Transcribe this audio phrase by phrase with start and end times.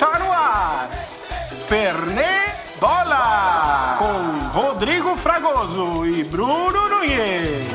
[0.00, 0.88] Tá no ar.
[1.68, 3.98] Fernê Bola.
[3.98, 7.68] Com Rodrigo Fragoso e Bruno Nunes.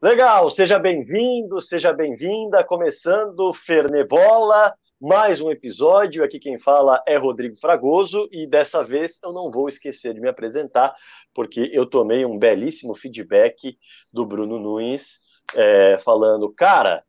[0.00, 2.62] Legal, seja bem-vindo, seja bem-vinda.
[2.62, 6.22] Começando Fernê Bola, mais um episódio.
[6.22, 10.28] Aqui quem fala é Rodrigo Fragoso e dessa vez eu não vou esquecer de me
[10.28, 10.94] apresentar,
[11.34, 13.76] porque eu tomei um belíssimo feedback
[14.14, 15.18] do Bruno Nunes,
[15.52, 17.02] é, falando, cara,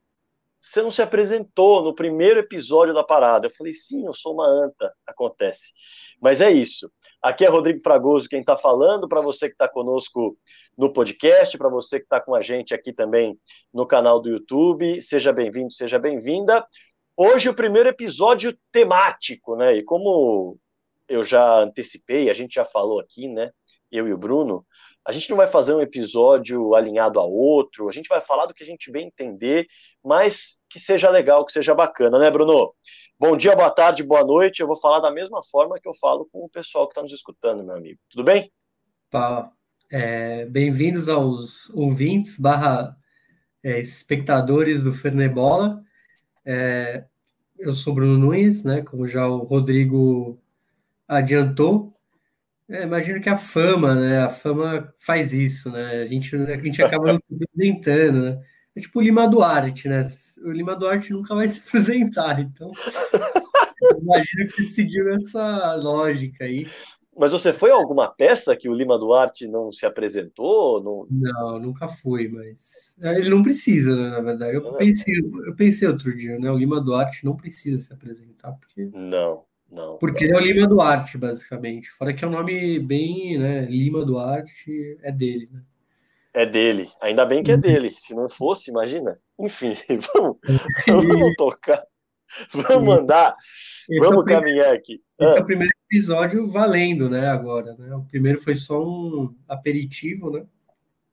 [0.60, 3.48] você não se apresentou no primeiro episódio da parada.
[3.48, 5.72] Eu falei, sim, eu sou uma anta, acontece.
[6.22, 6.92] Mas é isso.
[7.22, 10.38] Aqui é Rodrigo Fragoso quem está falando, para você que está conosco
[10.78, 13.40] no podcast, para você que está com a gente aqui também
[13.74, 15.02] no canal do YouTube.
[15.02, 16.66] Seja bem-vindo, seja bem-vinda.
[17.16, 19.76] Hoje o primeiro episódio temático, né?
[19.76, 20.58] E como
[21.08, 23.52] eu já antecipei, a gente já falou aqui, né?
[23.92, 24.66] Eu e o Bruno,
[25.08, 28.54] a gente não vai fazer um episódio alinhado a outro, a gente vai falar do
[28.54, 29.66] que a gente bem entender,
[30.04, 32.74] mas que seja legal, que seja bacana, né, Bruno?
[33.18, 34.60] Bom dia, boa tarde, boa noite.
[34.60, 37.14] Eu vou falar da mesma forma que eu falo com o pessoal que está nos
[37.14, 37.98] escutando, meu amigo.
[38.10, 38.52] Tudo bem?
[39.10, 39.50] Fala.
[39.90, 42.94] É, Bem-vindos aos ouvintes barra
[43.64, 45.82] é, espectadores do Fernebola.
[46.46, 47.06] É,
[47.58, 48.82] eu sou Bruno Nunes, né?
[48.82, 50.38] Como já o Rodrigo
[51.08, 51.97] adiantou.
[52.70, 54.20] É, imagino que a fama, né?
[54.20, 56.04] A fama faz isso, né?
[56.04, 58.42] A gente, a gente acaba não se apresentando, né?
[58.76, 60.06] É tipo o Lima Duarte, né?
[60.44, 62.70] O Lima Duarte nunca vai se apresentar, então.
[64.02, 66.66] imagino que você seguiu essa lógica aí.
[67.18, 70.84] Mas você foi a alguma peça que o Lima Duarte não se apresentou?
[70.84, 72.96] Não, não nunca fui, mas.
[73.02, 74.10] Ele não precisa, né?
[74.12, 74.56] Na verdade.
[74.56, 75.16] Eu pensei,
[75.48, 76.52] eu pensei outro dia, né?
[76.52, 78.92] O Lima Duarte não precisa se apresentar, porque.
[78.94, 79.44] Não.
[79.72, 79.98] Não.
[79.98, 81.90] Porque ele é o Lima Duarte, basicamente.
[81.92, 83.66] Fora que é um nome bem, né?
[83.66, 85.62] Lima Duarte é dele, né?
[86.34, 86.90] É dele.
[87.02, 87.92] Ainda bem que é dele.
[87.94, 89.20] Se não fosse, imagina.
[89.40, 89.76] Enfim,
[90.14, 90.38] vamos,
[90.88, 91.84] vamos tocar.
[92.54, 93.36] Vamos andar.
[94.00, 95.02] Vamos é caminhar aqui.
[95.20, 95.40] Esse ah.
[95.40, 97.28] é o primeiro episódio valendo, né?
[97.28, 97.96] Agora, né?
[97.96, 100.46] O primeiro foi só um aperitivo, né?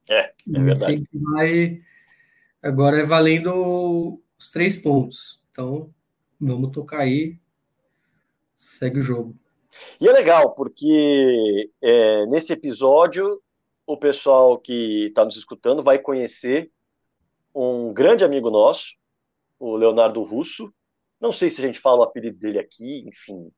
[0.08, 1.08] É, é verdade.
[1.12, 1.80] Vai...
[2.62, 5.42] Agora é valendo os três pontos.
[5.50, 5.90] Então,
[6.40, 7.38] vamos tocar aí
[8.64, 9.36] segue o jogo.
[10.00, 13.40] E é legal, porque é, nesse episódio
[13.86, 16.70] o pessoal que está nos escutando vai conhecer
[17.54, 18.94] um grande amigo nosso,
[19.58, 20.72] o Leonardo Russo.
[21.20, 23.50] Não sei se a gente fala o apelido dele aqui, enfim.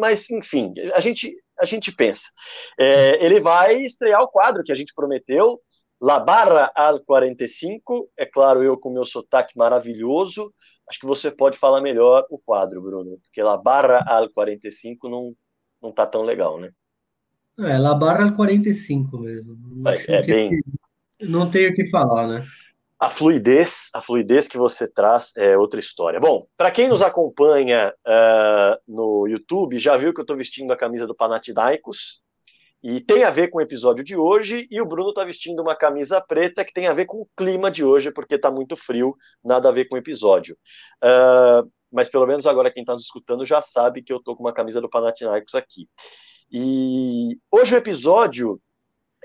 [0.00, 2.30] Mas, enfim, a gente, a gente pensa.
[2.78, 5.60] É, ele vai estrear o quadro que a gente prometeu,
[6.00, 8.10] La Barra al 45.
[8.16, 10.54] É claro, eu com meu sotaque maravilhoso,
[10.88, 15.34] Acho que você pode falar melhor o quadro, Bruno, porque La Barra al 45 não,
[15.82, 16.70] não tá tão legal, né?
[17.58, 19.56] É, La Barra al 45 mesmo.
[19.86, 20.60] É, é bem...
[21.20, 22.46] Não tenho o que falar, né?
[22.98, 26.18] A fluidez, a fluidez que você traz é outra história.
[26.18, 30.76] Bom, para quem nos acompanha uh, no YouTube, já viu que eu estou vestindo a
[30.76, 32.20] camisa do Panathinaikos,
[32.82, 35.74] e tem a ver com o episódio de hoje, e o Bruno está vestindo uma
[35.74, 39.16] camisa preta que tem a ver com o clima de hoje, porque está muito frio,
[39.44, 40.56] nada a ver com o episódio.
[41.02, 44.44] Uh, mas pelo menos agora quem está nos escutando já sabe que eu estou com
[44.44, 45.88] uma camisa do Panathinaikos aqui.
[46.50, 48.60] E hoje o episódio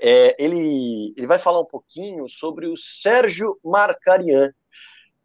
[0.00, 4.52] é, ele, ele vai falar um pouquinho sobre o Sérgio Marcarian,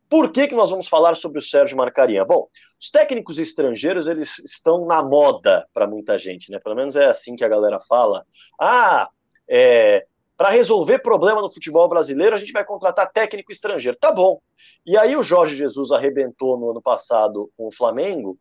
[0.09, 2.25] por que, que nós vamos falar sobre o Sérgio Marcarinha?
[2.25, 2.47] Bom,
[2.81, 6.59] os técnicos estrangeiros eles estão na moda para muita gente, né?
[6.59, 8.25] Pelo menos é assim que a galera fala.
[8.59, 9.08] Ah,
[9.47, 10.06] é,
[10.36, 13.97] para resolver problema no futebol brasileiro, a gente vai contratar técnico estrangeiro.
[14.00, 14.40] Tá bom.
[14.86, 18.40] E aí o Jorge Jesus arrebentou no ano passado com o Flamengo,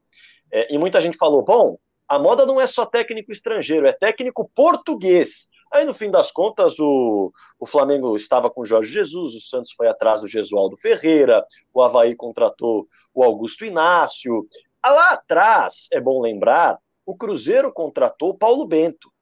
[0.50, 4.50] é, e muita gente falou: bom, a moda não é só técnico estrangeiro, é técnico
[4.54, 5.48] português.
[5.72, 9.88] Aí, no fim das contas, o, o Flamengo estava com Jorge Jesus, o Santos foi
[9.88, 14.46] atrás do Gesualdo Ferreira, o Havaí contratou o Augusto Inácio.
[14.82, 19.12] Ah, lá atrás, é bom lembrar, o Cruzeiro contratou o Paulo Bento.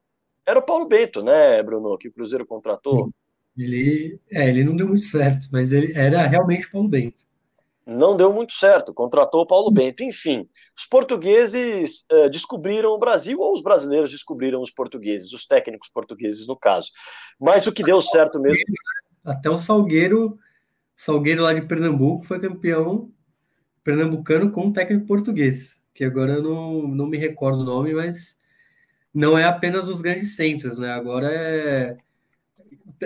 [0.46, 3.10] Era o Paulo Bento, né, Bruno, que o Cruzeiro contratou?
[3.56, 7.25] Ele, é, ele não deu muito certo, mas ele era realmente o Paulo Bento
[7.86, 10.02] não deu muito certo, contratou o Paulo Bento.
[10.02, 15.88] Enfim, os portugueses uh, descobriram o Brasil, ou os brasileiros descobriram os portugueses, os técnicos
[15.88, 16.90] portugueses, no caso.
[17.40, 18.58] Mas o que deu certo mesmo.
[19.24, 20.36] Até o Salgueiro,
[20.96, 23.12] Salgueiro lá de Pernambuco, foi campeão
[23.84, 28.36] pernambucano com um técnico português, que agora eu não, não me recordo o nome, mas
[29.14, 30.90] não é apenas os grandes centros, né?
[30.90, 31.96] Agora é.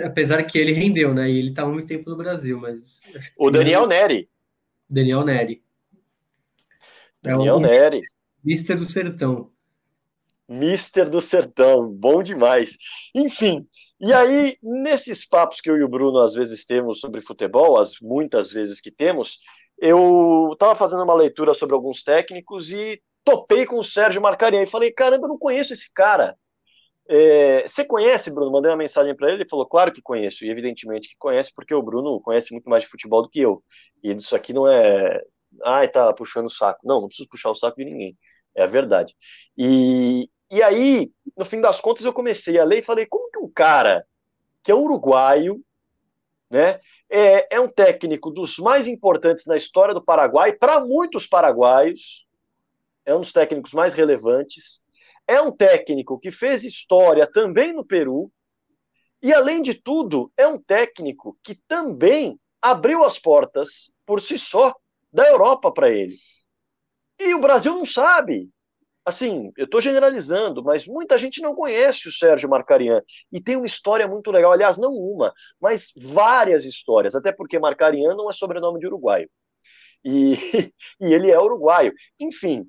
[0.03, 1.29] Apesar que ele rendeu, né?
[1.29, 2.99] E ele estava muito tempo no Brasil, mas.
[3.37, 4.27] O Daniel Neri.
[4.91, 5.63] Daniel Neri.
[7.23, 8.01] Daniel é Neri.
[8.43, 9.49] Mister do Sertão.
[10.49, 12.77] Mister do Sertão, bom demais.
[13.15, 13.65] Enfim,
[14.01, 18.01] e aí, nesses papos que eu e o Bruno às vezes temos sobre futebol, as
[18.01, 19.39] muitas vezes que temos,
[19.79, 24.67] eu estava fazendo uma leitura sobre alguns técnicos e topei com o Sérgio Marcarian e
[24.67, 26.35] falei, caramba, eu não conheço esse cara.
[27.13, 28.49] É, você conhece, Bruno?
[28.49, 31.73] Mandei uma mensagem para ele, ele falou, claro que conheço, e evidentemente que conhece, porque
[31.73, 33.61] o Bruno conhece muito mais de futebol do que eu.
[34.01, 35.21] E isso aqui não é,
[35.61, 36.79] ai, tá puxando o saco.
[36.85, 38.17] Não, não preciso puxar o saco de ninguém,
[38.55, 39.13] é a verdade.
[39.57, 43.39] E, e aí, no fim das contas, eu comecei a ler e falei, como que
[43.39, 44.05] um cara
[44.63, 45.61] que é uruguaio,
[46.49, 46.79] né,
[47.09, 52.25] é, é um técnico dos mais importantes na história do Paraguai, para muitos paraguaios,
[53.05, 54.81] é um dos técnicos mais relevantes,
[55.31, 58.29] é um técnico que fez história também no Peru,
[59.23, 64.73] e além de tudo, é um técnico que também abriu as portas por si só
[65.11, 66.15] da Europa para ele.
[67.17, 68.49] E o Brasil não sabe.
[69.05, 73.01] Assim, eu estou generalizando, mas muita gente não conhece o Sérgio Marcarian.
[73.31, 74.51] E tem uma história muito legal.
[74.51, 77.15] Aliás, não uma, mas várias histórias.
[77.15, 79.29] Até porque Marcarian não é sobrenome de uruguaio.
[80.03, 80.33] E,
[80.99, 81.93] e ele é uruguaio.
[82.19, 82.61] Enfim,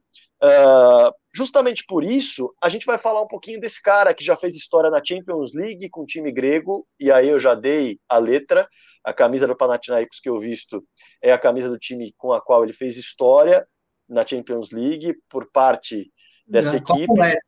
[0.43, 4.55] uh, justamente por isso, a gente vai falar um pouquinho desse cara que já fez
[4.55, 8.69] história na Champions League com o time grego, e aí eu já dei a letra.
[9.05, 10.85] A camisa do Panathinaikos que eu visto
[11.21, 13.67] é a camisa do time com a qual ele fez história
[14.09, 16.13] na Champions League por parte
[16.47, 17.07] dessa equipe.
[17.07, 17.41] Copa UEFA.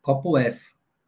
[0.00, 0.60] Copa UEFA.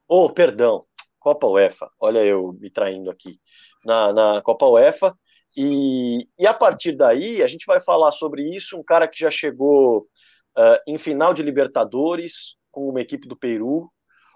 [0.09, 0.85] Oh, perdão,
[1.19, 1.91] Copa UEFA.
[1.99, 3.41] Olha eu me traindo aqui.
[3.85, 5.17] Na, na Copa UEFA.
[5.57, 8.79] E, e a partir daí, a gente vai falar sobre isso.
[8.79, 10.09] Um cara que já chegou
[10.57, 13.91] uh, em final de Libertadores com uma equipe do Peru.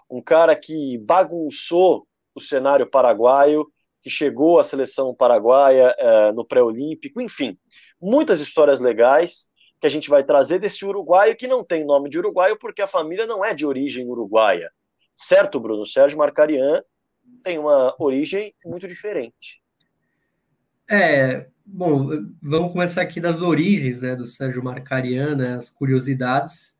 [0.09, 3.67] Um cara que bagunçou o cenário paraguaio,
[4.01, 7.21] que chegou à seleção paraguaia uh, no pré-olímpico.
[7.21, 7.57] Enfim,
[8.01, 12.19] muitas histórias legais que a gente vai trazer desse uruguaio que não tem nome de
[12.19, 14.71] uruguaio porque a família não é de origem uruguaia.
[15.17, 15.85] Certo, Bruno?
[15.85, 16.83] Sérgio Marcarian
[17.43, 19.60] tem uma origem muito diferente.
[20.93, 22.09] É, bom,
[22.41, 26.75] vamos começar aqui das origens né, do Sérgio Marcarian, né, as curiosidades.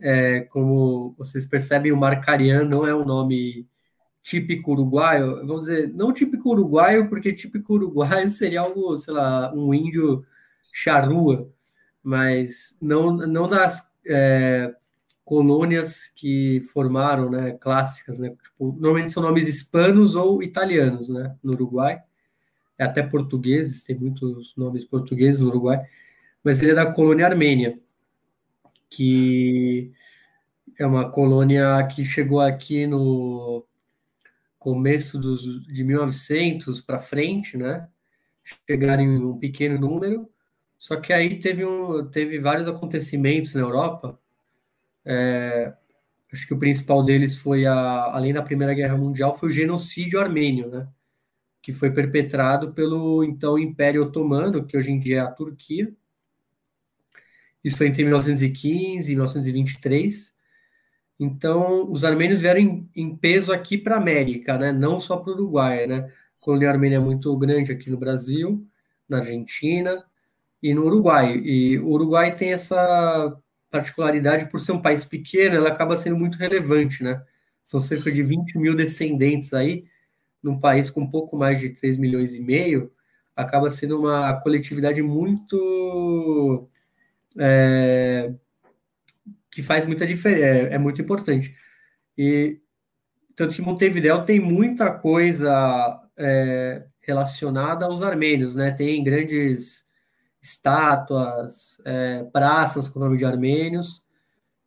[0.00, 3.68] É, como vocês percebem, o Marcarian não é um nome
[4.20, 9.72] típico uruguaio, vamos dizer, não típico uruguaio, porque típico uruguaio seria algo, sei lá, um
[9.72, 10.26] índio
[10.72, 11.48] charrua,
[12.02, 14.74] mas não, não das é,
[15.24, 21.52] colônias que formaram, né, clássicas, né, tipo, normalmente são nomes hispanos ou italianos, né, no
[21.52, 22.02] Uruguai,
[22.78, 25.84] até portugueses, tem muitos nomes portugueses no Uruguai,
[26.42, 27.78] mas ele é da colônia armênia,
[28.90, 29.92] que
[30.78, 33.64] é uma colônia que chegou aqui no
[34.58, 37.88] começo dos, de 1900 para frente, né,
[38.68, 40.28] chegaram em um pequeno número,
[40.78, 44.18] só que aí teve, um, teve vários acontecimentos na Europa.
[45.04, 45.72] É,
[46.32, 47.74] acho que o principal deles foi, a,
[48.14, 50.86] além da Primeira Guerra Mundial, foi o genocídio armênio, né?
[51.66, 55.92] Que foi perpetrado pelo então Império Otomano, que hoje em dia é a Turquia.
[57.64, 60.32] Isso foi entre 1915 e 1923.
[61.18, 64.70] Então, os armênios vieram em, em peso aqui para a América, né?
[64.70, 66.08] Não só para o Uruguai, né?
[66.40, 68.64] A colônia armênia é muito grande aqui no Brasil,
[69.08, 70.04] na Argentina,
[70.62, 71.36] e no Uruguai.
[71.44, 73.36] E o Uruguai tem essa
[73.72, 77.20] particularidade, por ser um país pequeno, ela acaba sendo muito relevante, né?
[77.64, 79.84] São cerca de 20 mil descendentes aí,
[80.46, 82.92] num país com um pouco mais de 3 milhões e meio,
[83.34, 86.68] acaba sendo uma coletividade muito.
[87.38, 88.32] É,
[89.50, 91.54] que faz muita diferença, é, é, muito importante.
[92.16, 92.60] E
[93.34, 98.70] tanto que Montevideo tem muita coisa é, relacionada aos armênios, né?
[98.70, 99.84] Tem grandes
[100.42, 104.04] estátuas, é, praças com nome de armênios,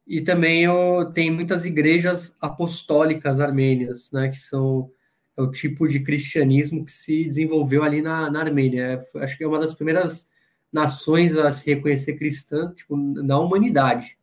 [0.08, 4.92] e também o, tem muitas igrejas apostólicas armênias, né, que são
[5.40, 9.06] é o tipo de cristianismo que se desenvolveu ali na, na Armênia.
[9.16, 10.30] É, acho que é uma das primeiras
[10.72, 14.18] nações a se reconhecer cristã tipo, na humanidade.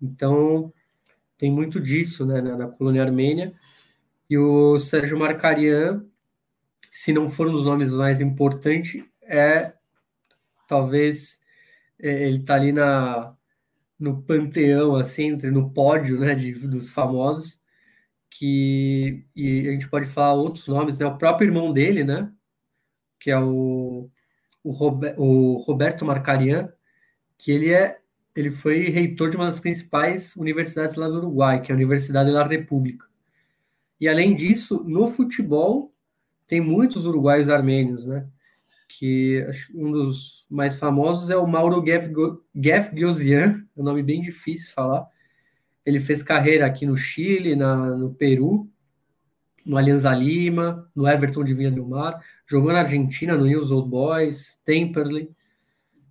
[0.00, 0.72] Então,
[1.36, 3.52] tem muito disso né, na, na colônia armênia.
[4.30, 6.04] E o Sérgio Marcarian,
[6.90, 9.72] se não for um dos nomes mais importantes, é
[10.68, 11.40] talvez
[11.98, 13.34] é, ele está ali na,
[13.98, 17.60] no panteão, assim, no pódio né, de, dos famosos,
[18.38, 21.06] que e a gente pode falar outros nomes, né?
[21.06, 22.30] O próprio irmão dele, né?
[23.18, 24.10] Que é o,
[24.62, 26.72] o, Robert, o Roberto Marcarian,
[27.38, 28.00] que ele é
[28.34, 32.30] ele foi reitor de uma das principais universidades lá do Uruguai, que é a Universidade
[32.30, 33.06] da República.
[33.98, 35.94] E além disso, no futebol
[36.46, 38.28] tem muitos uruguaios armênios, né?
[38.88, 41.82] que um dos mais famosos é o Mauro
[42.54, 45.06] Gefgosian, é um nome bem difícil de falar.
[45.86, 48.68] Ele fez carreira aqui no Chile, na, no Peru,
[49.64, 53.88] no Alianza Lima, no Everton de Vinha do Mar, jogou na Argentina, no News Old
[53.88, 55.30] Boys, Temperley.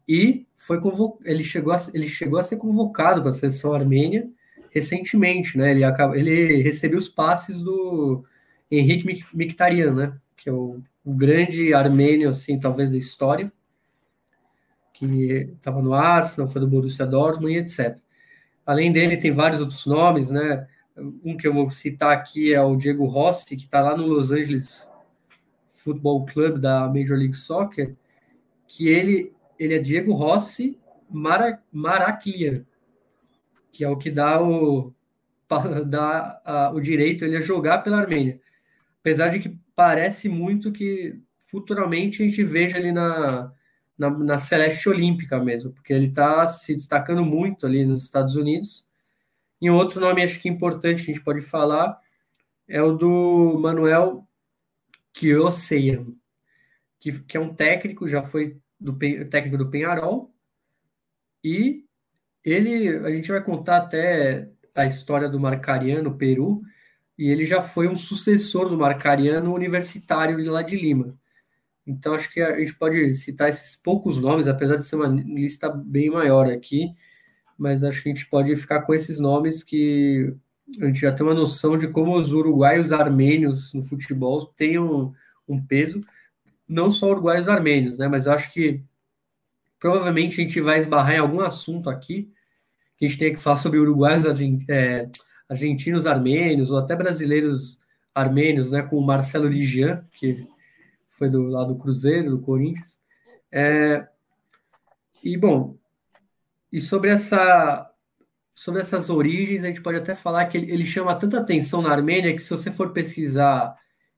[0.07, 0.79] e foi
[1.23, 4.27] ele chegou a, ele chegou a ser convocado para a seleção armênia
[4.71, 5.71] recentemente, né?
[5.71, 8.25] Ele, acaba, ele recebeu os passes do
[8.69, 10.17] Henrique Mkhitaryan, né?
[10.35, 13.51] Que é o, o grande armênio, assim, talvez da história,
[14.93, 17.97] que estava no Arsenal, foi do Borussia Dortmund e etc.
[18.65, 20.67] Além dele, tem vários outros nomes, né?
[21.23, 24.31] Um que eu vou citar aqui é o Diego Rossi, que está lá no Los
[24.31, 24.89] Angeles
[25.69, 27.95] Football Club da Major League Soccer,
[28.67, 30.79] que ele, ele é Diego Rossi
[31.09, 31.61] Mara,
[33.71, 34.93] que é o que dá o,
[35.85, 38.39] dá a, o direito ele a jogar pela Armênia.
[38.99, 43.51] Apesar de que parece muito que futuramente a gente veja ali na,
[43.97, 48.87] na, na Celeste Olímpica mesmo, porque ele está se destacando muito ali nos Estados Unidos.
[49.61, 51.99] E um outro nome acho que importante que a gente pode falar
[52.67, 54.27] é o do Manuel
[55.13, 56.07] Kioseyan,
[56.99, 60.33] que, que é um técnico, já foi do técnico do Penharol,
[61.43, 61.85] e
[62.43, 66.61] ele, a gente vai contar até a história do Marcariano, Peru,
[67.17, 71.17] e ele já foi um sucessor do Marcariano universitário lá de Lima.
[71.87, 75.69] Então, acho que a gente pode citar esses poucos nomes, apesar de ser uma lista
[75.69, 76.89] bem maior aqui,
[77.57, 80.35] mas acho que a gente pode ficar com esses nomes que
[80.81, 85.13] a gente já tem uma noção de como os uruguaios armênios no futebol têm um,
[85.47, 86.01] um peso,
[86.67, 88.07] não só uruguaios armênios, né?
[88.07, 88.81] Mas eu acho que
[89.79, 92.31] provavelmente a gente vai esbarrar em algum assunto aqui
[92.97, 94.25] que a gente tem que falar sobre uruguaios
[94.69, 95.07] é,
[95.47, 97.79] argentinos armênios, ou até brasileiros
[98.13, 98.81] armênios, né?
[98.81, 100.47] Com o Marcelo Ligian, que
[101.17, 102.99] foi do lado do Cruzeiro, do Corinthians.
[103.51, 104.07] É,
[105.23, 105.77] e bom,
[106.71, 107.91] e sobre essa
[108.53, 111.91] sobre essas origens, a gente pode até falar que ele, ele chama tanta atenção na
[111.91, 113.75] Armênia que se você for pesquisar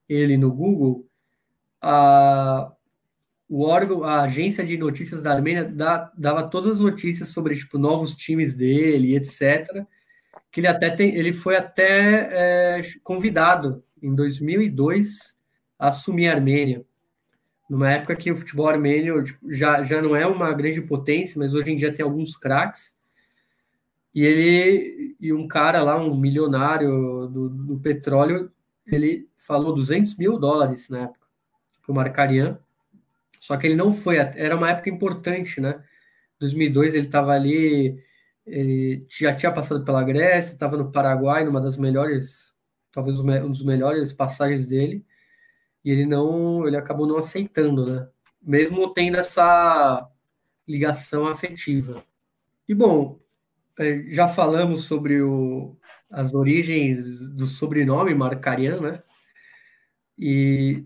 [0.07, 1.07] ele no Google,
[1.81, 2.71] a,
[3.49, 7.77] o órgão, a agência de notícias da Armênia dá, dava todas as notícias sobre tipo
[7.77, 9.85] novos times dele, etc.
[10.51, 15.36] Que ele até tem, ele foi até é, convidado em 2002 a
[15.77, 16.85] assumir a Armênia,
[17.69, 21.53] numa época que o futebol armênio tipo, já, já não é uma grande potência, mas
[21.53, 22.95] hoje em dia tem alguns craques.
[24.15, 28.51] E ele e um cara lá, um milionário do, do petróleo,
[28.85, 31.27] ele falou 200 mil dólares na época
[31.81, 32.59] para o Marcarian
[33.39, 35.81] só que ele não foi, era uma época importante, né?
[36.39, 37.97] 2002 ele estava ali,
[38.45, 42.53] ele já tinha passado pela Grécia, estava no Paraguai, numa das melhores,
[42.91, 45.05] talvez um dos melhores passagens dele,
[45.87, 48.09] e ele não, ele acabou não aceitando, né?
[48.41, 50.05] Mesmo tendo essa
[50.67, 52.03] ligação afetiva.
[52.67, 53.21] E bom,
[53.79, 55.77] é, já falamos sobre o,
[56.11, 59.03] as origens do sobrenome Marcarian, né?
[60.19, 60.85] E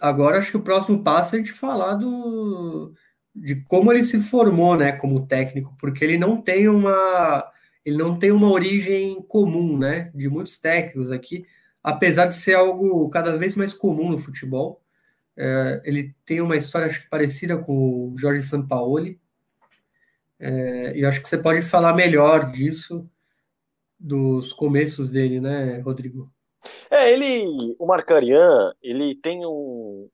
[0.00, 2.92] agora acho que o próximo passo é gente falar do,
[3.32, 7.48] de como ele se formou, né, como técnico, porque ele não tem uma
[7.84, 11.46] ele não tem uma origem comum, né, de muitos técnicos aqui,
[11.82, 14.82] apesar de ser algo cada vez mais comum no futebol.
[15.36, 19.20] É, ele tem uma história acho que parecida com o Jorge Sampaoli.
[20.40, 23.08] É, e acho que você pode falar melhor disso
[23.98, 26.30] dos começos dele, né, Rodrigo?
[26.90, 30.08] É, ele, o Marcarian, ele tem um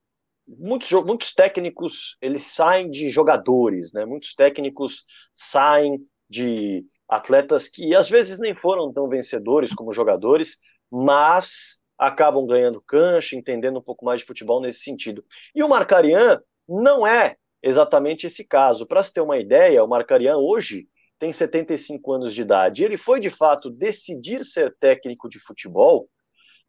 [0.47, 4.05] muitos muitos técnicos, eles saem de jogadores, né?
[4.05, 10.59] Muitos técnicos saem de atletas que às vezes nem foram tão vencedores como jogadores,
[10.97, 15.25] mas acabam ganhando cancha, entendendo um pouco mais de futebol nesse sentido.
[15.53, 18.87] E o Marcarian não é exatamente esse caso.
[18.87, 20.87] Para se ter uma ideia, o Marcarian hoje
[21.19, 22.85] tem 75 anos de idade.
[22.85, 26.09] Ele foi de fato decidir ser técnico de futebol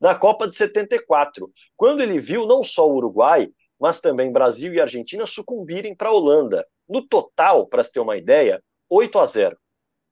[0.02, 4.82] na Copa de 74, quando ele viu não só o Uruguai, mas também Brasil e
[4.82, 6.66] Argentina sucumbirem para a Holanda.
[6.90, 9.58] No total, para se ter uma ideia, 8 a 0.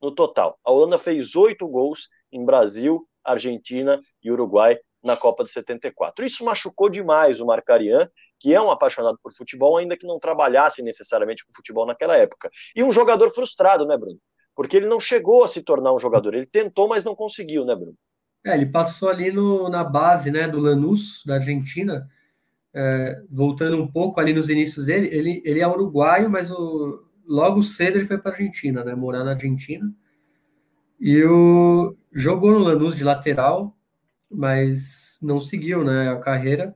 [0.00, 0.58] No total.
[0.64, 6.24] A Holanda fez oito gols em Brasil, Argentina e Uruguai na Copa de 74.
[6.24, 8.08] Isso machucou demais o Marcarian,
[8.40, 12.50] que é um apaixonado por futebol, ainda que não trabalhasse necessariamente com futebol naquela época.
[12.74, 14.18] E um jogador frustrado, né, Bruno?
[14.56, 16.34] Porque ele não chegou a se tornar um jogador.
[16.34, 17.94] Ele tentou, mas não conseguiu, né, Bruno?
[18.46, 22.08] É, ele passou ali no, na base né, do Lanús, da Argentina,
[22.74, 27.62] é, voltando um pouco ali nos inícios dele, ele, ele é uruguaio, mas o, logo
[27.62, 29.90] cedo ele foi para a Argentina, né, morar na Argentina.
[31.06, 33.76] E o, jogou no Lanús de lateral,
[34.30, 36.74] mas não seguiu né, a carreira.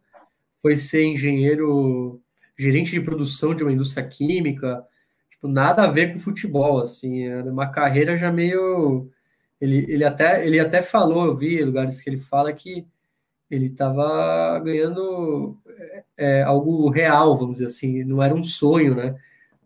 [0.61, 2.21] Foi ser engenheiro,
[2.59, 4.85] gerente de produção de uma indústria química,
[5.31, 9.11] tipo, nada a ver com futebol, assim, era uma carreira já meio
[9.59, 12.87] ele, ele, até, ele até falou, eu vi lugares que ele fala que
[13.51, 19.19] ele estava ganhando é, é, algo real, vamos dizer assim, não era um sonho, né?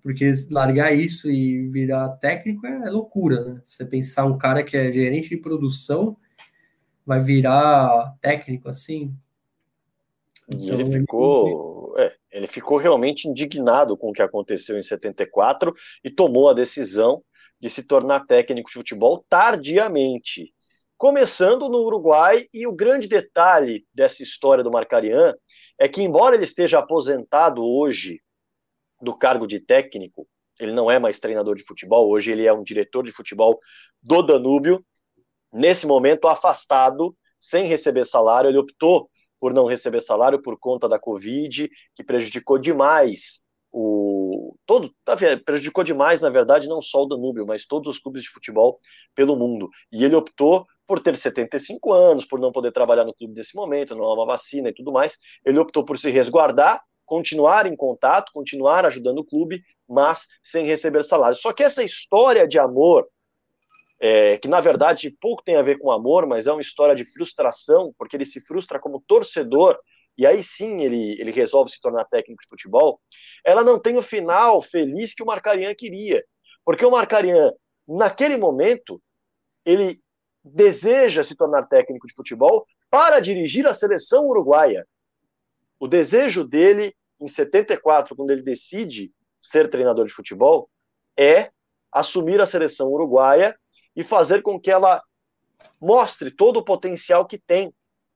[0.03, 3.63] Porque largar isso e virar técnico é, loucura, né?
[3.65, 6.17] Você pensar um cara que é gerente de produção
[7.07, 9.15] vai virar técnico assim.
[10.49, 15.73] E então, ele ficou, é, ele ficou realmente indignado com o que aconteceu em 74
[16.05, 17.23] e tomou a decisão
[17.61, 20.53] de se tornar técnico de futebol tardiamente,
[20.99, 22.47] começando no Uruguai.
[22.53, 25.33] E o grande detalhe dessa história do Marcarian
[25.79, 28.21] é que, embora ele esteja aposentado hoje
[29.03, 30.27] do cargo de técnico,
[30.61, 33.59] ele não é mais treinador de futebol, hoje ele é um diretor de futebol
[34.01, 34.85] do Danúbio.
[35.53, 40.99] Nesse momento, afastado, sem receber salário, ele optou por não receber salário por conta da
[40.99, 43.43] Covid, que prejudicou demais
[43.73, 48.23] o todo tá prejudicou demais, na verdade, não só o Danúbio, mas todos os clubes
[48.23, 48.79] de futebol
[49.15, 49.69] pelo mundo.
[49.91, 53.97] E ele optou por ter 75 anos, por não poder trabalhar no clube nesse momento,
[53.97, 55.19] não há uma vacina e tudo mais.
[55.45, 56.83] Ele optou por se resguardar,
[57.13, 61.37] continuar em contato, continuar ajudando o clube, mas sem receber salário.
[61.37, 63.07] Só que essa história de amor
[64.01, 67.05] é, que na verdade pouco tem a ver com amor, mas é uma história de
[67.05, 69.79] frustração, porque ele se frustra como torcedor,
[70.17, 72.99] e aí sim ele, ele resolve se tornar técnico de futebol,
[73.45, 76.25] ela não tem o final feliz que o Marcarian queria.
[76.65, 77.53] Porque o Marcarian,
[77.87, 79.03] naquele momento,
[79.67, 80.01] ele
[80.43, 84.87] deseja se tornar técnico de futebol para dirigir a seleção uruguaia.
[85.79, 90.69] O desejo dele, em 74, quando ele decide ser treinador de futebol,
[91.17, 91.51] é
[91.91, 93.57] assumir a seleção uruguaia
[93.95, 95.03] e fazer com que ela
[95.81, 97.73] mostre todo o potencial que tem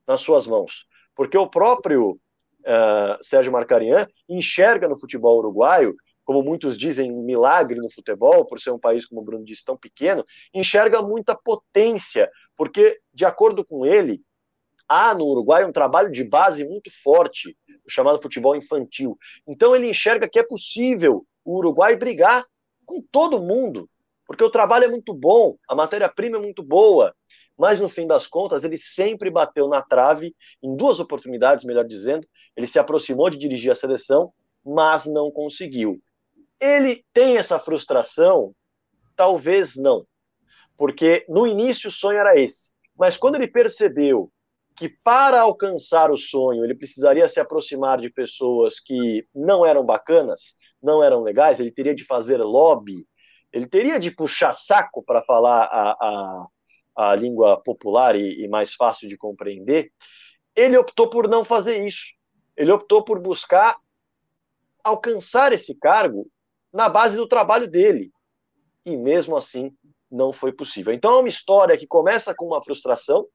[0.07, 0.87] nas suas mãos.
[1.15, 5.95] Porque o próprio uh, Sérgio Marcarian enxerga no futebol uruguaio,
[6.25, 9.65] como muitos dizem, um milagre no futebol, por ser um país, como o Bruno disse,
[9.65, 14.23] tão pequeno, enxerga muita potência, porque, de acordo com ele,
[14.89, 19.17] há no Uruguai um trabalho de base muito forte, o chamado futebol infantil.
[19.47, 22.45] Então ele enxerga que é possível o Uruguai brigar
[22.85, 23.89] com todo mundo,
[24.27, 27.15] porque o trabalho é muito bom, a matéria-prima é muito boa,
[27.57, 32.27] mas no fim das contas ele sempre bateu na trave, em duas oportunidades, melhor dizendo,
[32.57, 34.33] ele se aproximou de dirigir a seleção,
[34.65, 36.01] mas não conseguiu.
[36.61, 38.55] Ele tem essa frustração?
[39.15, 40.07] Talvez não,
[40.77, 44.31] porque no início o sonho era esse, mas quando ele percebeu
[44.77, 50.57] que para alcançar o sonho ele precisaria se aproximar de pessoas que não eram bacanas,
[50.83, 53.07] não eram legais, ele teria de fazer lobby,
[53.53, 56.47] ele teria de puxar saco para falar a, a,
[57.11, 59.91] a língua popular e, e mais fácil de compreender.
[60.55, 62.15] Ele optou por não fazer isso.
[62.57, 63.77] Ele optou por buscar
[64.85, 66.31] alcançar esse cargo
[66.73, 68.11] na base do trabalho dele.
[68.85, 69.75] E mesmo assim,
[70.11, 70.93] não foi possível.
[70.93, 73.27] Então é uma história que começa com uma frustração,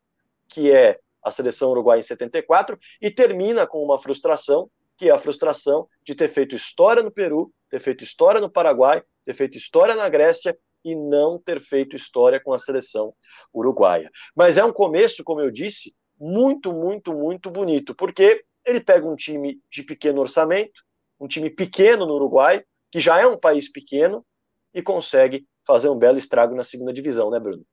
[0.47, 5.19] que é a seleção uruguaia em 74, e termina com uma frustração, que é a
[5.19, 9.95] frustração de ter feito história no Peru, ter feito história no Paraguai ter feito história
[9.95, 13.13] na Grécia e não ter feito história com a seleção
[13.53, 14.09] uruguaia.
[14.35, 19.15] Mas é um começo, como eu disse, muito, muito, muito bonito, porque ele pega um
[19.15, 20.83] time de pequeno orçamento,
[21.19, 24.25] um time pequeno no Uruguai, que já é um país pequeno,
[24.73, 27.65] e consegue fazer um belo estrago na segunda divisão, né, Bruno?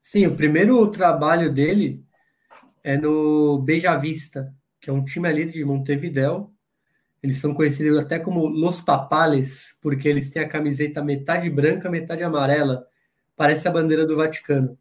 [0.00, 2.04] Sim, o primeiro trabalho dele
[2.86, 6.52] é no Beija Vista, que é um time ali de Montevideo,
[7.20, 12.22] eles são conhecidos até como Los Papales, porque eles têm a camiseta metade branca, metade
[12.22, 12.86] amarela.
[13.34, 14.78] Parece a bandeira do Vaticano.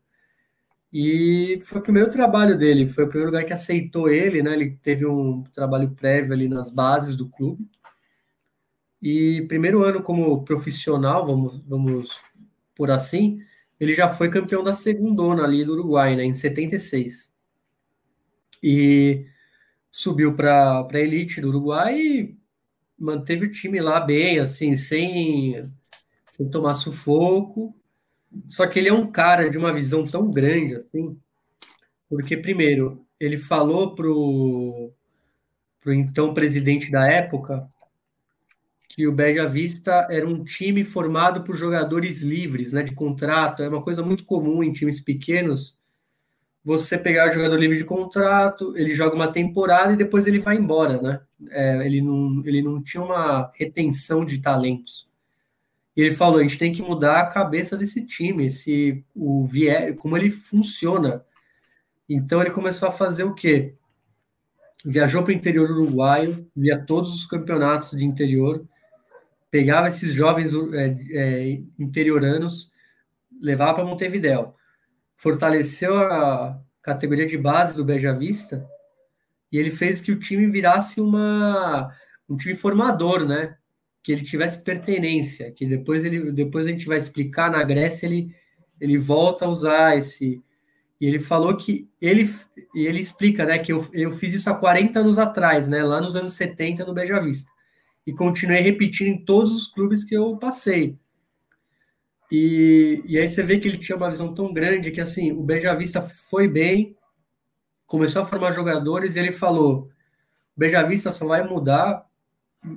[0.94, 4.54] E foi o primeiro trabalho dele, foi o primeiro lugar que aceitou ele, né?
[4.54, 7.68] Ele teve um trabalho prévio ali nas bases do clube.
[9.02, 12.22] E primeiro ano como profissional, vamos, vamos
[12.76, 13.40] por assim,
[13.80, 17.34] ele já foi campeão da segundona ali do Uruguai, né, em 76.
[18.68, 19.28] E
[19.92, 22.38] subiu para a elite do Uruguai e
[22.98, 25.72] manteve o time lá bem, assim, sem,
[26.32, 27.80] sem tomar sufoco.
[28.48, 31.16] Só que ele é um cara de uma visão tão grande, assim,
[32.10, 34.92] porque, primeiro, ele falou pro,
[35.80, 37.70] pro então presidente da época
[38.90, 43.62] que o Beja Vista era um time formado por jogadores livres, né, de contrato.
[43.62, 45.78] É uma coisa muito comum em times pequenos
[46.66, 50.58] você pegar o jogador livre de contrato, ele joga uma temporada e depois ele vai
[50.58, 51.22] embora, né?
[51.52, 55.08] É, ele, não, ele não tinha uma retenção de talentos.
[55.96, 59.96] E ele falou: a gente tem que mudar a cabeça desse time, esse, o vier,
[59.96, 61.24] como ele funciona.
[62.10, 63.76] Então ele começou a fazer o quê?
[64.84, 68.68] Viajou para o interior uruguaio, via todos os campeonatos de interior,
[69.52, 72.72] pegava esses jovens é, é, interioranos,
[73.40, 74.56] levava para Montevideo
[75.16, 78.68] fortaleceu a categoria de base do Beja Vista
[79.52, 81.92] e ele fez que o time virasse uma,
[82.30, 83.56] um time formador, né?
[84.06, 88.36] que ele tivesse pertenência, que depois ele depois a gente vai explicar na Grécia ele
[88.80, 90.44] ele volta a usar esse
[91.02, 92.30] e ele falou que ele
[92.76, 96.00] e ele explica, né, que eu, eu fiz isso há 40 anos atrás, né, lá
[96.00, 97.50] nos anos 70 no Beja Vista.
[98.06, 100.96] E continuei repetindo em todos os clubes que eu passei.
[102.32, 105.44] E, e aí você vê que ele tinha uma visão tão grande que assim, o
[105.44, 106.96] Beja Vista foi bem,
[107.86, 109.90] começou a formar jogadores e ele falou:
[110.56, 112.06] o Beja Vista só vai mudar,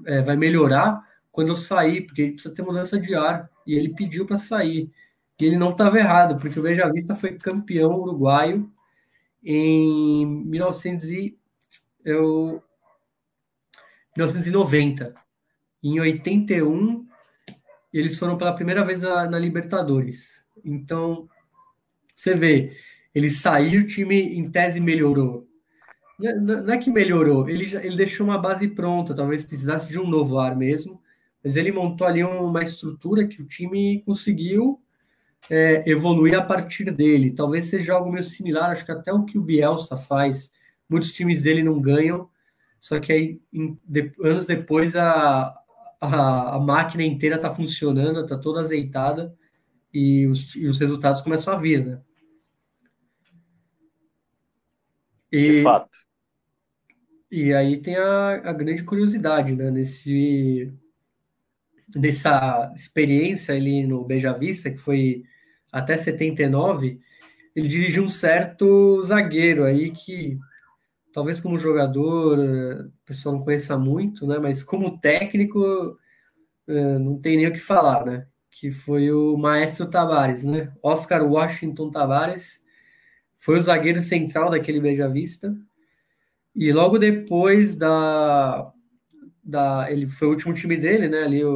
[0.06, 3.50] é, vai melhorar quando eu sair, porque precisa ter mudança de ar.
[3.66, 4.90] E ele pediu para sair.
[5.38, 8.70] E ele não estava errado, porque o Beja Vista foi campeão uruguaio
[9.44, 11.38] em 1900 e,
[12.04, 12.62] eu,
[14.16, 15.14] 1990.
[15.82, 17.06] Em 81,
[17.98, 20.42] eles foram pela primeira vez na, na Libertadores.
[20.64, 21.28] Então,
[22.14, 22.76] você vê,
[23.14, 25.46] ele saiu, o time em tese melhorou.
[26.18, 30.36] Não é que melhorou, ele, ele deixou uma base pronta, talvez precisasse de um novo
[30.38, 31.00] ar mesmo,
[31.44, 34.82] mas ele montou ali uma estrutura que o time conseguiu
[35.48, 37.30] é, evoluir a partir dele.
[37.30, 40.52] Talvez seja algo meio similar, acho que até o que o Bielsa faz.
[40.88, 42.28] Muitos times dele não ganham,
[42.80, 45.54] só que aí em, de, anos depois a,
[46.00, 49.34] a, a máquina inteira está funcionando, está toda azeitada
[49.92, 52.00] e os, e os resultados começam a vir, né?
[55.30, 55.98] E, De fato.
[57.30, 59.70] E aí tem a, a grande curiosidade, né?
[59.70, 60.72] Nesse,
[61.94, 65.24] nessa experiência ali no Beja Vista, que foi
[65.70, 67.00] até 79,
[67.54, 70.38] ele dirigiu um certo zagueiro aí que
[71.12, 74.38] talvez como jogador o pessoal não conheça muito, né?
[74.38, 75.98] Mas como técnico
[76.66, 78.26] eh, não tem nem o que falar, né?
[78.50, 80.72] Que foi o Maestro Tavares, né?
[80.82, 82.62] Oscar Washington Tavares
[83.38, 85.56] foi o zagueiro central daquele Beija Vista.
[86.54, 88.72] E logo depois da,
[89.42, 91.22] da ele foi o último time dele, né?
[91.22, 91.50] Ali o,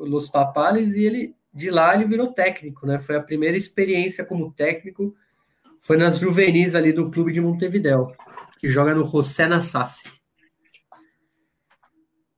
[0.00, 2.98] o Los Papales e ele de lá ele virou técnico, né?
[2.98, 5.14] Foi a primeira experiência como técnico,
[5.80, 8.12] foi nas juvenis ali do clube de Montevideo,
[8.62, 10.08] que joga no José Nassassi.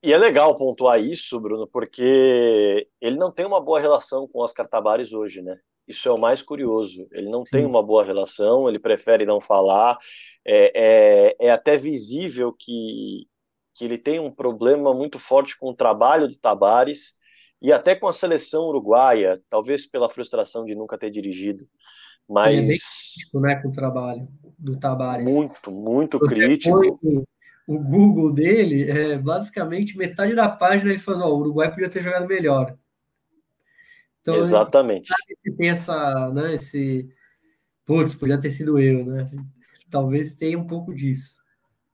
[0.01, 4.67] E é legal pontuar isso, Bruno, porque ele não tem uma boa relação com Oscar
[4.67, 5.59] Tabares hoje, né?
[5.87, 7.07] Isso é o mais curioso.
[7.11, 7.57] Ele não Sim.
[7.57, 9.99] tem uma boa relação, ele prefere não falar.
[10.43, 13.27] É, é, é até visível que,
[13.75, 17.13] que ele tem um problema muito forte com o trabalho do Tabares
[17.61, 21.67] e até com a seleção uruguaia, talvez pela frustração de nunca ter dirigido.
[22.27, 22.51] Mas.
[22.51, 25.29] Ele é bem crítico, né, com o trabalho do Tabares.
[25.29, 26.79] Muito, muito Você crítico.
[27.67, 32.01] O Google dele, é, basicamente, metade da página ele falando: oh, o Uruguai podia ter
[32.01, 32.77] jogado melhor.
[34.21, 35.11] Então, Exatamente.
[35.43, 37.09] Ele tem essa, né, esse.
[37.85, 39.29] Putz, podia ter sido eu, né?
[39.89, 41.37] Talvez tenha um pouco disso.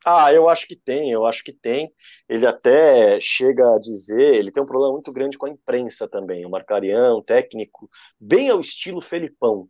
[0.06, 1.94] Ah, eu acho que tem, eu acho que tem.
[2.28, 6.46] Ele até chega a dizer, ele tem um problema muito grande com a imprensa também.
[6.46, 7.90] O Marcarian, um técnico,
[8.20, 9.70] bem ao estilo Felipão.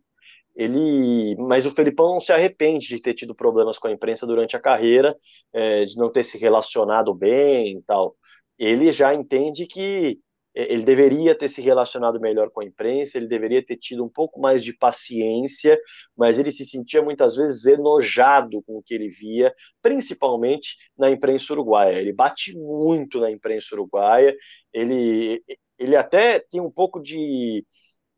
[0.54, 4.56] Ele, mas o Felipão não se arrepende de ter tido problemas com a imprensa durante
[4.56, 5.16] a carreira,
[5.52, 8.16] é, de não ter se relacionado bem e tal.
[8.58, 10.20] Ele já entende que
[10.54, 14.08] é, ele deveria ter se relacionado melhor com a imprensa, ele deveria ter tido um
[14.08, 15.78] pouco mais de paciência,
[16.16, 21.52] mas ele se sentia muitas vezes enojado com o que ele via, principalmente na imprensa
[21.52, 21.98] uruguaia.
[21.98, 24.36] Ele bate muito na imprensa uruguaia,
[24.72, 25.42] ele,
[25.78, 27.64] ele até tem um pouco de,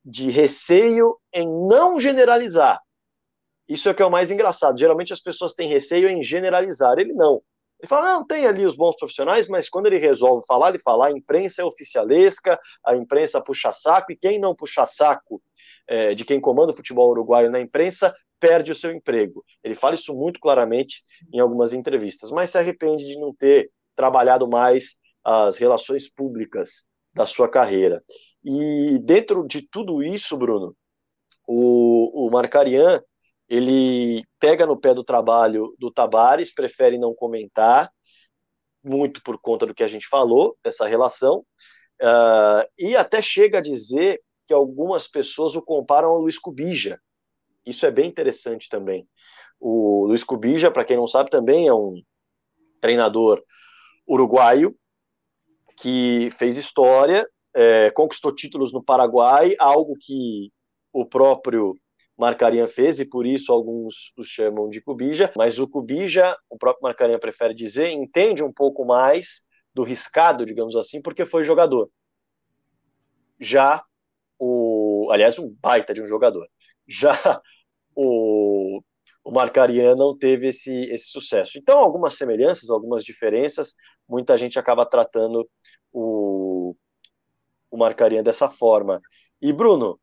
[0.05, 2.81] de receio em não generalizar.
[3.69, 4.79] Isso é que é o mais engraçado.
[4.79, 7.43] Geralmente as pessoas têm receio em generalizar, ele não.
[7.81, 11.07] Ele fala, não, tem ali os bons profissionais, mas quando ele resolve falar, ele fala,
[11.07, 15.43] a imprensa é oficialesca, a imprensa puxa saco, e quem não puxa saco
[15.87, 19.45] é, de quem comanda o futebol uruguaio na imprensa, perde o seu emprego.
[19.62, 24.49] Ele fala isso muito claramente em algumas entrevistas, mas se arrepende de não ter trabalhado
[24.49, 28.03] mais as relações públicas da sua carreira.
[28.45, 30.77] E dentro de tudo isso, Bruno,
[31.47, 33.03] o, o Marcarian
[33.49, 37.91] ele pega no pé do trabalho do Tabares, prefere não comentar,
[38.83, 41.45] muito por conta do que a gente falou, dessa relação,
[42.03, 47.01] uh, e até chega a dizer que algumas pessoas o comparam ao Luiz Cubija.
[47.65, 49.09] Isso é bem interessante também.
[49.59, 52.03] O Luiz Cubija, para quem não sabe, também é um
[52.81, 53.43] treinador
[54.07, 54.77] uruguaio
[55.79, 60.51] que fez história, é, conquistou títulos no Paraguai, algo que
[60.93, 61.73] o próprio
[62.17, 66.83] Marcarinha fez, e por isso alguns os chamam de Cubija, mas o Cubija, o próprio
[66.83, 71.90] Marcarinha prefere dizer, entende um pouco mais do riscado, digamos assim, porque foi jogador.
[73.40, 73.83] Já
[74.38, 75.09] o.
[75.11, 76.47] Aliás, um baita de um jogador.
[76.87, 77.12] Já
[77.95, 78.81] o,
[79.25, 81.59] o Marcarian não teve esse, esse sucesso.
[81.59, 83.75] Então, algumas semelhanças, algumas diferenças,
[84.09, 85.49] muita gente acaba tratando
[85.93, 86.77] o,
[87.75, 89.01] o Marcarinha dessa forma.
[89.43, 90.01] E, Bruno,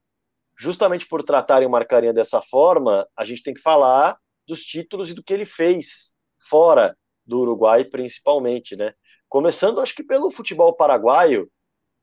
[0.58, 5.14] justamente por tratarem o Marcarinha dessa forma, a gente tem que falar dos títulos e
[5.14, 6.14] do que ele fez
[6.50, 8.94] fora do Uruguai, principalmente, né?
[9.30, 11.50] Começando, acho que pelo futebol paraguaio,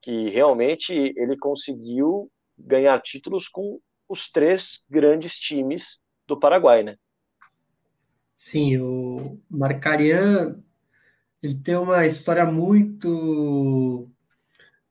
[0.01, 3.79] que realmente ele conseguiu ganhar títulos com
[4.09, 6.97] os três grandes times do Paraguai, né?
[8.35, 10.63] Sim, o Marcarian
[11.43, 14.09] ele tem uma história muito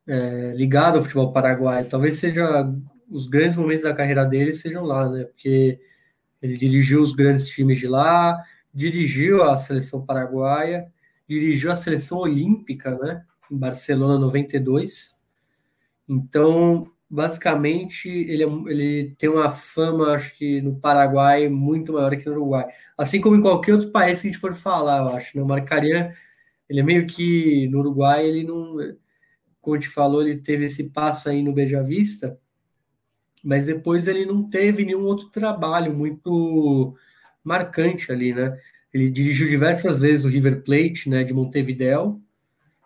[0.08, 1.90] é, ligada ao futebol paraguaio.
[1.90, 2.72] Talvez seja
[3.10, 5.26] os grandes momentos da carreira dele sejam lá, né?
[5.26, 5.80] Porque
[6.42, 8.42] ele dirigiu os grandes times de lá,
[8.74, 10.92] dirigiu a seleção paraguaia,
[11.28, 13.24] dirigiu a seleção olímpica, né?
[13.52, 15.16] Em Barcelona 92.
[16.08, 22.26] Então, basicamente, ele, é, ele tem uma fama, acho que no Paraguai, muito maior que
[22.26, 22.66] no Uruguai.
[22.98, 25.38] Assim como em qualquer outro país que a gente for falar, eu acho.
[25.38, 25.44] Né?
[25.44, 26.12] O Marcarian,
[26.70, 28.78] ele é meio que no Uruguai, ele não.
[29.76, 32.40] Gente falou, ele teve esse passo aí no Beija Vista,
[33.44, 36.96] mas depois ele não teve nenhum outro trabalho muito
[37.44, 38.60] marcante ali, né?
[38.94, 42.22] Ele dirigiu diversas vezes o River Plate, né, de Montevideo,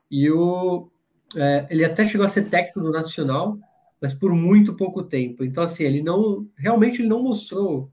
[0.09, 0.89] e o,
[1.35, 3.57] é, ele até chegou a ser técnico do Nacional,
[4.01, 5.43] mas por muito pouco tempo.
[5.43, 7.91] Então, assim, ele não, realmente ele não mostrou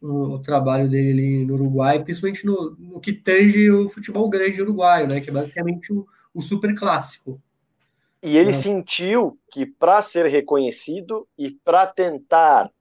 [0.00, 5.06] o, o trabalho dele no Uruguai, principalmente no, no, que tange o futebol grande uruguaio,
[5.06, 7.40] né, que é basicamente o, o super clássico.
[8.24, 8.54] E ele é.
[8.54, 12.72] sentiu que para ser reconhecido e para tentar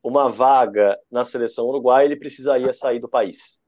[0.00, 3.60] uma vaga na seleção uruguaia, ele precisaria sair do país.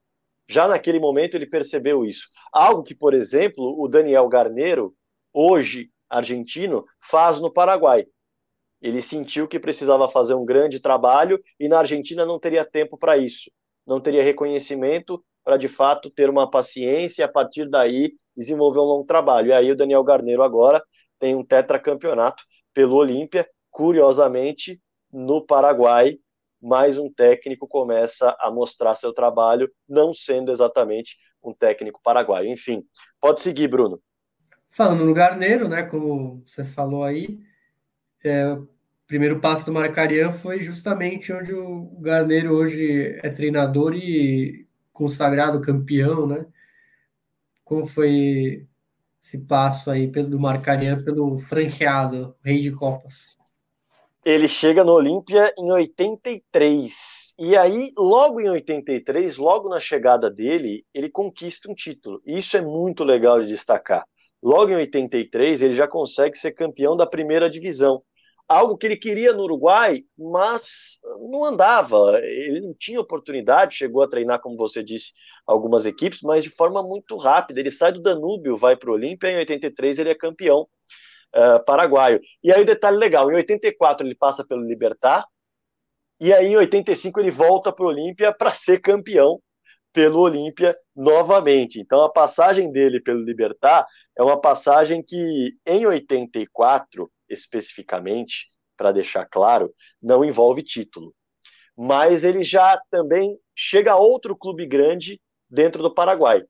[0.49, 2.29] Já naquele momento ele percebeu isso.
[2.53, 4.95] Algo que, por exemplo, o Daniel Garneiro,
[5.33, 8.07] hoje argentino, faz no Paraguai.
[8.81, 13.17] Ele sentiu que precisava fazer um grande trabalho e na Argentina não teria tempo para
[13.17, 13.51] isso.
[13.85, 18.85] Não teria reconhecimento para de fato ter uma paciência e a partir daí desenvolver um
[18.85, 19.49] longo trabalho.
[19.49, 20.81] E aí o Daniel Garneiro agora
[21.19, 24.81] tem um tetracampeonato pelo Olímpia, curiosamente
[25.13, 26.19] no Paraguai,
[26.61, 32.49] mais um técnico começa a mostrar seu trabalho, não sendo exatamente um técnico paraguaio.
[32.49, 32.85] Enfim,
[33.21, 34.01] pode seguir, Bruno.
[34.69, 37.39] Falando no Garneiro, né, como você falou aí,
[38.25, 38.69] é, o
[39.07, 46.27] primeiro passo do Marcarian foi justamente onde o Garneiro hoje é treinador e consagrado campeão,
[46.27, 46.47] né?
[47.65, 48.67] Como foi
[49.27, 53.37] esse passo aí do Marcarian pelo franqueado, rei de copas?
[54.25, 57.35] Ele chega no Olímpia em 83.
[57.39, 62.21] E aí, logo em 83, logo na chegada dele, ele conquista um título.
[62.25, 64.05] Isso é muito legal de destacar.
[64.43, 68.03] Logo em 83, ele já consegue ser campeão da primeira divisão.
[68.49, 72.21] Algo que ele queria no Uruguai, mas não andava.
[72.23, 75.13] Ele não tinha oportunidade, chegou a treinar, como você disse,
[75.45, 77.59] algumas equipes, mas de forma muito rápida.
[77.59, 80.69] Ele sai do Danúbio, vai para o Olímpia, em 83 ele é campeão
[81.35, 82.21] uh, paraguaio.
[82.43, 85.27] E aí o detalhe legal, em 84 ele passa pelo Libertar,
[86.21, 89.41] e aí em 85 ele volta para o Olímpia para ser campeão
[89.93, 91.81] pelo Olímpia novamente.
[91.81, 99.27] Então a passagem dele pelo Libertar é uma passagem que em 84 especificamente, para deixar
[99.27, 101.15] claro, não envolve título.
[101.77, 106.43] Mas ele já também chega a outro clube grande dentro do Paraguai.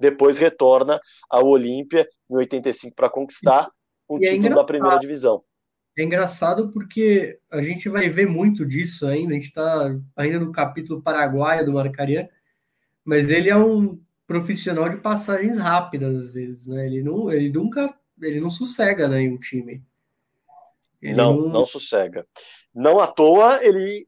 [0.00, 3.70] Depois retorna ao Olímpia em 85 para conquistar
[4.08, 5.42] um e é título é da primeira divisão.
[5.96, 9.32] É engraçado porque a gente vai ver muito disso ainda.
[9.32, 12.26] A gente está ainda no capítulo paraguaio do Marcarian,
[13.04, 16.86] mas ele é um profissional de passagens rápidas às vezes, né?
[16.86, 19.84] Ele não, ele nunca, ele não sossega, né, em um time.
[21.02, 22.26] Ele não, não, não sossega.
[22.72, 24.06] Não à toa ele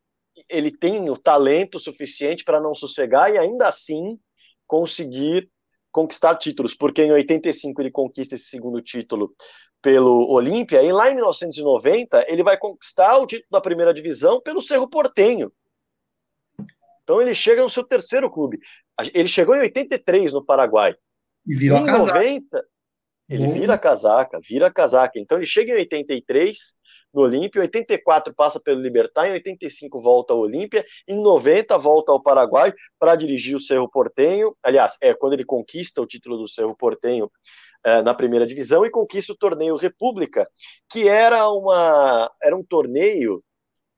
[0.50, 4.18] ele tem o talento suficiente para não sossegar e ainda assim
[4.66, 5.48] conseguir
[5.92, 9.32] conquistar títulos, porque em 85 ele conquista esse segundo título
[9.80, 14.60] pelo Olímpia, e lá em 1990 ele vai conquistar o título da primeira divisão pelo
[14.60, 15.52] Cerro Portenho.
[17.04, 18.58] Então ele chega no seu terceiro clube.
[19.12, 20.96] Ele chegou em 83 no Paraguai.
[21.46, 22.64] E virou em 90
[23.28, 25.18] ele vira casaca, vira casaca.
[25.18, 26.76] Então ele chega em 83
[27.14, 32.12] no Olímpia, em 84 passa pelo Libertar, em 85 volta ao Olímpia, em 90 volta
[32.12, 34.56] ao Paraguai para dirigir o Cerro Portenho.
[34.62, 37.30] Aliás, é quando ele conquista o título do Cerro Portenho
[37.84, 40.48] é, na primeira divisão e conquista o torneio República,
[40.90, 43.44] que era, uma, era um torneio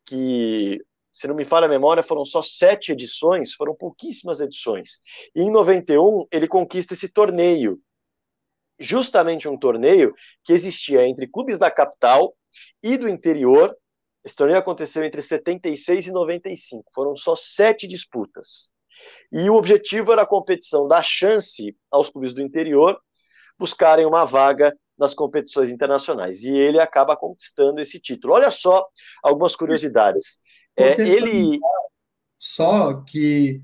[0.04, 4.98] que, se não me falha a memória, foram só sete edições, foram pouquíssimas edições.
[5.34, 7.80] E em 91 ele conquista esse torneio,
[8.78, 12.34] justamente um torneio que existia entre clubes da capital
[12.82, 13.76] e do interior.
[14.24, 18.72] Esse torneio aconteceu entre 76 e 95, foram só sete disputas.
[19.32, 22.98] E o objetivo era a competição dar chance aos clubes do interior
[23.58, 26.42] buscarem uma vaga nas competições internacionais.
[26.42, 28.34] E ele acaba conquistando esse título.
[28.34, 28.86] Olha só
[29.22, 30.38] algumas curiosidades.
[30.76, 31.58] É, ele.
[32.38, 33.62] Só que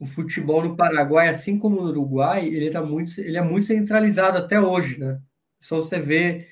[0.00, 4.38] o futebol no Paraguai, assim como no Uruguai, ele, tá muito, ele é muito centralizado
[4.38, 5.20] até hoje, né?
[5.60, 6.48] Só você vê.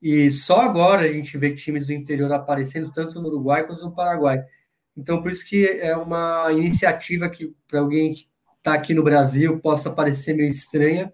[0.00, 3.94] E só agora a gente vê times do interior aparecendo, tanto no Uruguai quanto no
[3.94, 4.44] Paraguai.
[4.96, 8.26] Então, por isso que é uma iniciativa que, para alguém que
[8.58, 11.12] está aqui no Brasil, possa parecer meio estranha,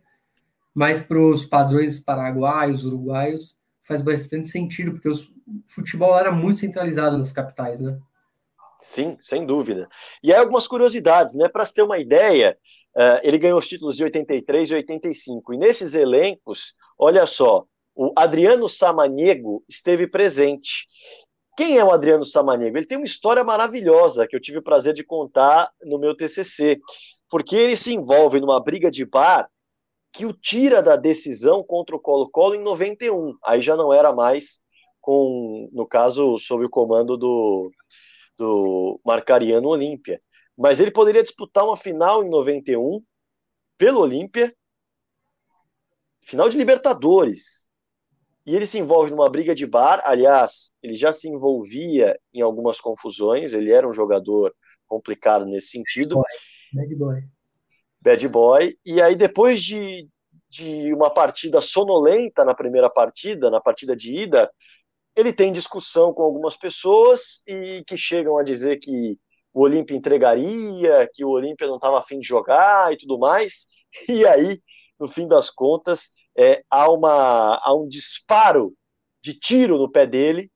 [0.75, 5.15] mas para os padrões paraguaios, uruguaios, faz bastante sentido, porque o
[5.67, 7.99] futebol era muito centralizado nas capitais, né?
[8.81, 9.89] Sim, sem dúvida.
[10.23, 11.49] E aí algumas curiosidades, né?
[11.49, 12.57] Para se ter uma ideia,
[12.97, 15.55] uh, ele ganhou os títulos de 83 e 85.
[15.55, 17.65] E nesses elencos, olha só,
[17.95, 20.87] o Adriano Samaniego esteve presente.
[21.57, 22.79] Quem é o Adriano Samaniego?
[22.79, 26.79] Ele tem uma história maravilhosa que eu tive o prazer de contar no meu TCC,
[27.29, 29.51] porque ele se envolve numa briga de bar
[30.13, 33.35] que o tira da decisão contra o Colo-Colo em 91.
[33.45, 34.61] Aí já não era mais
[35.01, 37.71] com, no caso, sob o comando do,
[38.39, 40.21] do Marcariano Olímpia.
[40.57, 43.03] Mas ele poderia disputar uma final em 91
[43.77, 44.55] pelo Olímpia,
[46.25, 47.69] final de Libertadores.
[48.47, 50.01] E ele se envolve numa briga de bar.
[50.05, 53.53] Aliás, ele já se envolvia em algumas confusões.
[53.53, 54.55] Ele era um jogador
[54.87, 56.23] complicado nesse sentido.
[56.73, 57.21] Bad boy.
[58.01, 58.75] Bad boy.
[58.87, 60.09] E aí, depois de,
[60.49, 64.51] de uma partida sonolenta na primeira partida, na partida de ida,
[65.19, 69.19] ele tem discussão com algumas pessoas e que chegam a dizer que
[69.53, 73.67] o Olímpia entregaria, que o Olímpia não estava afim de jogar e tudo mais.
[74.09, 74.63] E aí,
[74.97, 78.73] no fim das contas, é, há, uma, há um disparo
[79.21, 80.53] de tiro no pé dele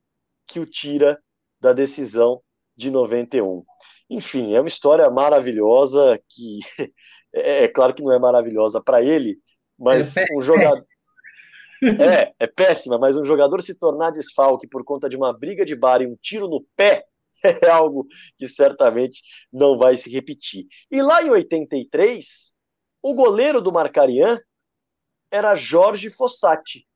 [0.46, 1.20] que o tira
[1.60, 2.40] da decisão
[2.76, 3.64] de 91.
[4.08, 6.60] Enfim, é uma história maravilhosa que
[7.34, 9.38] é, é claro que não é maravilhosa para ele,
[9.76, 10.86] mas é um jogador
[11.82, 15.74] é, é péssima, mas um jogador se tornar desfalque por conta de uma briga de
[15.74, 17.04] bar e um tiro no pé
[17.44, 18.06] é algo
[18.38, 20.66] que certamente não vai se repetir.
[20.90, 22.54] E lá em 83,
[23.02, 24.38] o goleiro do Marcarian
[25.30, 26.86] era Jorge Fossati,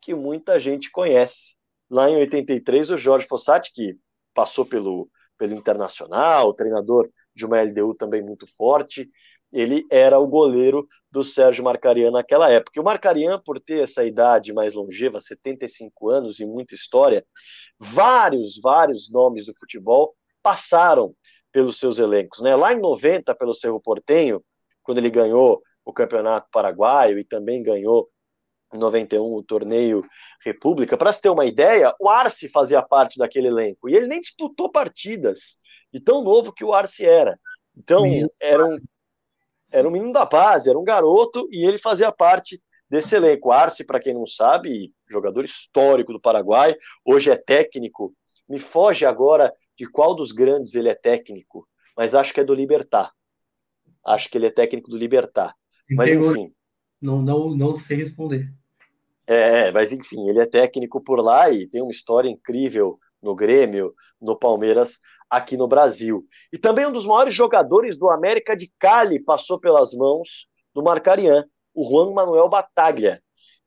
[0.00, 1.56] que muita gente conhece.
[1.90, 3.96] Lá em 83, o Jorge Fossati, que
[4.32, 9.10] passou pelo, pelo Internacional, treinador de uma LDU também muito forte,
[9.52, 12.72] ele era o goleiro do Sérgio Marcarian naquela época.
[12.76, 17.24] E o Marcarian, por ter essa idade mais longeva, 75 anos e muita história,
[17.78, 21.14] vários, vários nomes do futebol passaram
[21.52, 22.40] pelos seus elencos.
[22.40, 22.56] Né?
[22.56, 24.42] Lá em 90, pelo Cerro Portenho,
[24.82, 28.08] quando ele ganhou o Campeonato Paraguaio e também ganhou
[28.72, 30.02] em 91 o torneio
[30.42, 30.96] República.
[30.96, 34.70] Para se ter uma ideia, o Arce fazia parte daquele elenco e ele nem disputou
[34.70, 35.58] partidas,
[35.92, 37.38] de tão novo que o Arce era.
[37.76, 38.04] Então,
[38.40, 38.76] era um,
[39.72, 43.50] era um menino da base, era um garoto e ele fazia parte desse elenco.
[43.50, 48.14] Arce, para quem não sabe, jogador histórico do Paraguai, hoje é técnico.
[48.48, 52.54] Me foge agora de qual dos grandes ele é técnico, mas acho que é do
[52.54, 53.10] Libertar.
[54.04, 55.54] Acho que ele é técnico do Libertar.
[55.90, 56.52] Mas enfim.
[57.00, 58.52] Não, não, não sei responder.
[59.26, 63.94] É, mas enfim, ele é técnico por lá e tem uma história incrível no Grêmio,
[64.20, 64.98] no Palmeiras,
[65.32, 66.26] aqui no Brasil.
[66.52, 71.46] E também um dos maiores jogadores do América de Cali passou pelas mãos do Marcarian,
[71.74, 73.18] o Juan Manuel Bataglia.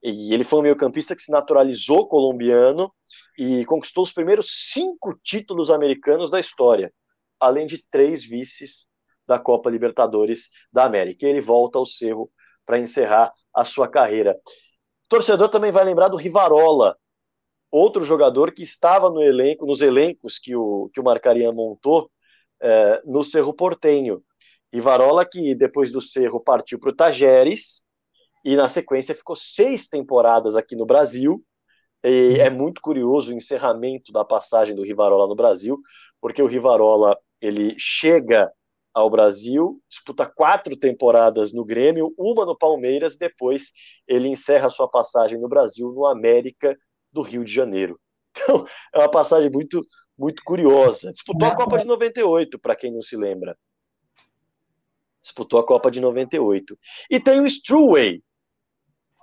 [0.03, 2.93] E ele foi um meio-campista que se naturalizou colombiano
[3.35, 6.93] e conquistou os primeiros cinco títulos americanos da história,
[7.39, 8.85] além de três vices
[9.27, 11.25] da Copa Libertadores da América.
[11.25, 12.29] E ele volta ao Cerro
[12.63, 14.39] para encerrar a sua carreira.
[15.05, 16.95] O torcedor também vai lembrar do Rivarola,
[17.75, 22.09] outro jogador que estava no elenco, nos elencos que o, que o Marcarian montou
[22.61, 24.23] é, no Cerro Portenho.
[24.73, 27.81] Rivarola, que depois do Cerro partiu para o Tajeres
[28.43, 31.43] e na sequência ficou seis temporadas aqui no Brasil.
[32.03, 35.79] E é muito curioso o encerramento da passagem do Rivarola no Brasil,
[36.21, 38.51] porque o Rivarola ele chega
[38.93, 43.71] ao Brasil, disputa quatro temporadas no Grêmio, uma no Palmeiras, depois
[44.07, 46.77] ele encerra sua passagem no Brasil, no América
[47.15, 47.99] do Rio de Janeiro.
[48.37, 49.81] Então, é uma passagem muito,
[50.17, 51.13] muito curiosa.
[51.13, 53.57] Disputou a Copa de 98, para quem não se lembra.
[55.23, 56.77] Disputou a Copa de 98.
[57.09, 58.21] E tem o Struway.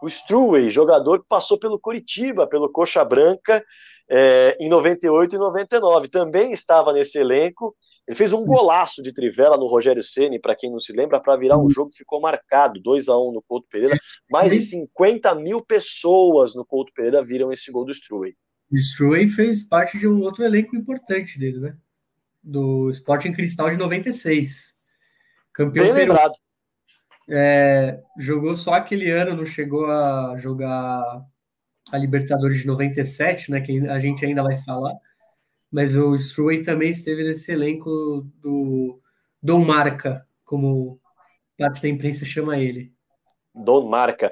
[0.02, 3.64] O Struway, jogador que passou pelo Curitiba, pelo Coxa Branca,
[4.10, 6.08] é, em 98 e 99.
[6.08, 7.74] Também estava nesse elenco.
[8.06, 11.36] Ele fez um golaço de trivela no Rogério Ceni, para quem não se lembra, para
[11.36, 13.96] virar um jogo que ficou marcado, 2 a 1 no Couto Pereira.
[14.28, 18.34] Mais de 50 mil pessoas no Couto Pereira viram esse gol do Struey.
[18.70, 21.76] O Struey fez parte de um outro elenco importante dele, né?
[22.42, 24.74] Do Sporting Cristal de 96.
[25.52, 26.32] Campeão Bem lembrado.
[27.28, 31.24] É, jogou só aquele ano, não chegou a jogar
[31.90, 33.60] a Libertadores de 97, né?
[33.60, 34.94] Que a gente ainda vai falar.
[35.70, 39.00] Mas o Struey também esteve nesse elenco do
[39.42, 41.00] Dom Marca, como
[41.58, 42.92] parte da imprensa chama ele.
[43.54, 44.30] Dom Marca.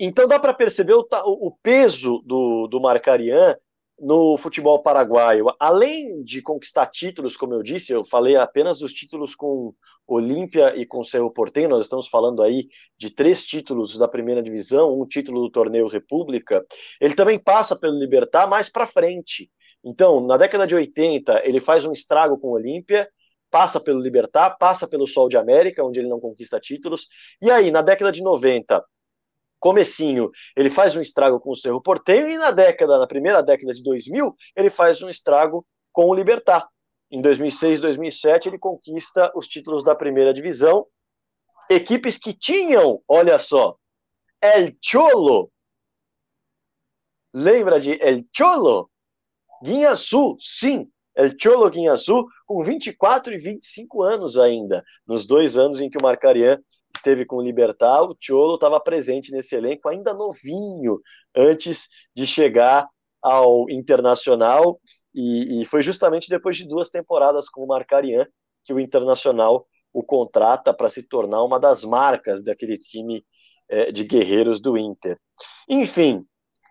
[0.00, 3.56] Então dá para perceber o, o, peso do, do Marcarian
[4.02, 5.46] no futebol paraguaio.
[5.60, 9.72] Além de conquistar títulos, como eu disse, eu falei apenas dos títulos com
[10.08, 12.66] Olímpia e com Cerro Porteño, nós estamos falando aí
[12.98, 16.66] de três títulos da primeira divisão, um título do torneio República.
[17.00, 19.48] Ele também passa pelo Libertar mais para frente.
[19.84, 23.08] Então, na década de 80, ele faz um estrago com Olímpia,
[23.52, 27.06] passa pelo Libertar, passa pelo Sol de América, onde ele não conquista títulos,
[27.40, 28.82] e aí, na década de 90,
[29.62, 33.72] comecinho, ele faz um estrago com o Cerro Porteio, e na década, na primeira década
[33.72, 36.68] de 2000, ele faz um estrago com o Libertar.
[37.08, 40.84] Em 2006, 2007, ele conquista os títulos da primeira divisão,
[41.70, 43.76] equipes que tinham, olha só,
[44.42, 45.48] El Cholo,
[47.32, 48.90] lembra de El Cholo?
[49.62, 54.82] Guinhaçu, sim, El Cholo Guinhaçu, com 24 e 25 anos ainda.
[55.06, 56.58] Nos dois anos em que o Marcarian
[57.02, 61.00] esteve com o Libertar, o Cholo estava presente nesse elenco, ainda novinho,
[61.36, 62.88] antes de chegar
[63.20, 64.80] ao Internacional.
[65.14, 68.26] E, e foi justamente depois de duas temporadas com o Marcarian
[68.64, 73.22] que o Internacional o contrata para se tornar uma das marcas daquele time
[73.68, 75.18] é, de guerreiros do Inter.
[75.68, 76.24] Enfim,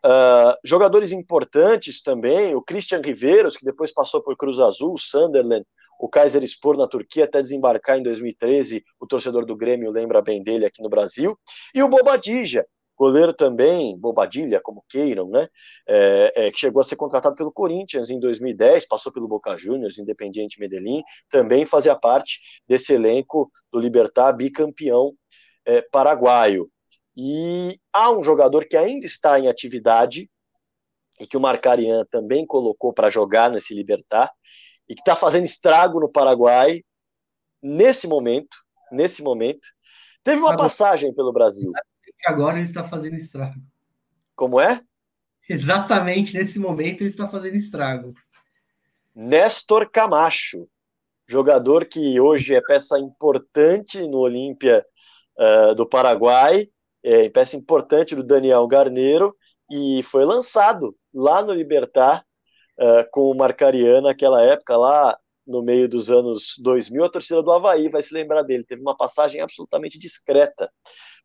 [0.03, 5.63] Uh, jogadores importantes também, o Christian Riveiros, que depois passou por Cruz Azul, Sunderland,
[6.01, 10.41] o Kaiser Spor na Turquia até desembarcar em 2013, o torcedor do Grêmio lembra bem
[10.41, 11.37] dele aqui no Brasil,
[11.75, 12.65] e o Bobadilla,
[12.97, 15.47] goleiro também, Bobadilha, como queiram, né,
[15.87, 19.99] é, é, que chegou a ser contratado pelo Corinthians em 2010, passou pelo Boca Juniors,
[19.99, 25.13] Independiente Medellín, também fazia parte desse elenco do Libertar bicampeão
[25.65, 26.67] é, paraguaio.
[27.15, 30.27] E há um jogador que ainda está em atividade
[31.19, 34.31] e que o Marcarian também colocou para jogar nesse Libertar
[34.91, 36.83] e que está fazendo estrago no Paraguai
[37.63, 38.57] nesse momento,
[38.91, 39.65] nesse momento.
[40.23, 41.71] Teve uma passagem pelo Brasil.
[42.25, 43.55] Agora ele está fazendo estrago.
[44.35, 44.81] Como é?
[45.49, 48.13] Exatamente nesse momento ele está fazendo estrago.
[49.15, 50.67] Néstor Camacho,
[51.25, 54.85] jogador que hoje é peça importante no Olímpia
[55.39, 56.67] uh, do Paraguai
[57.03, 59.35] é, peça importante do Daniel Garneiro,
[59.69, 62.25] e foi lançado lá no Libertar
[62.81, 67.51] uh, com o Marcariano naquela época, lá no meio dos anos 2000, a torcida do
[67.51, 70.71] Havaí vai se lembrar dele, teve uma passagem absolutamente discreta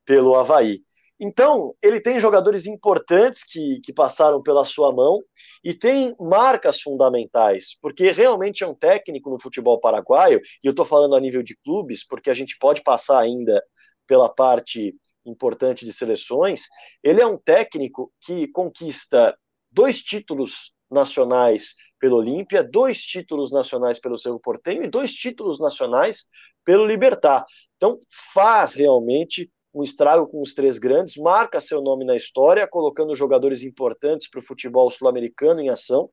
[0.04, 0.80] pelo Havaí.
[1.18, 5.22] Então, ele tem jogadores importantes que, que passaram pela sua mão
[5.64, 10.84] e tem marcas fundamentais, porque realmente é um técnico no futebol paraguaio, e eu estou
[10.84, 13.62] falando a nível de clubes, porque a gente pode passar ainda
[14.07, 14.94] pela parte
[15.24, 16.66] importante de seleções,
[17.02, 19.36] ele é um técnico que conquista
[19.72, 26.26] dois títulos nacionais pelo Olímpia, dois títulos nacionais pelo Cerro Portenho e dois títulos nacionais
[26.64, 27.45] pelo Libertar.
[27.76, 27.99] Então
[28.32, 33.62] faz realmente um estrago com os três grandes, marca seu nome na história, colocando jogadores
[33.62, 36.09] importantes para o futebol sul-americano em ação.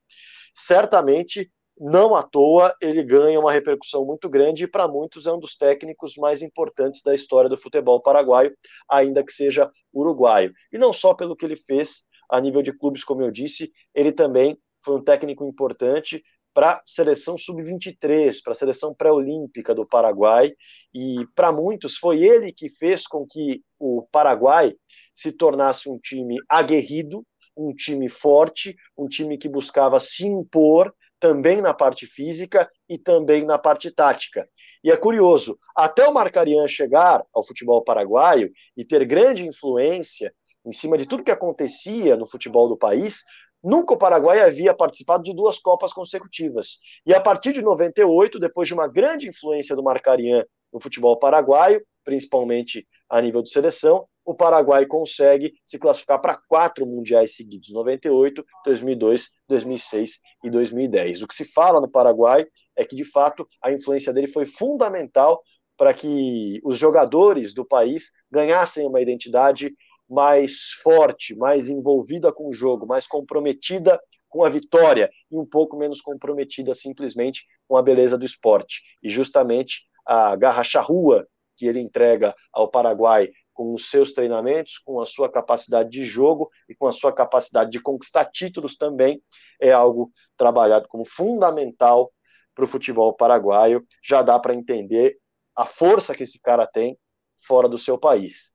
[0.54, 1.50] Certamente
[1.80, 5.56] não à toa ele ganha uma repercussão muito grande e para muitos é um dos
[5.56, 8.56] técnicos mais importantes da história do futebol paraguaio,
[8.90, 10.54] ainda que seja uruguaio.
[10.72, 14.12] E não só pelo que ele fez a nível de clubes, como eu disse, ele
[14.12, 16.24] também foi um técnico importante
[16.54, 20.52] para a seleção sub-23, para a seleção pré-olímpica do Paraguai,
[20.94, 24.74] e para muitos foi ele que fez com que o Paraguai
[25.16, 27.26] se tornasse um time aguerrido,
[27.58, 33.46] um time forte, um time que buscava se impor também na parte física e também
[33.46, 34.48] na parte tática.
[34.84, 40.34] E é curioso, até o Marcarian chegar ao futebol paraguaio e ter grande influência
[40.66, 43.24] em cima de tudo que acontecia no futebol do país,
[43.64, 46.80] nunca o Paraguai havia participado de duas Copas consecutivas.
[47.05, 51.84] E a partir de 98, depois de uma grande influência do Marcarian no futebol paraguaio,
[52.03, 58.43] principalmente a nível de seleção, o Paraguai consegue se classificar para quatro mundiais seguidos: 98,
[58.66, 61.22] 2002, 2006 e 2010.
[61.22, 62.45] O que se fala no Paraguai
[62.76, 65.41] é que, de fato, a influência dele foi fundamental
[65.78, 69.74] para que os jogadores do país ganhassem uma identidade
[70.10, 73.99] mais forte, mais envolvida com o jogo, mais comprometida
[74.30, 78.82] com a vitória e um pouco menos comprometida simplesmente com a beleza do esporte.
[79.01, 84.99] E justamente a garra charrua que ele entrega ao Paraguai com os seus treinamentos, com
[84.99, 89.22] a sua capacidade de jogo e com a sua capacidade de conquistar títulos também,
[89.62, 92.12] é algo trabalhado como fundamental
[92.56, 93.86] para o futebol paraguaio.
[94.04, 95.18] Já dá para entender
[95.56, 96.97] a força que esse cara tem
[97.45, 98.51] fora do seu país.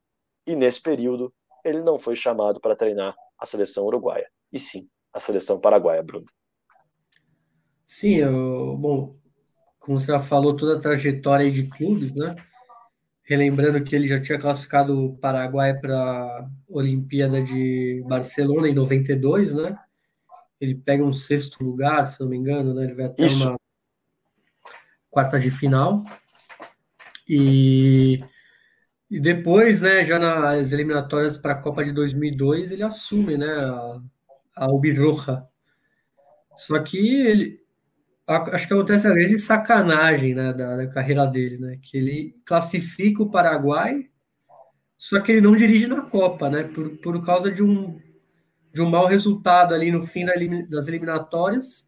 [0.47, 1.33] E nesse período,
[1.69, 6.27] ele não foi chamado para treinar a seleção uruguaia, e sim a seleção paraguaia, Bruno.
[7.87, 9.17] Sim, eu, bom,
[9.79, 12.37] como você já falou, toda a trajetória de clubes, né?
[13.23, 19.55] Relembrando que ele já tinha classificado o Paraguai para a Olimpíada de Barcelona em 92,
[19.55, 19.79] né?
[20.61, 22.85] Ele pega um sexto lugar, se não me engano, né?
[22.85, 23.49] Ele vai até Isso.
[23.49, 23.59] uma
[25.11, 26.03] quarta de final.
[27.29, 28.23] E,
[29.11, 34.01] e depois, né, já nas eliminatórias para a Copa de 2002, ele assume, né, a,
[34.57, 35.49] a.
[36.57, 37.61] Só que ele,
[38.27, 41.79] acho que acontece a grande sacanagem né, da, da, carreira dele, né?
[41.81, 44.11] Que ele classifica o Paraguai,
[44.99, 46.65] só que ele não dirige na Copa, né?
[46.65, 47.99] Por, por causa de um,
[48.73, 50.27] de um mau resultado ali no fim
[50.69, 51.87] das eliminatórias.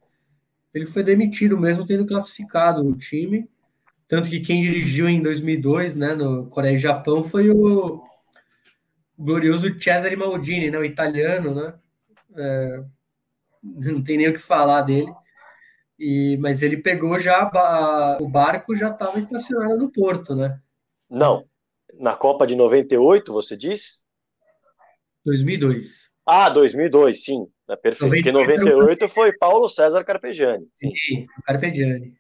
[0.73, 3.49] Ele foi demitido mesmo tendo classificado o time.
[4.11, 8.03] Tanto que quem dirigiu em 2002, né, no Coreia e Japão, foi o
[9.17, 11.75] glorioso Cesare Maldini, né, o italiano, né?
[12.37, 12.83] É,
[13.63, 15.15] não tem nem o que falar dele.
[15.97, 17.49] E, mas ele pegou já
[18.21, 20.59] o barco já estava estacionado no porto, né?
[21.09, 21.45] Não.
[21.95, 24.03] Na Copa de 98, você diz?
[25.25, 26.11] 2002.
[26.27, 27.47] Ah, 2002, sim.
[27.69, 28.33] É perfeito.
[28.33, 30.67] 98 Porque 98 foi Paulo César Carpegiani.
[30.75, 32.20] Sim, sim Carpegiani.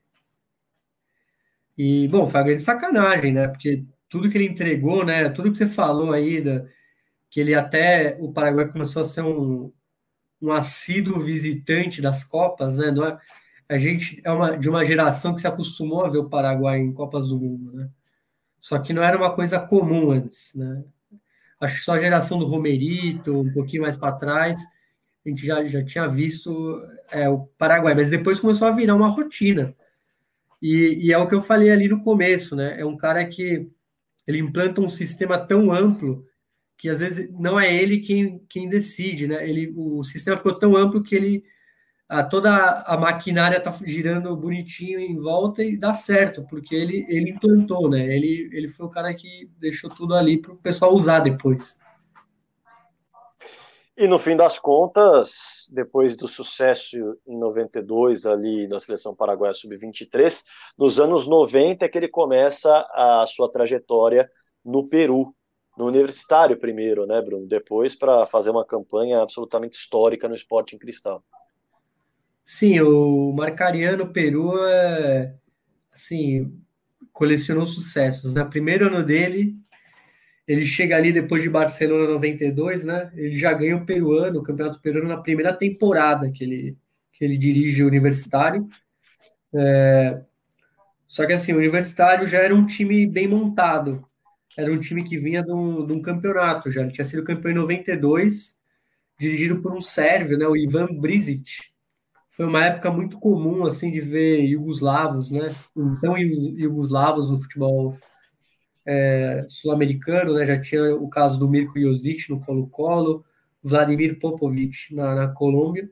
[1.76, 3.48] E, bom, foi uma grande sacanagem, né?
[3.48, 5.28] Porque tudo que ele entregou, né?
[5.30, 6.64] Tudo que você falou aí, da,
[7.30, 8.16] que ele até.
[8.20, 9.72] O Paraguai começou a ser um,
[10.42, 12.88] um assíduo visitante das Copas, né?
[13.68, 16.78] É, a gente é uma, de uma geração que se acostumou a ver o Paraguai
[16.78, 17.88] em Copas do Mundo, né?
[18.58, 20.84] Só que não era uma coisa comum antes, né?
[21.60, 24.60] Acho que só a geração do Romerito, um pouquinho mais para trás,
[25.24, 29.08] a gente já, já tinha visto é, o Paraguai, mas depois começou a virar uma
[29.08, 29.74] rotina.
[30.60, 32.80] E, e, é o que eu falei ali no começo, né?
[32.80, 33.70] É um cara que
[34.26, 36.26] ele implanta um sistema tão amplo
[36.76, 39.46] que às vezes não é ele quem, quem decide, né?
[39.48, 41.44] Ele, o sistema ficou tão amplo que ele
[42.08, 47.30] a, toda a maquinária está girando bonitinho em volta e dá certo, porque ele, ele
[47.30, 48.00] implantou, né?
[48.14, 51.78] Ele, ele foi o cara que deixou tudo ali para o pessoal usar depois.
[54.00, 56.96] E no fim das contas, depois do sucesso
[57.26, 60.42] em 92 ali na seleção paraguaia sub-23,
[60.78, 64.26] nos anos 90 é que ele começa a sua trajetória
[64.64, 65.36] no Peru,
[65.76, 67.46] no universitário primeiro, né, Bruno?
[67.46, 71.22] Depois para fazer uma campanha absolutamente histórica no esporte em cristal.
[72.42, 75.34] Sim, o Marcariano Peru é,
[75.92, 76.58] assim,
[77.12, 78.32] colecionou sucessos.
[78.32, 78.48] No né?
[78.48, 79.54] primeiro ano dele,
[80.50, 83.12] ele chega ali depois de Barcelona 92, né?
[83.14, 86.76] Ele já ganha o peruano, o Campeonato Peruano na primeira temporada que ele,
[87.12, 88.68] que ele dirige o Universitário.
[89.54, 90.20] É,
[91.06, 94.04] só que assim, o Universitário já era um time bem montado.
[94.58, 96.80] Era um time que vinha de um, de um campeonato já.
[96.80, 98.56] Ele tinha sido campeão em 92,
[99.20, 100.48] dirigido por um sérvio, né?
[100.48, 101.62] O Ivan Brizic.
[102.28, 105.54] Foi uma época muito comum assim de ver iugoslavos, né?
[105.76, 107.96] Então iugoslavos no futebol
[108.92, 110.44] é, sul-americano, né?
[110.44, 113.24] Já tinha o caso do Mirko Josic no Colo-Colo,
[113.62, 115.88] Vladimir Popovic na, na Colômbia,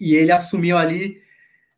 [0.00, 1.20] e ele assumiu ali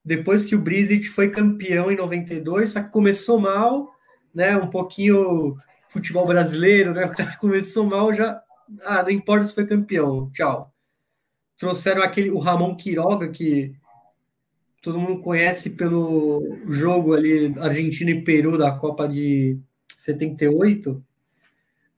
[0.04, 3.90] depois que o Brizic foi campeão em 92, só que começou mal,
[4.32, 4.56] né?
[4.56, 5.56] Um pouquinho
[5.88, 7.10] futebol brasileiro, né?
[7.40, 8.40] Começou mal já,
[8.84, 10.72] ah, não importa se foi campeão, tchau.
[11.58, 13.74] Trouxeram aquele o Ramon Quiroga que
[14.80, 19.58] todo mundo conhece pelo jogo ali Argentina e Peru da Copa de
[20.04, 21.02] 78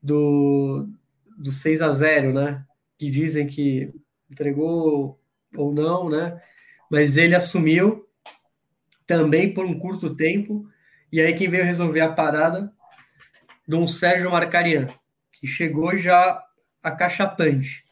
[0.01, 0.89] do,
[1.37, 2.65] do 6 a 0 né?
[2.97, 3.93] Que dizem que
[4.31, 5.21] entregou
[5.57, 6.41] ou não, né?
[6.91, 8.07] Mas ele assumiu
[9.07, 10.69] também por um curto tempo.
[11.11, 12.73] E aí quem veio resolver a parada
[13.67, 14.87] de um Sérgio Marcarian,
[15.33, 16.41] que chegou já
[16.83, 17.85] acachapante.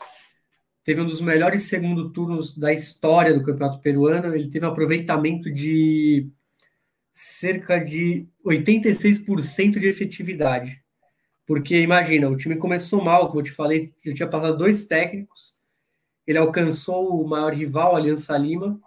[0.84, 4.32] Teve um dos melhores segundo turnos da história do Campeonato Peruano.
[4.34, 6.30] Ele teve um aproveitamento de
[7.14, 10.82] cerca de 86% de efetividade.
[11.46, 15.54] Porque imagina, o time começou mal, como eu te falei, já tinha passado dois técnicos,
[16.26, 18.80] ele alcançou o maior rival, Aliança Lima,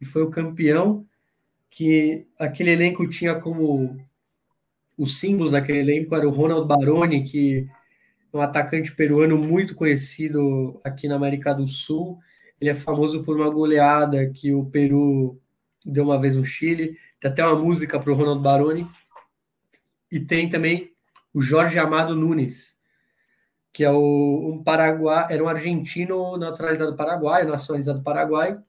[0.00, 1.06] e foi o campeão,
[1.70, 3.96] que aquele elenco tinha como
[4.98, 7.68] os símbolos daquele elenco era o Ronald Baroni, que
[8.32, 12.18] é um atacante peruano muito conhecido aqui na América do Sul.
[12.60, 15.40] Ele é famoso por uma goleada que o Peru
[15.84, 16.96] deu uma vez no Chile.
[17.20, 18.86] Tem até uma música para o Ronaldo Baroni.
[20.10, 20.90] E tem também
[21.32, 22.76] o Jorge Amado Nunes,
[23.72, 28.62] que é o, um paraguai, era um argentino naturalizado paraguaio, nacionalizado paraguaio,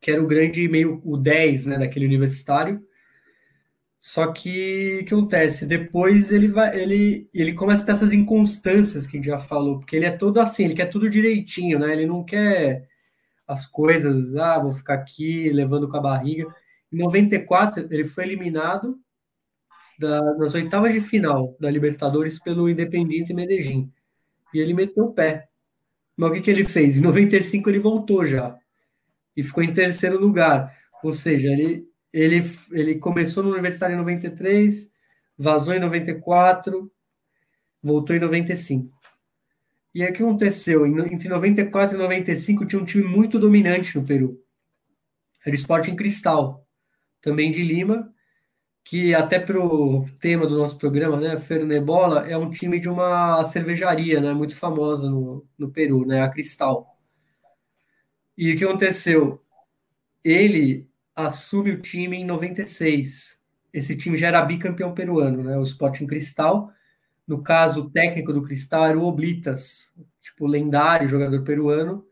[0.00, 2.82] que era o grande meio o 10 né, daquele universitário.
[3.98, 5.66] Só que o que acontece?
[5.66, 9.80] Depois ele vai, ele, ele começa a ter essas inconstâncias que a gente já falou,
[9.80, 11.92] porque ele é todo assim, ele quer tudo direitinho, né?
[11.92, 12.88] Ele não quer
[13.46, 16.46] as coisas, ah, vou ficar aqui levando com a barriga.
[16.92, 18.98] Em 94, ele foi eliminado
[19.98, 23.92] da, nas oitavas de final da Libertadores pelo Independiente Medellín.
[24.54, 25.48] E ele meteu o pé.
[26.16, 26.96] Mas o que, que ele fez?
[26.96, 28.56] Em 95 ele voltou já.
[29.36, 30.74] E ficou em terceiro lugar.
[31.02, 32.40] Ou seja, ele, ele,
[32.72, 34.90] ele começou no Universitário em 93,
[35.36, 36.90] vazou em 94,
[37.82, 38.96] voltou em 95.
[39.94, 40.86] E aí o que aconteceu?
[40.86, 44.40] Entre 94 e 95 tinha um time muito dominante no Peru.
[45.44, 46.67] Era o Sporting Cristal,
[47.20, 48.12] também de Lima,
[48.84, 53.44] que até para o tema do nosso programa, né, Fernebola, é um time de uma
[53.44, 56.98] cervejaria, né, muito famosa no, no Peru, né, a Cristal.
[58.36, 59.42] E o que aconteceu?
[60.24, 63.42] Ele assume o time em 96.
[63.72, 66.70] Esse time já era bicampeão peruano, né, o Sporting Cristal.
[67.26, 72.06] No caso, o técnico do Cristal era o Oblitas, tipo, lendário jogador peruano,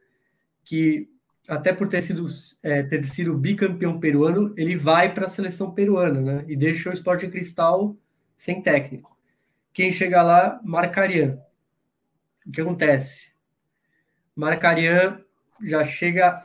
[0.62, 1.08] que
[1.48, 2.26] até por ter sido,
[2.62, 6.44] é, ter sido bicampeão peruano, ele vai para a seleção peruana, né?
[6.48, 7.96] E deixa o Sporting Cristal
[8.36, 9.16] sem técnico.
[9.72, 11.38] Quem chega lá, Marcarian.
[12.46, 13.34] O que acontece?
[14.34, 15.20] Marcarian
[15.62, 16.42] já chega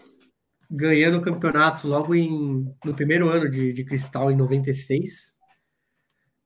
[0.70, 5.34] ganhando o campeonato logo em, no primeiro ano de, de Cristal, em 96.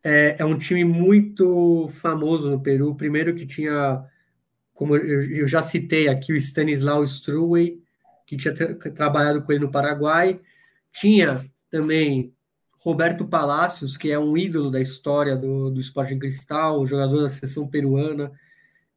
[0.04, 2.96] É, é um time muito famoso no Peru.
[2.96, 4.04] Primeiro que tinha,
[4.74, 7.85] como eu, eu já citei aqui, o Stanislau Struwey,
[8.26, 10.40] que tinha trabalhado com ele no Paraguai.
[10.92, 12.34] Tinha também
[12.86, 17.30] Roberto Palacios, que é um ídolo da história do, do esporte em cristal, jogador da
[17.30, 18.32] seleção peruana.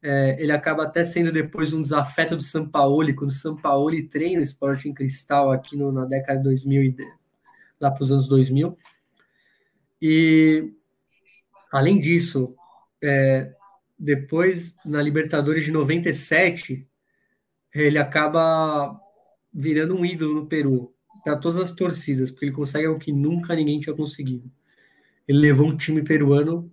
[0.03, 3.91] É, ele acaba até sendo depois um desafeto do São Paulo, quando o São Paulo
[4.09, 6.97] treina o esporte em cristal aqui no, na década de 2000,
[7.81, 8.77] lá para os anos 2000.
[10.01, 10.73] E,
[11.73, 12.55] além disso,
[13.03, 13.53] é,
[13.99, 16.87] depois, na Libertadores de 97,
[17.75, 19.01] ele acaba
[19.53, 20.95] virando um ídolo no Peru,
[21.25, 24.51] para todas as torcidas, porque ele consegue algo que nunca ninguém tinha conseguido.
[25.27, 26.71] Ele levou um time peruano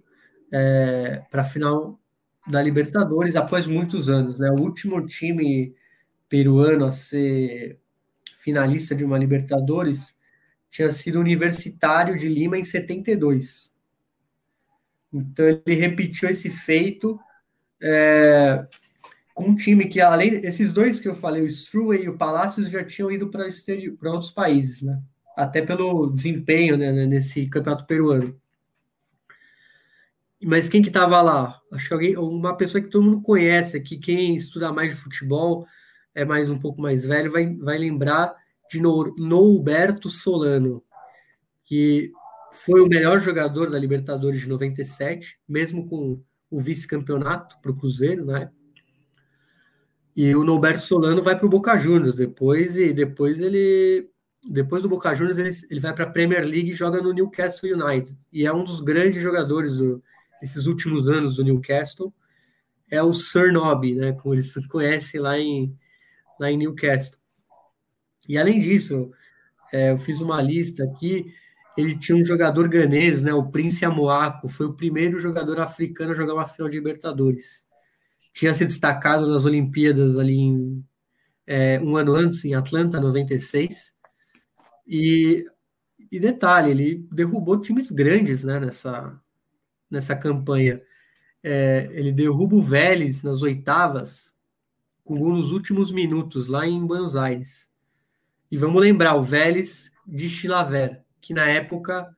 [0.51, 1.99] é, para a final
[2.47, 4.39] da Libertadores após muitos anos.
[4.39, 4.49] Né?
[4.51, 5.76] O último time
[6.30, 7.80] peruano a ser
[8.41, 10.15] finalista de uma Libertadores
[10.69, 13.73] tinha sido Universitário de Lima em 72.
[15.11, 17.19] Então ele repetiu esse feito
[17.82, 18.67] é,
[19.36, 22.71] com um time que, além esses dois que eu falei, o Struway e o Palacios,
[22.71, 23.43] já tinham ido para
[24.13, 24.97] outros países, né?
[25.36, 28.39] Até pelo desempenho né, nesse campeonato peruano.
[30.41, 31.59] Mas quem que estava lá?
[31.73, 35.67] Acho que alguém, uma pessoa que todo mundo conhece aqui, quem estuda mais de futebol,
[36.13, 38.33] é mais um pouco mais velho, vai, vai lembrar
[38.71, 40.81] de Norberto Solano,
[41.65, 42.09] que
[42.53, 48.23] foi o melhor jogador da Libertadores de 97, mesmo com o vice-campeonato para o Cruzeiro,
[48.23, 48.49] né?
[50.16, 54.09] E o Norberto Solano vai para o Boca Juniors depois, e depois ele.
[54.47, 57.70] Depois do Boca Juniors, ele, ele vai para a Premier League e joga no Newcastle
[57.70, 58.16] United.
[58.32, 60.01] E é um dos grandes jogadores do,
[60.39, 62.13] desses últimos anos do Newcastle.
[62.89, 64.13] É o Sir Nobby, né?
[64.13, 65.76] Como eles se conhecem lá em,
[66.39, 67.20] lá em Newcastle.
[68.30, 69.11] E além disso,
[69.74, 71.34] é, eu fiz uma lista aqui.
[71.76, 73.34] Ele tinha um jogador ganês, né?
[73.34, 74.47] O Prince Amoaco.
[74.47, 77.64] Foi o primeiro jogador africano a jogar uma final de Libertadores
[78.36, 80.86] tinha se destacado nas Olimpíadas ali em,
[81.47, 83.95] é, um ano antes, em Atlanta, 96.
[84.86, 85.45] E,
[86.11, 89.17] e detalhe, ele derrubou times grandes né, nessa,
[89.89, 90.81] nessa campanha.
[91.41, 94.36] É, ele derruba o Vélez nas oitavas,
[95.05, 97.69] com gol nos últimos minutos, lá em Buenos Aires.
[98.51, 102.13] E vamos lembrar, o Vélez de Chilaver, que na época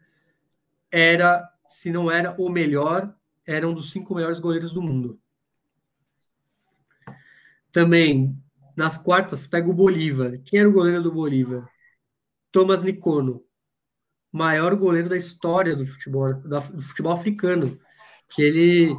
[0.91, 3.15] era, se não era o melhor,
[3.45, 5.19] era um dos cinco melhores goleiros do mundo.
[7.77, 8.35] Também,
[8.75, 10.41] nas quartas, pega o Bolívar.
[10.43, 11.69] Quem era o goleiro do Bolívar?
[12.51, 13.45] Thomas Nicono,
[14.31, 17.79] maior goleiro da história do futebol, do futebol africano.
[18.31, 18.97] Que ele.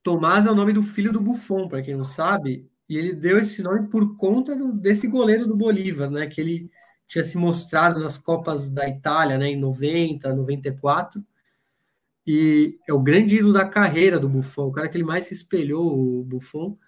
[0.00, 3.36] Tomás é o nome do filho do Buffon, para quem não sabe, e ele deu
[3.36, 6.28] esse nome por conta do, desse goleiro do Bolívar, né?
[6.28, 6.70] Que ele
[7.08, 9.48] tinha se mostrado nas Copas da Itália, né?
[9.48, 11.20] Em 90, 94.
[12.24, 15.34] E é o grande ídolo da carreira do Buffon, o cara que ele mais se
[15.34, 16.78] espelhou, o Buffon.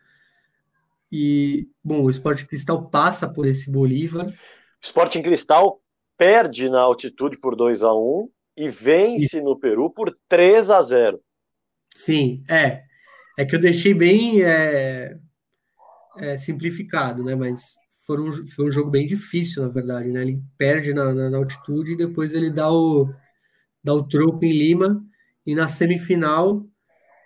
[1.11, 4.27] E, bom, o Sporting Cristal passa por esse Bolívar.
[4.27, 4.33] O
[4.83, 5.81] Sporting Cristal
[6.17, 9.43] perde na altitude por 2 a 1 e vence e...
[9.43, 11.21] no Peru por 3 a 0
[11.95, 12.83] Sim, é.
[13.39, 15.17] É que eu deixei bem é,
[16.19, 17.35] é, simplificado, né?
[17.35, 17.75] Mas
[18.07, 20.23] foi um, foi um jogo bem difícil, na verdade, né?
[20.23, 23.13] Ele perde na, na, na altitude e depois ele dá o,
[23.83, 25.05] dá o troco em Lima,
[25.45, 26.67] e na semifinal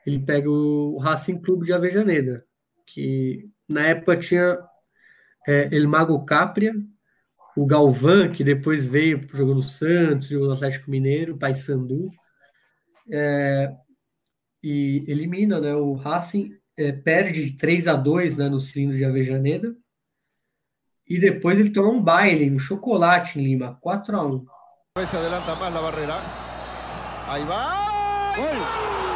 [0.06, 2.44] ele pega o Racing Clube de Avejaneda,
[2.86, 4.58] que na época tinha
[5.46, 6.74] é, El Mago Capria,
[7.56, 12.08] o Galvão, que depois veio, jogou no Santos, jogou no Atlético Mineiro, Paysandu,
[13.10, 13.72] é,
[14.62, 19.74] e elimina né, o Racing, é, perde 3 a 2 né, no cilindro de Avejaneda,
[21.08, 24.46] e depois ele toma um baile, um chocolate em Lima, 4 a 1
[25.08, 26.14] Se adelanta mais a barreira.
[27.26, 29.09] Aí vai!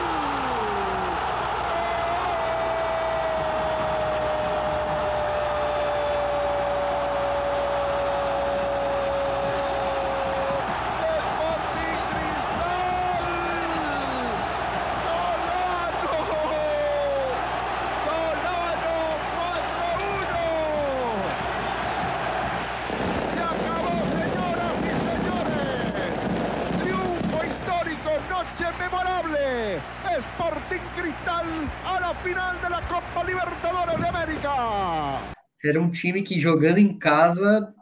[34.43, 35.35] Gol!
[35.69, 37.75] era um time que jogando em casa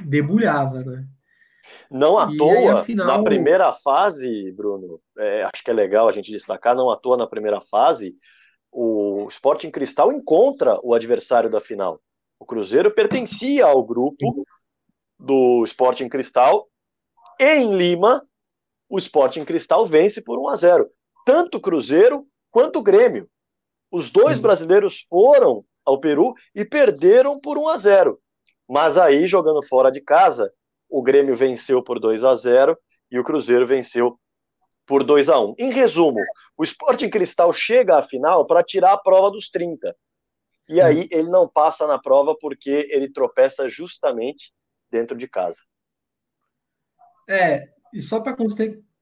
[0.00, 1.06] debulhava, né?
[1.90, 6.12] Não à e toa, aí, na primeira fase, Bruno, é, acho que é legal a
[6.12, 8.14] gente destacar, não à toa na primeira fase,
[8.70, 12.02] o Sporting Cristal encontra o adversário da final.
[12.38, 14.44] O Cruzeiro pertencia ao grupo
[15.18, 16.68] do Sporting Cristal.
[17.40, 18.22] Em Lima,
[18.88, 20.90] o Sporting Cristal vence por 1 a 0.
[21.24, 23.28] Tanto o Cruzeiro quanto o Grêmio.
[23.90, 28.20] Os dois brasileiros foram ao Peru e perderam por 1 a 0.
[28.68, 30.52] Mas aí, jogando fora de casa,
[30.88, 32.78] o Grêmio venceu por 2 a 0
[33.10, 34.18] e o Cruzeiro venceu
[34.86, 35.54] por 2 a 1.
[35.58, 36.20] Em resumo,
[36.56, 39.94] o Sporting Cristal chega à final para tirar a prova dos 30.
[40.68, 44.52] E aí ele não passa na prova porque ele tropeça justamente
[44.90, 45.60] dentro de casa.
[47.28, 48.36] É, e só para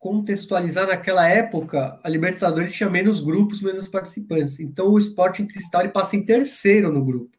[0.03, 4.59] contextualizar, naquela época, a Libertadores tinha menos grupos, menos participantes.
[4.59, 7.39] Então o Sporting Cristal passa em terceiro no grupo.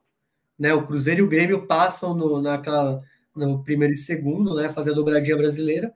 [0.58, 0.74] Né?
[0.74, 3.02] O Cruzeiro e o Grêmio passam no, naquela,
[3.36, 4.70] no primeiro e segundo, né?
[4.70, 5.94] fazer a dobradinha brasileira,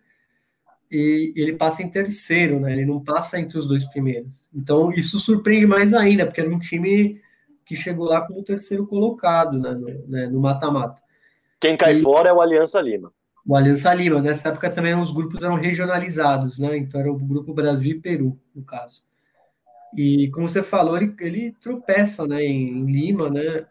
[0.91, 2.74] e ele passa em terceiro, né?
[2.74, 4.49] ele não passa entre os dois primeiros.
[4.53, 7.22] Então isso surpreende mais ainda, porque era um time
[7.65, 9.72] que chegou lá como terceiro colocado né?
[9.72, 10.28] no né?
[10.34, 11.01] mata-mata.
[11.61, 12.01] Quem cai e...
[12.01, 13.13] fora é o Aliança Lima
[13.48, 14.22] o Aliança Lima.
[14.22, 16.78] Nessa época também os grupos eram regionalizados, né?
[16.78, 19.02] Então era o grupo Brasil e Peru, no caso.
[19.95, 23.66] E como você falou, ele, ele tropeça né, em, Lima, né?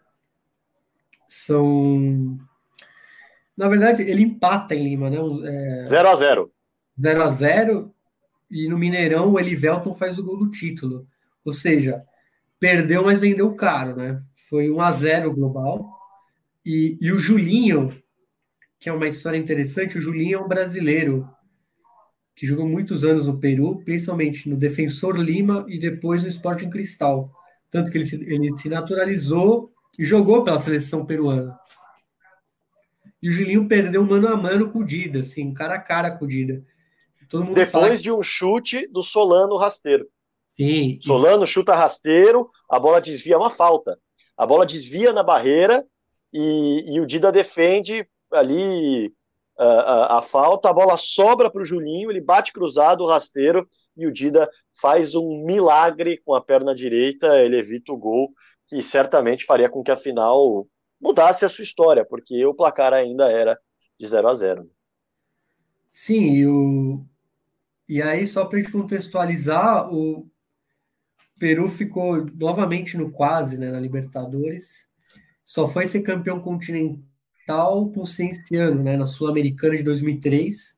[1.27, 2.37] São.
[3.55, 5.17] Na verdade, ele empata em Lima, né?
[5.85, 6.11] 0 é...
[6.11, 6.51] a 0
[6.99, 7.93] 0 a 0
[8.49, 11.07] e no Mineirão o Elivelton faz o gol do título.
[11.45, 12.03] Ou seja,
[12.59, 14.21] perdeu, mas vendeu caro, né?
[14.49, 15.95] Foi 1 a 0 global.
[16.65, 17.89] E, e o Julinho,
[18.79, 19.97] que é uma história interessante.
[19.97, 21.27] O Julinho é um brasileiro
[22.35, 27.31] que jogou muitos anos no Peru, principalmente no Defensor Lima e depois no Sporting Cristal.
[27.71, 31.59] Tanto que ele se, ele se naturalizou e jogou pela seleção peruana.
[33.21, 36.25] E o Julinho perdeu mano a mano com o Dida, assim, cara a cara com
[36.25, 36.63] o Dida.
[37.53, 40.07] Depois de um chute do Solano rasteiro.
[40.47, 40.99] Sim.
[41.01, 43.99] Solano chuta rasteiro, a bola desvia é uma falta.
[44.37, 45.83] A bola desvia na barreira
[46.31, 49.13] e, e o Dida defende ali
[49.57, 54.05] a, a, a falta, a bola sobra para o Julinho, ele bate cruzado, rasteiro, e
[54.05, 54.49] o Dida
[54.79, 58.31] faz um milagre com a perna direita, ele evita o gol,
[58.67, 60.67] que certamente faria com que a final
[61.01, 63.57] mudasse a sua história, porque o placar ainda era
[63.99, 64.71] de 0 a 0
[65.91, 67.03] Sim, e, o...
[67.89, 70.29] e aí, só para contextualizar, o
[71.39, 74.87] Peru ficou novamente no quase, né, na Libertadores,
[75.43, 77.01] só foi ser campeão continental
[77.47, 80.77] tal com o Cienciano, né, na Sul-Americana de 2003,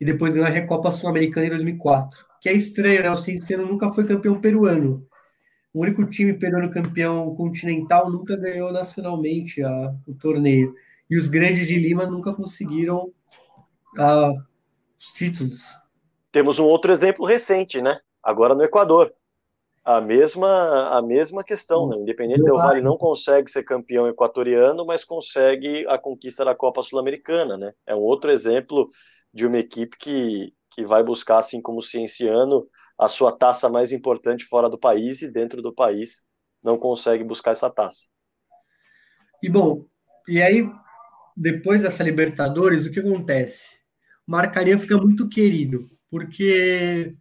[0.00, 2.26] e depois ganhou a Recopa Sul-Americana em 2004.
[2.40, 3.10] Que é estranho, né?
[3.10, 5.06] O Cienciano nunca foi campeão peruano.
[5.72, 10.74] O único time peruano campeão continental nunca ganhou nacionalmente a, o torneio.
[11.08, 13.12] E os grandes de Lima nunca conseguiram
[13.96, 14.32] a,
[14.98, 15.68] os títulos.
[16.32, 18.00] Temos um outro exemplo recente, né?
[18.20, 19.14] Agora no Equador
[19.84, 21.96] a mesma, a mesma questão, né?
[21.96, 27.56] Independente Del Vale não consegue ser campeão equatoriano, mas consegue a conquista da Copa Sul-Americana,
[27.56, 27.72] né?
[27.86, 28.88] É um outro exemplo
[29.34, 32.66] de uma equipe que, que vai buscar, assim como o Cienciano,
[32.98, 36.24] a sua taça mais importante fora do país e dentro do país
[36.62, 38.06] não consegue buscar essa taça.
[39.42, 39.84] E bom,
[40.28, 40.64] e aí
[41.36, 43.78] depois dessa Libertadores, o que acontece?
[44.28, 47.16] O Marcaria fica muito querido, porque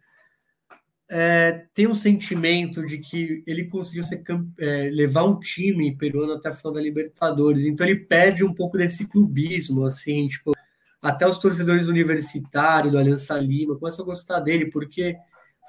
[1.13, 4.23] é, tem um sentimento de que ele conseguiu ser,
[4.57, 8.77] é, levar um time peruano até a final da Libertadores, então ele perde um pouco
[8.77, 10.53] desse clubismo, assim, tipo,
[11.01, 15.17] até os torcedores universitários do Aliança Lima começam a gostar dele, porque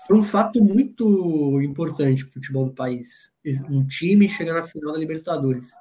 [0.06, 3.32] foi um fato muito importante para o futebol do país.
[3.68, 5.72] Um time chegar na final da Libertadores.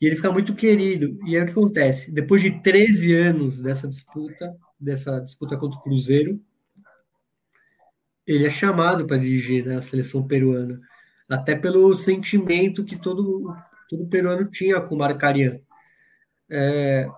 [0.00, 1.16] E ele fica muito querido.
[1.24, 2.10] E aí o que acontece?
[2.10, 6.40] Depois de 13 anos dessa disputa, dessa disputa contra o Cruzeiro,
[8.28, 10.78] ele é chamado para dirigir né, a seleção peruana.
[11.26, 13.56] Até pelo sentimento que todo,
[13.88, 15.58] todo peruano tinha com o Marcarian.
[16.50, 17.08] É,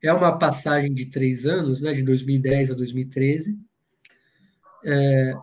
[0.00, 3.58] é uma passagem de três anos, né, de 2010 a 2013.
[4.84, 5.34] É,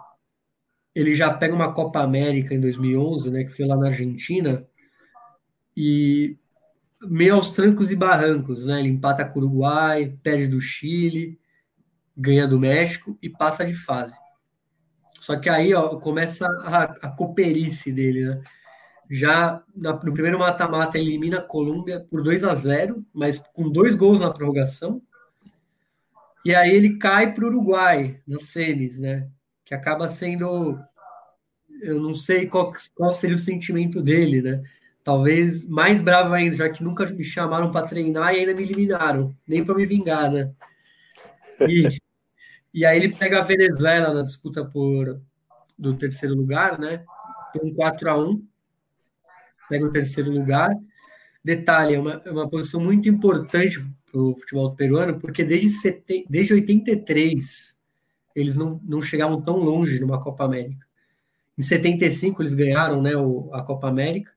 [0.95, 4.65] ele já pega uma Copa América em 2011, né, que foi lá na Argentina,
[5.75, 6.37] e
[7.01, 8.79] meio aos trancos e barrancos, né?
[8.79, 11.39] Ele empata com o Uruguai, perde do Chile,
[12.15, 14.13] ganha do México e passa de fase.
[15.29, 18.41] Só que aí ó, começa a, a coperice dele, né?
[19.07, 23.95] Já na, no primeiro mata-mata elimina a Colômbia por 2 a 0 mas com dois
[23.95, 24.99] gols na prorrogação.
[26.43, 29.27] E aí ele cai para o Uruguai, nas semis, né?
[29.63, 30.79] Que acaba sendo.
[31.79, 34.63] Eu não sei qual, qual seria o sentimento dele, né?
[35.03, 39.35] Talvez mais bravo ainda, já que nunca me chamaram para treinar e ainda me eliminaram,
[39.47, 40.51] nem para me vingar, né?
[41.69, 41.99] E,
[42.73, 45.21] e aí ele pega a Venezuela na disputa por
[45.77, 47.03] do terceiro lugar, né?
[47.53, 48.43] Por um 4 a 1
[49.69, 50.69] pega o terceiro lugar.
[51.43, 53.79] Detalhe, é uma, é uma posição muito importante
[54.11, 57.79] para o futebol peruano, porque desde, sete, desde 83
[58.35, 60.85] eles não, não chegavam tão longe numa Copa América.
[61.57, 64.31] Em 75 eles ganharam né, o, a Copa América,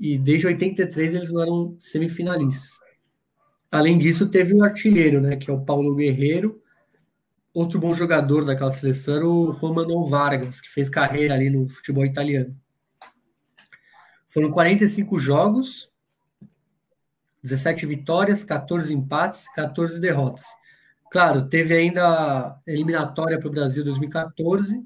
[0.00, 2.78] e desde 83 eles não eram semifinalistas.
[3.70, 6.62] Além disso, teve o artilheiro, né, que é o Paulo Guerreiro.
[7.58, 12.06] Outro bom jogador daquela seleção era o Romano Vargas, que fez carreira ali no futebol
[12.06, 12.56] italiano.
[14.28, 15.90] Foram 45 jogos,
[17.42, 20.44] 17 vitórias, 14 empates, 14 derrotas.
[21.10, 24.80] Claro, teve ainda a eliminatória para o Brasil 2014.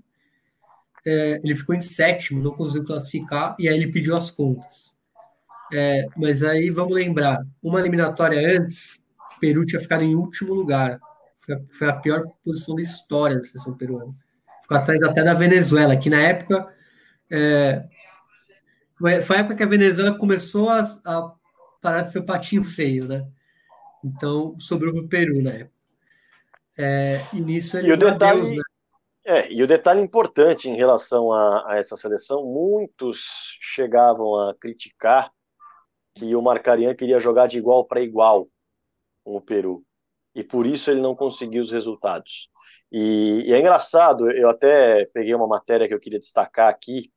[1.05, 4.97] É, ele ficou em sétimo, não conseguiu classificar, e aí ele pediu as contas.
[5.71, 8.99] É, mas aí vamos lembrar, uma eliminatória antes,
[9.39, 10.99] Peru tinha ficado em último lugar.
[11.45, 14.15] Foi a, foi a pior posição da história da seleção peruana.
[14.63, 16.73] Ficou atrás até da Venezuela, que na época
[17.31, 17.85] é,
[18.99, 21.33] foi, a época que a Venezuela começou a, a
[21.81, 23.27] parar de ser o patinho feio, né?
[24.05, 25.73] Então sobrou para o Peru na época.
[26.79, 28.63] É, e nisso ele e o detalhe, Deus, né?
[29.25, 35.33] É, e o detalhe importante em relação a, a, essa seleção, muitos chegavam a criticar
[36.15, 38.49] que o Marcarian queria jogar de igual para igual
[39.25, 39.85] com o Peru.
[40.35, 42.49] E por isso ele não conseguiu os resultados.
[42.91, 47.11] E, e, é engraçado, eu até peguei uma matéria que eu queria destacar aqui.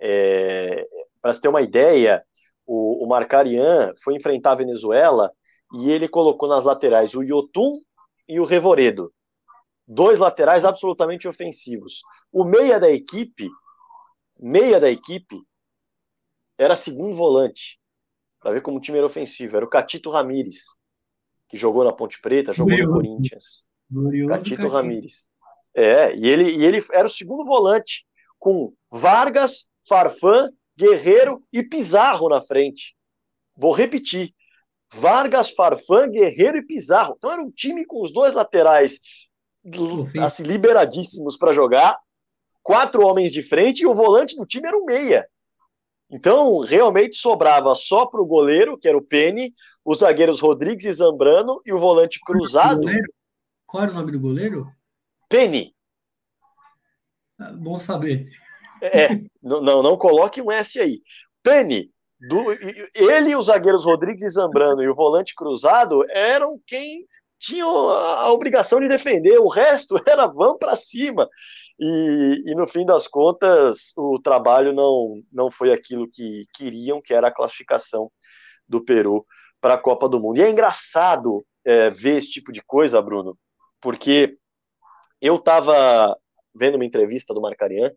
[0.00, 0.86] É,
[1.20, 2.24] para você ter uma ideia,
[2.66, 5.32] o, o Marcarian foi enfrentar a Venezuela
[5.74, 7.80] e ele colocou nas laterais o Yotun
[8.28, 9.12] e o Revoredo.
[9.86, 12.02] Dois laterais absolutamente ofensivos.
[12.32, 13.48] O meia da equipe,
[14.38, 15.36] meia da equipe,
[16.58, 17.80] era segundo volante
[18.40, 19.56] para ver como o time era ofensivo.
[19.56, 20.64] Era o Catito Ramires,
[21.52, 22.90] que jogou na Ponte Preta, jogou Glorioso.
[22.90, 23.66] no Corinthians.
[23.90, 25.28] Glorioso Catito Ramires.
[25.74, 28.06] É, e ele, e ele era o segundo volante,
[28.38, 32.96] com Vargas, Farfan, Guerreiro e Pizarro na frente.
[33.54, 34.34] Vou repetir.
[34.94, 37.16] Vargas, Farfan, Guerreiro e Pizarro.
[37.18, 38.98] Então era um time com os dois laterais
[40.24, 41.98] assim, liberadíssimos para jogar,
[42.62, 45.28] quatro homens de frente e o volante do time era um meia.
[46.12, 49.50] Então, realmente sobrava só para o goleiro, que era o Penny,
[49.82, 52.82] os zagueiros Rodrigues e Zambrano e o volante cruzado.
[53.66, 54.70] Qual era o nome do goleiro?
[55.26, 55.74] Penny.
[57.38, 58.28] Ah, bom saber.
[58.82, 61.00] É, não, não, não coloque um S aí.
[61.42, 61.90] Penny,
[62.20, 62.52] do,
[62.94, 67.06] ele, os zagueiros Rodrigues e Zambrano e o volante cruzado eram quem
[67.42, 71.28] tinham a, obrigação de defender, o resto era vão para cima.
[71.78, 77.12] E, e, no fim das contas, o trabalho não, não foi aquilo que queriam, que
[77.12, 78.10] era a classificação
[78.68, 79.26] do Peru
[79.60, 80.38] para a Copa do Mundo.
[80.38, 83.36] E é engraçado é, ver esse tipo de coisa, Bruno,
[83.80, 84.36] porque
[85.20, 86.16] eu estava
[86.54, 87.90] vendo uma entrevista do Marcarian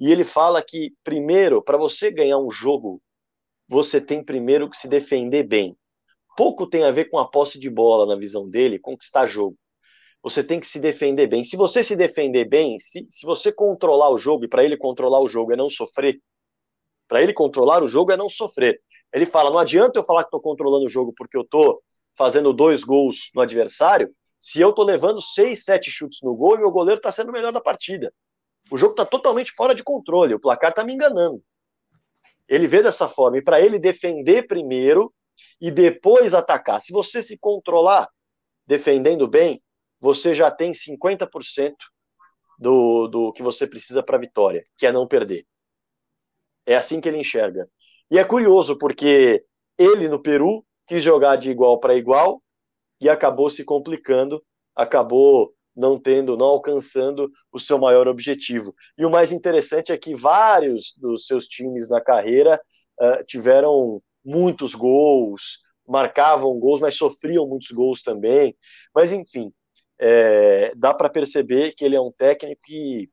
[0.00, 3.00] e ele fala que, primeiro, para você ganhar um jogo,
[3.68, 5.76] você tem primeiro que se defender bem
[6.38, 9.58] pouco tem a ver com a posse de bola na visão dele, conquistar jogo.
[10.22, 11.42] Você tem que se defender bem.
[11.42, 15.20] Se você se defender bem, se, se você controlar o jogo, e para ele controlar
[15.20, 16.20] o jogo é não sofrer,
[17.08, 18.80] para ele controlar o jogo é não sofrer.
[19.12, 21.82] Ele fala: não adianta eu falar que estou controlando o jogo porque eu estou
[22.16, 24.08] fazendo dois gols no adversário,
[24.38, 27.32] se eu estou levando seis, sete chutes no gol e meu goleiro está sendo o
[27.32, 28.14] melhor da partida.
[28.70, 31.42] O jogo está totalmente fora de controle, o placar está me enganando.
[32.48, 35.12] Ele vê dessa forma, e para ele defender primeiro
[35.60, 36.80] e depois atacar.
[36.80, 38.08] Se você se controlar,
[38.66, 39.62] defendendo bem,
[40.00, 41.74] você já tem 50%
[42.58, 45.46] do, do que você precisa para a vitória, que é não perder.
[46.66, 47.68] É assim que ele enxerga.
[48.10, 49.44] E é curioso, porque
[49.78, 52.42] ele no Peru quis jogar de igual para igual
[53.00, 54.42] e acabou se complicando,
[54.74, 58.74] acabou não tendo, não alcançando o seu maior objetivo.
[58.98, 62.60] E o mais interessante é que vários dos seus times na carreira
[63.00, 68.54] uh, tiveram muitos gols, marcavam gols, mas sofriam muitos gols também.
[68.94, 69.50] Mas enfim,
[69.98, 73.10] é, dá para perceber que ele é um técnico que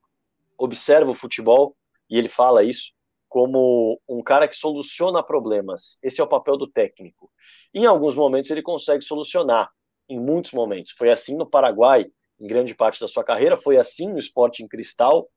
[0.57, 1.75] observa o futebol
[2.09, 2.93] e ele fala isso
[3.29, 5.97] como um cara que soluciona problemas.
[6.03, 7.31] Esse é o papel do técnico.
[7.73, 9.69] Em alguns momentos ele consegue solucionar,
[10.07, 10.91] em muitos momentos.
[10.97, 12.05] Foi assim no Paraguai,
[12.39, 15.29] em grande parte da sua carreira, foi assim no Sporting Cristal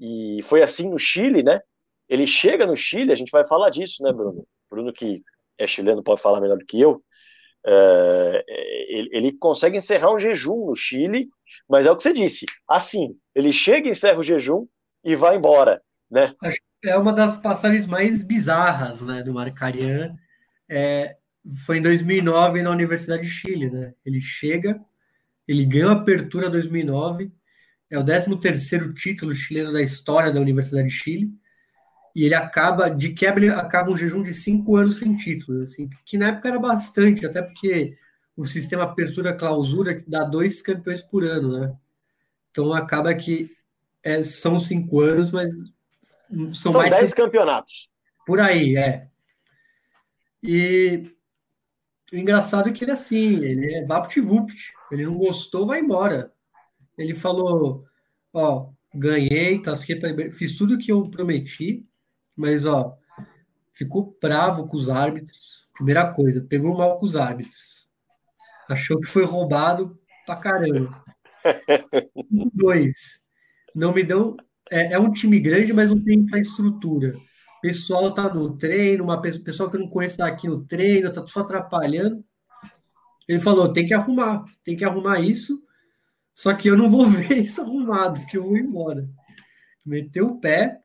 [0.00, 1.60] e foi assim no Chile, né?
[2.08, 4.46] Ele chega no Chile, a gente vai falar disso, né, Bruno?
[4.70, 5.22] Bruno que
[5.58, 7.02] é chileno pode falar melhor do que eu.
[7.66, 8.44] É,
[8.88, 11.28] ele, ele, consegue encerrar um jejum no Chile,
[11.68, 12.46] mas é o que você disse.
[12.68, 14.66] Assim, ele chega, encerra o jejum
[15.04, 16.34] e vai embora, né?
[16.84, 20.14] É uma das passagens mais bizarras né, do Marcarian.
[20.68, 21.16] É,
[21.66, 23.92] foi em 2009 na Universidade de Chile, né?
[24.04, 24.80] Ele chega,
[25.46, 27.32] ele ganhou a apertura 2009,
[27.90, 31.30] é o 13º título chileno da história da Universidade de Chile,
[32.18, 36.18] e ele acaba, de quebra, acaba um jejum de cinco anos sem título, assim, que
[36.18, 37.96] na época era bastante, até porque
[38.36, 41.76] o sistema apertura-clausura dá dois campeões por ano, né?
[42.50, 43.56] Então acaba que
[44.02, 45.54] é, são cinco anos, mas
[46.54, 47.88] são, São mais 10 campeonatos.
[48.26, 49.06] Por aí, é.
[50.42, 51.04] E
[52.12, 54.72] o engraçado é que ele é assim, ele é vapt-vupt.
[54.90, 56.32] Ele não gostou, vai embora.
[56.98, 57.86] Ele falou,
[58.32, 61.87] ó, ganhei, classifiquei fiz tudo o que eu prometi,
[62.38, 62.96] mas ó,
[63.72, 65.68] ficou bravo com os árbitros.
[65.74, 67.88] Primeira coisa, pegou mal com os árbitros.
[68.68, 71.04] Achou que foi roubado pra caramba.
[72.54, 73.22] Dois,
[73.74, 74.36] não me dão
[74.70, 77.16] é, é, um time grande, mas não tem infraestrutura.
[77.58, 81.12] O pessoal tá no treino, uma pessoa que eu não conheço tá aqui no treino,
[81.12, 82.24] tá só atrapalhando.
[83.26, 85.60] Ele falou: tem que arrumar, tem que arrumar isso.
[86.32, 89.08] Só que eu não vou ver isso arrumado, porque eu vou embora.
[89.84, 90.80] Meteu o pé.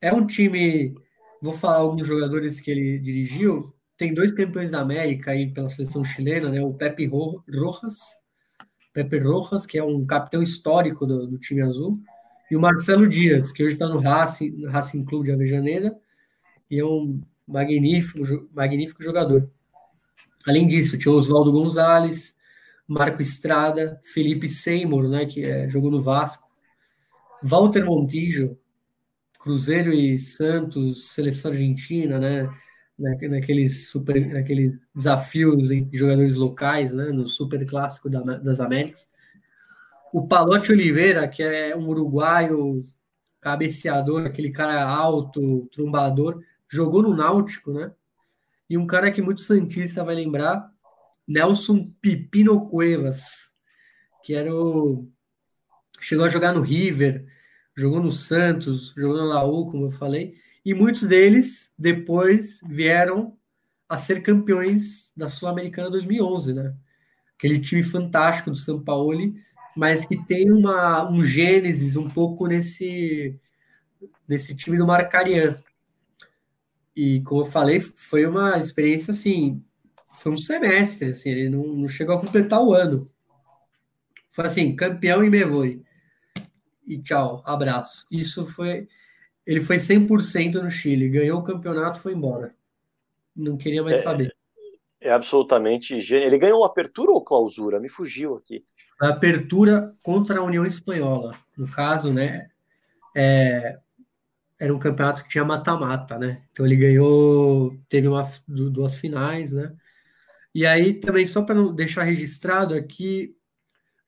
[0.00, 0.94] É um time.
[1.42, 3.74] Vou falar alguns jogadores que ele dirigiu.
[3.96, 6.62] Tem dois campeões da América aí pela seleção chilena, né?
[6.62, 7.98] O Pepe Rojas,
[8.92, 12.00] Pepe Rojas, que é um capitão histórico do, do time azul
[12.50, 15.94] e o Marcelo Dias, que hoje está no Racing, no Racing Clube de Avejaneira,
[16.70, 19.50] e é um magnífico, magnífico jogador.
[20.46, 22.34] Além disso, tinha Oswaldo Gonzalez,
[22.86, 26.48] Marco Estrada, Felipe Seymour, né, que é, jogou no Vasco,
[27.42, 28.56] Walter Montijo,
[29.38, 32.48] Cruzeiro e Santos, seleção argentina, né,
[32.98, 39.08] naqueles, super, naqueles desafios entre jogadores locais, né, no Super Clássico da, das Américas.
[40.12, 42.82] O Palote Oliveira, que é um uruguaio
[43.40, 47.92] cabeceador, aquele cara alto, trombador, jogou no Náutico, né?
[48.68, 50.70] E um cara que muito santista vai lembrar,
[51.26, 53.52] Nelson Pipino Cuevas,
[54.22, 55.08] que era o
[56.00, 57.26] chegou a jogar no River,
[57.80, 63.36] jogou no Santos, jogou no Laú, como eu falei, e muitos deles depois vieram
[63.88, 66.74] a ser campeões da Sul-Americana 2011, né?
[67.36, 69.12] Aquele time fantástico do São Paulo
[69.78, 73.38] mas que tem uma, um gênesis um pouco nesse,
[74.26, 75.62] nesse time do Marcarian.
[76.96, 79.62] E, como eu falei, foi uma experiência assim,
[80.14, 83.08] foi um semestre, assim, ele não, não chegou a completar o ano.
[84.32, 85.80] Foi assim, campeão e me voe.
[86.88, 88.06] E tchau, abraço.
[88.10, 88.88] Isso foi.
[89.46, 92.54] Ele foi 100% no Chile, ganhou o campeonato foi embora.
[93.36, 94.36] Não queria mais é, saber.
[95.00, 96.26] É absolutamente gênio.
[96.26, 97.78] Ele ganhou apertura ou clausura?
[97.78, 98.64] Me fugiu aqui
[99.00, 101.34] a apertura contra a União Espanhola.
[101.56, 102.48] No caso, né,
[103.16, 103.78] é,
[104.58, 106.42] era um campeonato que tinha mata-mata, né?
[106.50, 109.72] Então ele ganhou, teve uma, duas finais, né?
[110.54, 113.36] E aí também, só para não deixar registrado aqui,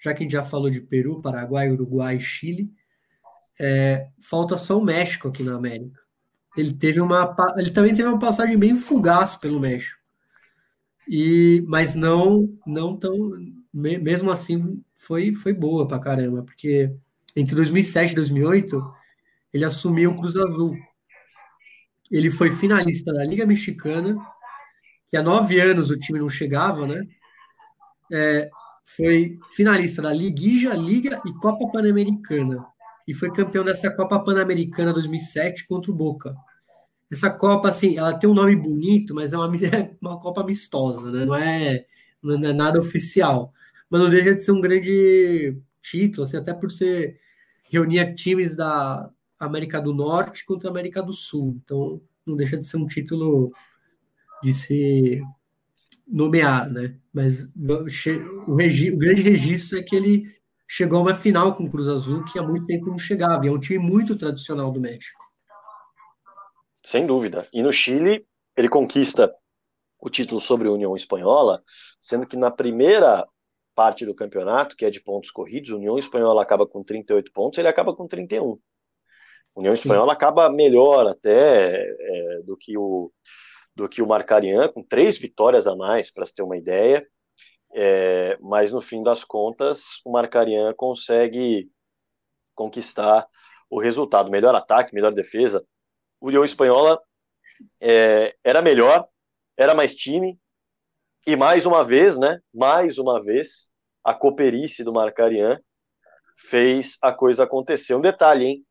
[0.00, 2.72] já que a gente já falou de Peru, Paraguai, Uruguai Chile,
[3.58, 6.00] é, falta só o México aqui na América.
[6.56, 10.00] Ele teve uma, ele também teve uma passagem bem fugaz pelo México.
[11.06, 13.14] E, mas não, não tão,
[13.72, 16.90] mesmo assim foi, foi boa pra caramba, porque
[17.36, 18.94] entre 2007 e 2008
[19.52, 20.76] ele assumiu o Cruz Azul.
[22.10, 24.16] Ele foi finalista da Liga Mexicana,
[25.08, 27.02] que há nove anos o time não chegava, né?
[28.12, 28.50] É,
[28.96, 32.64] foi finalista da Liguija, Liga e Copa Pan-Americana.
[33.06, 36.34] E foi campeão dessa Copa Pan-Americana 2007 contra o Boca.
[37.10, 41.10] Essa Copa, assim, ela tem um nome bonito, mas é uma, é uma Copa amistosa,
[41.10, 41.24] né?
[41.24, 41.86] Não é,
[42.22, 43.52] não é nada oficial
[43.90, 47.18] mas não deixa de ser um grande título, assim, até por ser
[47.68, 51.60] reunir times da América do Norte contra a América do Sul.
[51.64, 53.52] Então, não deixa de ser um título
[54.42, 55.20] de se
[56.10, 56.96] nomear, né?
[57.12, 57.48] Mas
[58.46, 60.24] o, regi o grande registro é que ele
[60.68, 63.44] chegou a uma final com o Cruz Azul que há muito tempo não chegava.
[63.44, 65.22] E é um time muito tradicional do México.
[66.84, 67.46] Sem dúvida.
[67.52, 69.32] E no Chile, ele conquista
[70.00, 71.62] o título sobre a União Espanhola,
[72.00, 73.26] sendo que na primeira
[73.74, 77.58] parte do campeonato, que é de pontos corridos, a União Espanhola acaba com 38 pontos,
[77.58, 78.58] ele acaba com 31.
[79.54, 80.16] A União Espanhola Sim.
[80.16, 83.12] acaba melhor até é, do que o
[83.80, 87.06] do que o Marcarian, com três vitórias a mais, para se ter uma ideia.
[87.72, 91.70] É, mas no fim das contas, o Marcarian consegue
[92.54, 93.26] conquistar
[93.70, 94.30] o resultado.
[94.30, 95.64] Melhor ataque, melhor defesa.
[96.20, 97.00] O União Espanhola
[97.80, 99.08] é, era melhor,
[99.56, 100.38] era mais time,
[101.26, 102.40] e mais uma vez, né?
[102.52, 103.72] Mais uma vez,
[104.04, 105.58] a cooperice do Marcarian
[106.36, 107.94] fez a coisa acontecer.
[107.94, 108.66] Um detalhe, hein?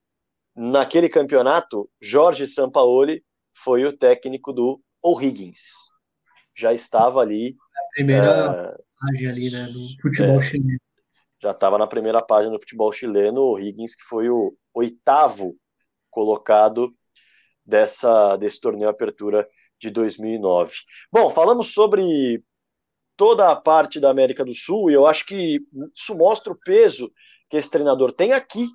[0.56, 5.62] Naquele campeonato, Jorge Sampaoli foi o técnico do O'Higgins.
[6.56, 7.56] Já estava ali.
[7.76, 9.66] A primeira uh, página ali, né?
[9.66, 10.80] Do futebol é, chileno.
[11.42, 15.56] Já estava na primeira página do futebol chileno, o O'Higgins, que foi o oitavo
[16.10, 16.94] colocado
[17.66, 19.48] dessa, desse torneio Apertura
[19.80, 20.74] de 2009.
[21.12, 22.44] Bom, falamos sobre
[23.16, 25.62] toda a parte da América do Sul e eu acho que
[25.96, 27.12] isso mostra o peso
[27.50, 28.68] que esse treinador tem aqui,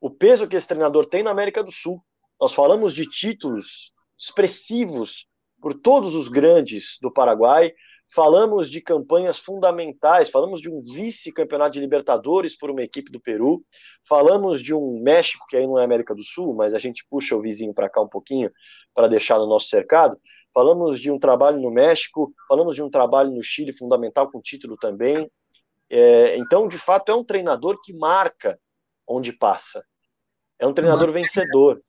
[0.00, 2.00] o peso que esse treinador tem na América do Sul.
[2.40, 5.26] Nós falamos de títulos expressivos
[5.66, 7.72] por todos os grandes do Paraguai,
[8.14, 13.64] falamos de campanhas fundamentais, falamos de um vice-campeonato de Libertadores por uma equipe do Peru,
[14.08, 17.34] falamos de um México, que aí não é América do Sul, mas a gente puxa
[17.34, 18.48] o vizinho para cá um pouquinho
[18.94, 20.16] para deixar no nosso cercado,
[20.54, 24.76] falamos de um trabalho no México, falamos de um trabalho no Chile fundamental com título
[24.76, 25.28] também.
[25.90, 28.56] É, então, de fato, é um treinador que marca
[29.04, 29.84] onde passa.
[30.60, 31.82] É um treinador vencedor.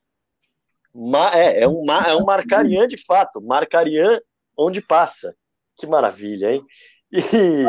[0.99, 4.19] Ma, é, é, um, é um Marcarian de fato, Marcarian
[4.57, 5.35] onde passa.
[5.77, 6.65] Que maravilha, hein?
[7.11, 7.65] E,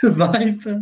[0.14, 0.78] Vai, então.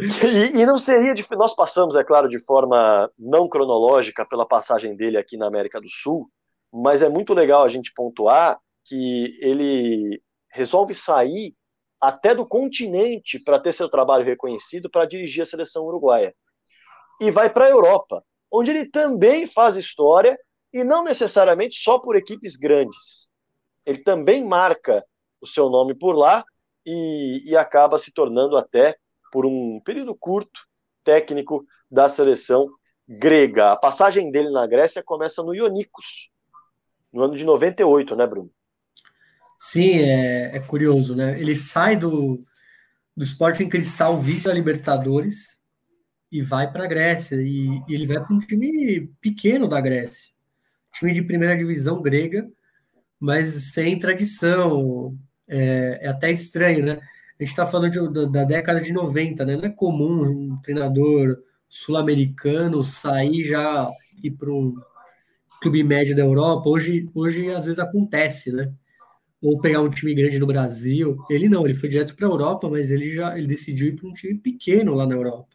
[0.00, 4.96] e, e, não seria de, nós passamos, é claro, de forma não cronológica pela passagem
[4.96, 6.28] dele aqui na América do Sul,
[6.72, 10.20] mas é muito legal a gente pontuar que ele
[10.50, 11.54] resolve sair
[12.00, 16.34] até do continente para ter seu trabalho reconhecido para dirigir a seleção uruguaia.
[17.20, 20.36] E vai para a Europa, onde ele também faz história
[20.72, 23.28] e não necessariamente só por equipes grandes.
[23.84, 25.04] Ele também marca
[25.40, 26.44] o seu nome por lá
[26.86, 28.96] e, e acaba se tornando até,
[29.30, 30.60] por um período curto,
[31.04, 32.68] técnico da seleção
[33.08, 33.72] grega.
[33.72, 36.30] A passagem dele na Grécia começa no Ionikos,
[37.12, 38.50] no ano de 98, né, Bruno?
[39.58, 41.38] Sim, é, é curioso, né?
[41.40, 42.42] Ele sai do,
[43.16, 45.60] do Sporting Cristal vice da Libertadores
[46.30, 47.36] e vai para a Grécia.
[47.36, 50.31] E, e, ele vai para um time pequeno da Grécia
[50.92, 52.48] time de primeira divisão grega,
[53.18, 55.16] mas sem tradição.
[55.48, 56.92] É, é até estranho, né?
[56.92, 59.56] A gente está falando de, da década de 90, né?
[59.56, 61.36] Não é comum um treinador
[61.68, 63.88] sul-americano sair já
[64.22, 64.74] ir para um
[65.60, 66.68] clube médio da Europa.
[66.68, 68.72] Hoje, hoje às vezes acontece, né?
[69.40, 71.16] Ou pegar um time grande no Brasil.
[71.28, 74.08] Ele não, ele foi direto para a Europa, mas ele já ele decidiu ir para
[74.08, 75.48] um time pequeno lá na Europa.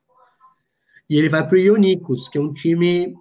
[1.10, 3.16] E ele vai para o Ionicos, que é um time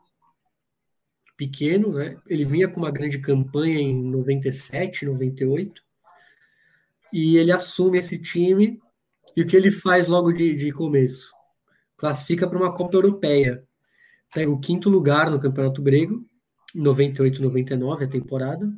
[1.36, 2.16] pequeno, né?
[2.26, 5.82] Ele vinha com uma grande campanha em 97, 98,
[7.12, 8.80] e ele assume esse time,
[9.36, 11.30] e o que ele faz logo de, de começo?
[11.96, 13.64] Classifica para uma Copa Europeia.
[14.34, 16.26] Pega o quinto lugar no Campeonato Grego,
[16.74, 18.70] 98, 99, a temporada.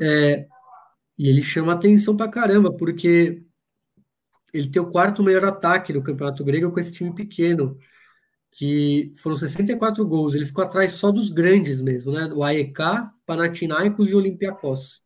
[0.00, 0.46] É,
[1.18, 3.42] e ele chama atenção para caramba, porque
[4.52, 7.78] ele tem o quarto melhor ataque do Campeonato Grego com esse time pequeno
[8.52, 10.34] que foram 64 gols.
[10.34, 12.26] Ele ficou atrás só dos grandes mesmo, né?
[12.32, 12.78] O AEK,
[13.24, 15.00] Panathinaikos e Olympiacos.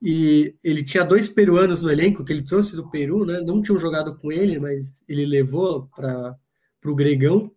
[0.00, 3.40] E ele tinha dois peruanos no elenco que ele trouxe do Peru, né?
[3.40, 6.36] Não tinham jogado com ele, mas ele levou para
[6.84, 7.50] o Gregão.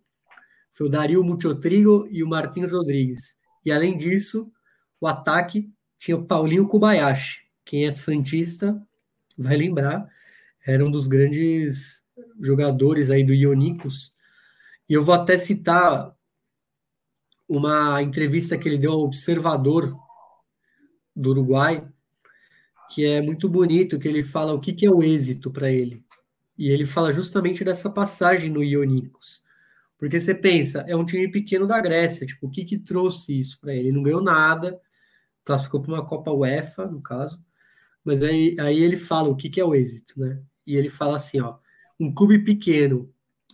[0.72, 3.36] Foi o Dario Muchotrigo e o Martins Rodrigues.
[3.64, 4.50] E além disso,
[5.00, 7.42] o ataque tinha o Paulinho Kobayashi.
[7.64, 8.80] Quem é santista
[9.38, 10.08] vai lembrar,
[10.66, 12.02] era um dos grandes
[12.40, 14.12] jogadores aí do Ionicos
[14.92, 16.14] e eu vou até citar
[17.48, 19.96] uma entrevista que ele deu ao Observador
[21.16, 21.88] do Uruguai,
[22.90, 26.04] que é muito bonito, que ele fala o que, que é o êxito para ele.
[26.58, 29.42] E ele fala justamente dessa passagem no Ionicos.
[29.96, 33.58] Porque você pensa, é um time pequeno da Grécia, tipo, o que, que trouxe isso
[33.62, 33.88] para ele?
[33.88, 34.78] Ele não ganhou nada,
[35.42, 37.42] classificou para uma Copa UEFA, no caso,
[38.04, 40.38] mas aí, aí ele fala o que, que é o êxito, né?
[40.66, 41.56] e ele fala assim, ó,
[41.98, 43.10] um clube pequeno,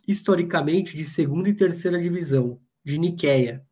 [0.09, 3.63] historicamente de segunda e terceira divisão, de Niqueia,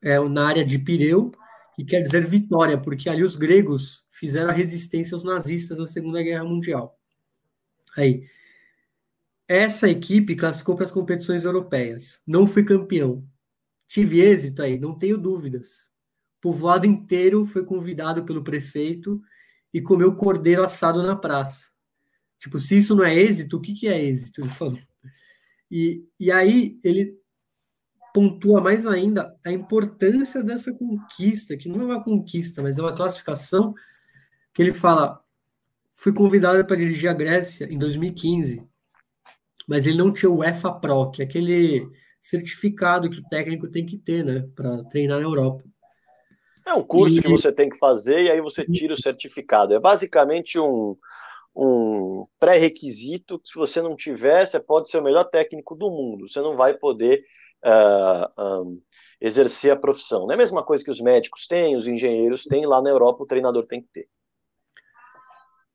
[0.00, 1.32] é, na área de Pireu,
[1.74, 6.22] que quer dizer vitória, porque ali os gregos fizeram a resistência aos nazistas na Segunda
[6.22, 6.98] Guerra Mundial.
[7.96, 8.24] Aí,
[9.48, 12.22] essa equipe classificou para as competições europeias.
[12.26, 13.26] Não foi campeão.
[13.86, 15.90] Tive êxito aí, não tenho dúvidas.
[16.38, 19.20] O povoado inteiro foi convidado pelo prefeito
[19.72, 21.70] e comeu cordeiro assado na praça.
[22.38, 24.40] Tipo, se isso não é êxito, o que, que é êxito?
[24.40, 24.78] Ele falou.
[25.70, 27.18] E, e aí ele
[28.14, 32.94] pontua mais ainda a importância dessa conquista, que não é uma conquista, mas é uma
[32.94, 33.74] classificação,
[34.54, 35.22] que ele fala,
[35.92, 38.66] fui convidado para dirigir a Grécia em 2015,
[39.68, 41.86] mas ele não tinha o EFA Pro, que é aquele
[42.20, 45.62] certificado que o técnico tem que ter, né, para treinar na Europa.
[46.66, 47.22] É um curso e...
[47.22, 49.74] que você tem que fazer e aí você tira o certificado.
[49.74, 50.96] É basicamente um,
[51.56, 56.28] um pré-requisito que se você não tiver, você pode ser o melhor técnico do mundo.
[56.28, 57.24] Você não vai poder
[57.64, 58.80] uh, ah, um,
[59.20, 60.24] exercer a profissão.
[60.24, 63.22] Não é a mesma coisa que os médicos têm, os engenheiros têm, lá na Europa
[63.22, 64.08] o treinador tem que ter.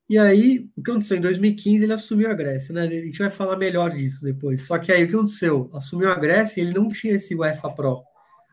[0.08, 1.16] E aí, o que aconteceu?
[1.16, 2.82] Em 2015 ele assumiu a Grécia, né?
[2.82, 4.66] A gente vai falar melhor disso depois.
[4.66, 5.70] Só que aí o que aconteceu?
[5.72, 8.02] Assumiu a Grécia e ele não tinha esse UEFA Pro.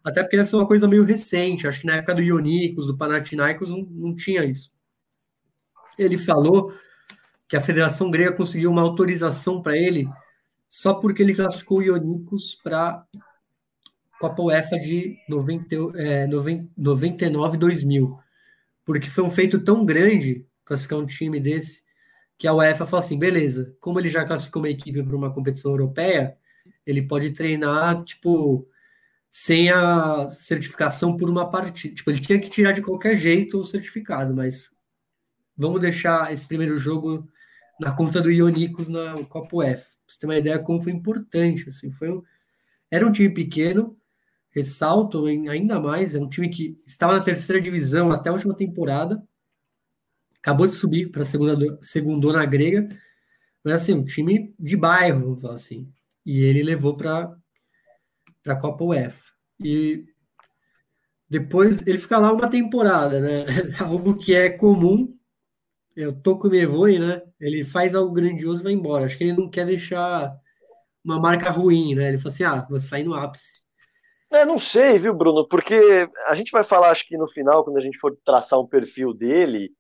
[0.04, 1.68] Até porque essa é uma coisa meio recente.
[1.68, 4.72] Acho que na época do Ionicos, do Panathinaikos, não, não tinha isso.
[5.98, 6.72] Ele falou
[7.50, 10.08] que a Federação Grega conseguiu uma autorização para ele
[10.70, 13.04] só porque ele classificou o Ionicos para
[14.20, 16.28] Copa UEFA de 90, é,
[16.78, 18.20] 99 2000.
[18.86, 21.84] Porque foi um feito tão grande classificar um time desse
[22.38, 25.72] que a UEFA falou assim: beleza, como ele já classificou uma equipe para uma competição
[25.72, 26.38] europeia,
[26.86, 28.68] ele pode treinar, tipo,
[29.28, 31.96] sem a certificação por uma partida.
[31.96, 34.72] Tipo, ele tinha que tirar de qualquer jeito o certificado, mas
[35.58, 37.28] vamos deixar esse primeiro jogo
[37.80, 39.86] na conta do Ionicos na Copa UEFA.
[39.86, 42.24] Pra você ter uma ideia como foi importante, assim, foi um,
[42.92, 43.98] era um time pequeno,
[44.50, 49.24] ressalto ainda mais, é um time que estava na terceira divisão até a última temporada,
[50.38, 52.88] acabou de subir para a segunda segundona grega,
[53.64, 55.92] mas assim, um time de bairro, vamos falar assim.
[56.26, 57.36] E ele levou para
[58.48, 59.34] a Copa UEFA.
[59.60, 60.06] E
[61.30, 63.46] depois ele fica lá uma temporada, né?
[63.80, 65.16] Algo que é comum.
[65.98, 67.22] É o Toco Mevoi, né?
[67.40, 69.06] Ele faz algo grandioso e vai embora.
[69.06, 70.34] Acho que ele não quer deixar
[71.03, 72.10] uma marca ruim, né?
[72.10, 73.60] Ele fala assim: ah, vou sair no ápice.
[74.32, 75.48] É, não sei, viu, Bruno?
[75.48, 78.68] Porque a gente vai falar, acho que no final, quando a gente for traçar um
[78.68, 79.72] perfil dele,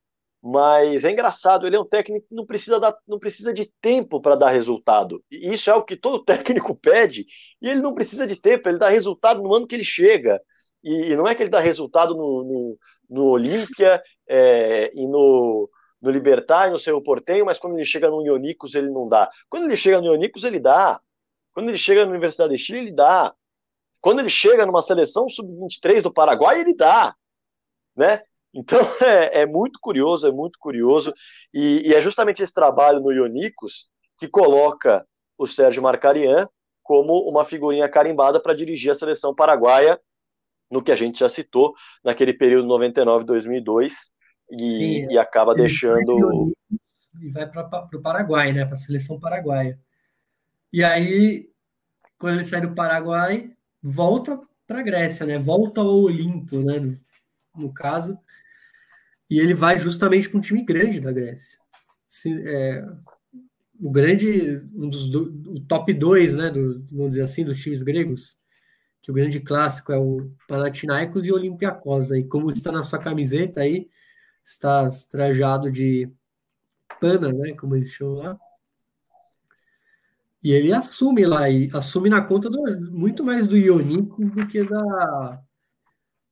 [0.41, 4.21] mas é engraçado, ele é um técnico que não precisa, dar, não precisa de tempo
[4.21, 5.23] para dar resultado.
[5.29, 7.25] E isso é o que todo técnico pede,
[7.61, 10.41] e ele não precisa de tempo, ele dá resultado no ano que ele chega.
[10.83, 12.77] E, e não é que ele dá resultado no, no,
[13.09, 15.69] no Olímpia é, e no,
[16.01, 19.29] no Libertar e no Cerro Portenho, mas quando ele chega no Ionicos ele não dá.
[19.49, 20.99] Quando ele chega no Ionicos ele dá.
[21.53, 23.33] Quando ele chega na Universidade de Chile ele dá.
[24.01, 27.15] Quando ele chega numa seleção sub-23 do Paraguai ele dá.
[27.95, 28.21] Né?
[28.53, 31.13] Então é, é, muito curioso, é muito curioso,
[31.53, 35.05] e, e, é justamente esse trabalho no Ionicos que coloca
[35.37, 36.47] o Sérgio Marcarian
[36.83, 39.99] como uma figurinha carimbada para dirigir a seleção paraguaia
[40.71, 41.73] no que a gente já citou,
[42.03, 44.11] naquele período 99-2002,
[44.51, 46.53] e, e, acaba deixando.
[47.21, 48.65] E vai para o Paraguai, né?
[48.65, 49.79] Para a seleção paraguaia.
[50.71, 51.49] E aí,
[52.17, 53.51] quando ele sai do Paraguai,
[53.81, 55.37] volta para a Grécia, né?
[55.37, 56.79] Volta ao Olimpo, né?
[56.79, 56.97] No,
[57.55, 58.17] no caso,
[59.29, 61.59] e ele vai justamente para um time grande da Grécia.
[62.07, 62.83] Se, é,
[63.79, 67.83] o grande, um dos do, o top 2, né, do, vamos dizer assim, dos times
[67.83, 68.37] gregos,
[69.01, 72.11] que o grande clássico é o Panathinaikos e o Olympiacos.
[72.11, 73.87] Aí, como está na sua camiseta aí,
[74.49, 76.11] está trajado de
[76.99, 78.39] pana, né, como eles chamam lá.
[80.41, 82.61] E ele assume lá, e assume na conta do,
[82.91, 85.41] muito mais do Ionico do que da,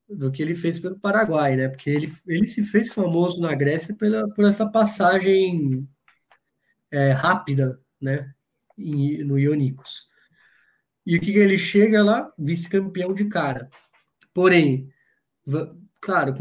[0.10, 1.68] do que ele fez pelo Paraguai, né?
[1.68, 5.88] Porque ele, ele se fez famoso na Grécia pela, por essa passagem
[6.90, 8.34] é, rápida, né?
[8.78, 10.08] Em, no Ionicos.
[11.06, 12.32] E o que, que ele chega lá?
[12.38, 13.70] Vice-campeão de cara.
[14.34, 14.90] Porém,
[16.00, 16.36] claro,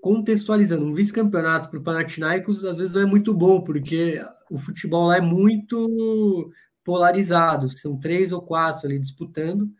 [0.00, 4.20] contextualizando, um vice-campeonato para o Panathinaikos às vezes não é muito bom, porque
[4.50, 6.52] o futebol lá é muito
[6.84, 9.70] polarizado, são três ou quatro ali disputando,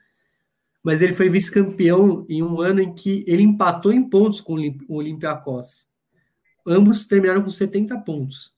[0.83, 4.55] mas ele foi vice-campeão em um ano em que ele empatou em pontos com
[4.89, 5.89] o Olympiacos.
[6.67, 8.55] Ambos terminaram com 70 pontos.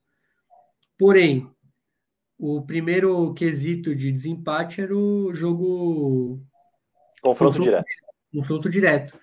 [0.99, 1.49] Porém,
[2.39, 6.41] o primeiro quesito de desempate era o jogo.
[7.21, 7.87] Confronto, confronto direto.
[8.33, 9.19] Confronto direto.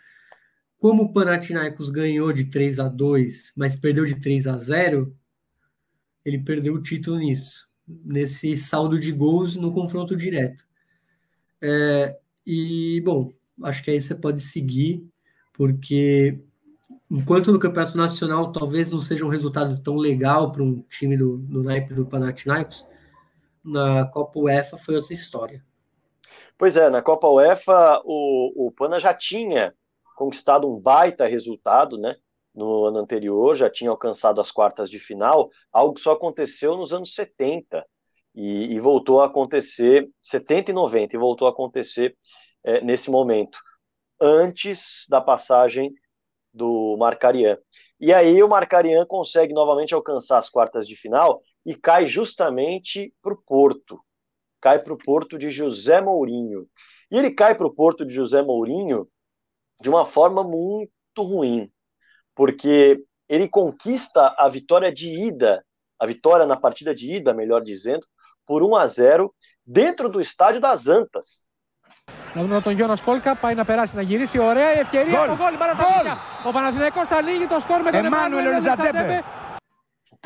[0.80, 5.14] Como o Panathinaikos ganhou de 3 a 2, mas perdeu de 3 a 0,
[6.24, 7.68] ele perdeu o título nisso.
[7.88, 10.64] nesse saldo de gols no confronto direto.
[11.62, 13.34] É, e, bom,
[13.64, 15.04] acho que aí você pode seguir,
[15.54, 16.40] porque
[17.10, 21.38] enquanto no Campeonato Nacional talvez não seja um resultado tão legal para um time do,
[21.38, 22.86] do naipe do Panathinaikos,
[23.64, 25.66] na Copa UEFA foi outra história.
[26.58, 29.74] Pois é, na Copa UEFA o, o Pana já tinha
[30.20, 32.14] conquistado um baita resultado, né?
[32.54, 36.94] No ano anterior, já tinha alcançado as quartas de final, algo que só aconteceu nos
[36.94, 37.86] anos 70
[38.36, 42.18] e, e voltou a acontecer 70 e 90 e voltou a acontecer
[42.66, 43.58] é, nesse momento,
[44.20, 45.94] antes da passagem
[46.54, 47.58] do Marcarian.
[47.98, 53.34] E aí o Marcarian consegue novamente alcançar as quartas de final e cai justamente para
[53.34, 53.98] o Porto.
[54.60, 56.68] Cai para o Porto de José Mourinho.
[57.10, 59.08] E ele cai para o Porto de José Mourinho
[59.81, 61.71] de uma forma muito ruim,
[62.35, 65.65] porque ele conquista a vitória de ida,
[65.99, 68.07] a vitória na partida de ida, melhor dizendo,
[68.47, 69.35] por 1 a 0
[69.67, 71.49] dentro do estádio das Antas.
[72.35, 75.55] Να δούμε τον Γιώνα Σκόλκα, πάει να περάσει, να γυρίσει, ωραία η ευκαιρία, το γκολ,
[76.47, 79.25] Ο Παναθηναϊκός ανοίγει το σκορ με τον Εμμάνουελ Ελιζαντέπε.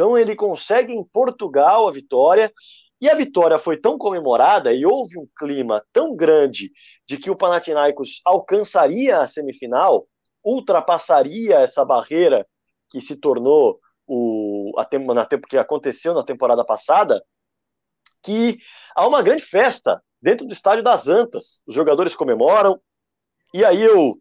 [0.01, 2.53] Então ele consegue em Portugal a vitória,
[3.02, 6.72] e a vitória foi tão comemorada e houve um clima tão grande
[7.08, 10.08] de que o Panathinaikos alcançaria a semifinal,
[10.44, 12.48] ultrapassaria essa barreira
[12.90, 17.24] que se tornou o a, na que aconteceu na temporada passada,
[18.22, 18.58] que
[18.96, 21.62] há uma grande festa dentro do estádio das Antas.
[21.68, 22.80] Os jogadores comemoram.
[23.54, 24.18] E aí eu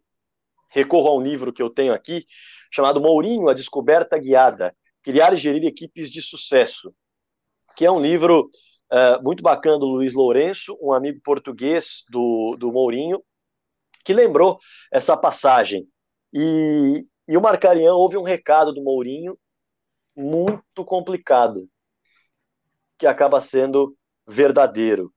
[0.69, 2.25] recorro a um livro que eu tenho aqui,
[2.71, 6.93] chamado Mourinho, a Descoberta Guiada, Criar e Gerir Equipes de Sucesso,
[7.75, 8.49] que é um livro
[8.91, 13.23] uh, muito bacana do Luiz Lourenço, um amigo português do, do Mourinho,
[14.03, 14.59] que lembrou
[14.91, 15.87] essa passagem.
[16.33, 19.37] E, e o Marcarian houve um recado do Mourinho
[20.15, 21.67] muito complicado,
[22.97, 23.95] que acaba sendo
[24.27, 25.11] verdadeiro.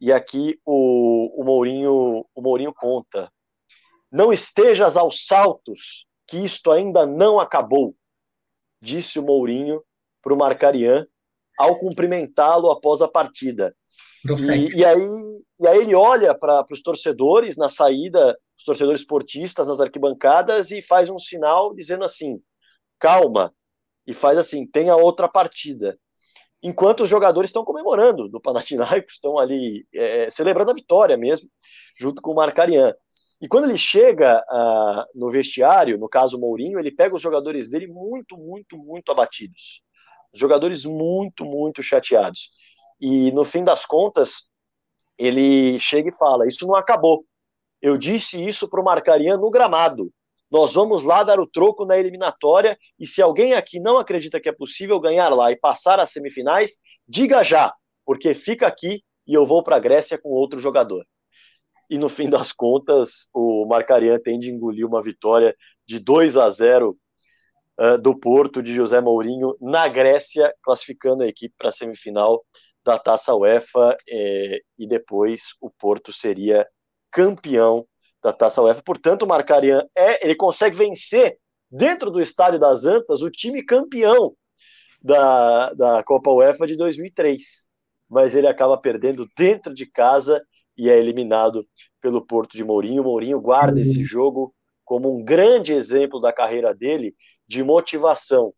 [0.00, 3.32] E aqui o, o, Mourinho, o Mourinho conta:
[4.10, 7.96] Não estejas aos saltos, que isto ainda não acabou,
[8.80, 9.82] disse o Mourinho
[10.20, 11.06] para o Marcarian
[11.56, 13.74] ao cumprimentá-lo após a partida.
[14.24, 15.08] E, e, aí,
[15.60, 20.82] e aí ele olha para os torcedores na saída, os torcedores esportistas nas arquibancadas e
[20.82, 22.40] faz um sinal dizendo assim:
[22.98, 23.54] calma,
[24.06, 25.98] e faz assim: tenha outra partida
[26.62, 31.48] enquanto os jogadores estão comemorando do Panathinaikos, estão ali é, celebrando a vitória mesmo,
[31.98, 32.92] junto com o Marcarian.
[33.40, 37.86] E quando ele chega uh, no vestiário, no caso Mourinho, ele pega os jogadores dele
[37.86, 39.82] muito, muito, muito abatidos.
[40.34, 42.50] Jogadores muito, muito chateados.
[43.00, 44.48] E no fim das contas,
[45.18, 47.24] ele chega e fala: Isso não acabou.
[47.80, 50.10] Eu disse isso para o Marcarian no gramado.
[50.50, 54.48] Nós vamos lá dar o troco na eliminatória e se alguém aqui não acredita que
[54.48, 57.74] é possível ganhar lá e passar às semifinais, diga já,
[58.04, 61.04] porque fica aqui e eu vou para a Grécia com outro jogador.
[61.90, 65.54] E no fim das contas, o Marcarian tem de engolir uma vitória
[65.86, 66.96] de 2 a 0
[67.78, 72.44] uh, do Porto de José Mourinho na Grécia, classificando a equipe para a semifinal
[72.84, 76.64] da Taça UEFA eh, e depois o Porto seria
[77.10, 77.84] campeão
[78.22, 78.80] da Taça UEFA.
[78.84, 81.36] Portanto, o Marcarian é, ele consegue vencer
[81.68, 84.34] dentro do estádio das Antas o time campeão
[85.02, 87.66] da, da Copa UEFA de 2003.
[88.08, 90.40] Mas ele acaba perdendo dentro de casa
[90.78, 91.66] e é eliminado
[92.00, 93.02] pelo Porto de Mourinho.
[93.02, 94.04] Mourinho guarda esse uhum.
[94.04, 94.54] jogo
[94.84, 97.16] como um grande exemplo da carreira dele
[97.46, 98.52] de motivação.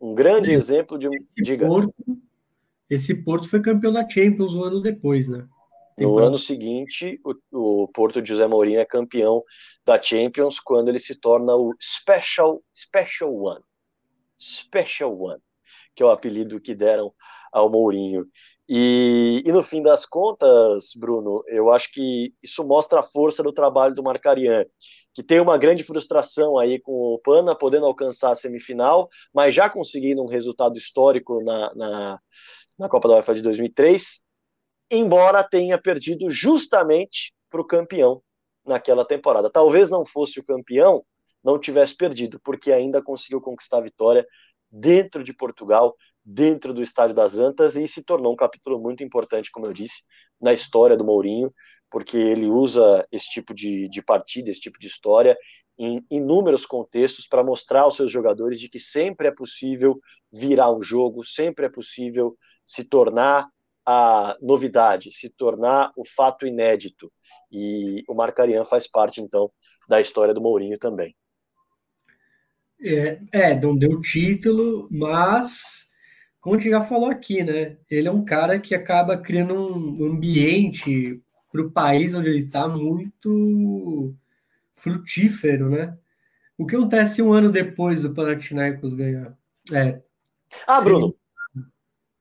[0.00, 1.06] Um grande exemplo de.
[1.06, 1.66] Esse diga.
[1.66, 1.94] Porto,
[2.88, 5.46] esse Porto foi campeão da Champions um ano depois, né?
[5.98, 9.44] No ano seguinte, o, o, Porto de José Mourinho é campeão
[9.84, 13.60] da Champions quando ele se torna o Special, Special One.
[14.40, 15.42] Special One,
[15.94, 17.12] que é o apelido que deram
[17.52, 18.26] ao Mourinho.
[18.66, 23.52] E, e no fim das contas, Bruno, eu acho que isso mostra a força do
[23.52, 24.64] trabalho do Marcarian,
[25.14, 29.68] que tem uma grande frustração aí com o Pana, podendo alcançar a semifinal, mas já
[29.68, 32.20] conseguindo um resultado histórico na, na,
[32.78, 34.24] na Copa da UEFA de 2003
[34.90, 38.22] embora tenha perdido justamente para o campeão
[38.66, 39.48] naquela temporada.
[39.48, 41.04] Talvez não fosse o campeão,
[41.42, 44.26] não tivesse perdido, porque ainda conseguiu conquistar a vitória
[44.70, 49.50] dentro de Portugal, dentro do Estádio das Antas, e se tornou um capítulo muito importante,
[49.50, 50.02] como eu disse,
[50.40, 51.52] na história do Mourinho,
[51.90, 55.36] porque ele usa esse tipo de, de partida, esse tipo de história,
[55.78, 60.00] em inúmeros contextos para mostrar aos seus jogadores de que sempre é possível
[60.32, 62.36] virar um jogo, sempre é possível
[62.66, 63.48] se tornar
[63.84, 67.10] a novidade, se tornar o fato inédito.
[67.50, 69.50] E o Marcarian faz parte, então,
[69.88, 71.16] da história do Mourinho também.
[72.82, 75.88] É, é, não deu título, mas
[76.40, 77.76] como a gente já falou aqui, né?
[77.90, 82.68] Ele é um cara que acaba criando um ambiente para o país onde ele está
[82.68, 84.14] muito
[84.74, 85.96] frutífero, né?
[86.56, 89.36] O que acontece um ano depois do Panathinaikos ganhar?
[89.72, 90.00] É,
[90.66, 91.14] ah, Bruno,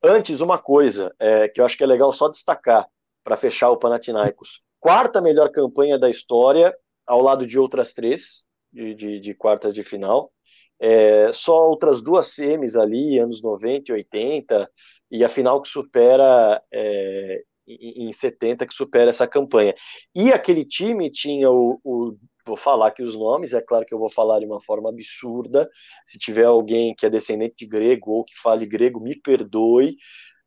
[0.03, 2.87] antes uma coisa é, que eu acho que é legal só destacar
[3.23, 4.63] para fechar o Panathinaikos.
[4.79, 6.75] Quarta melhor campanha da história,
[7.05, 10.31] ao lado de outras três, de, de, de quartas de final.
[10.79, 14.71] É, só outras duas semis ali, anos 90 e 80,
[15.11, 19.75] e a final que supera é, em 70, que supera essa campanha.
[20.15, 23.99] E aquele time tinha o, o, Vou falar aqui os nomes, é claro que eu
[23.99, 25.69] vou falar de uma forma absurda.
[26.05, 29.95] Se tiver alguém que é descendente de grego ou que fale grego, me perdoe,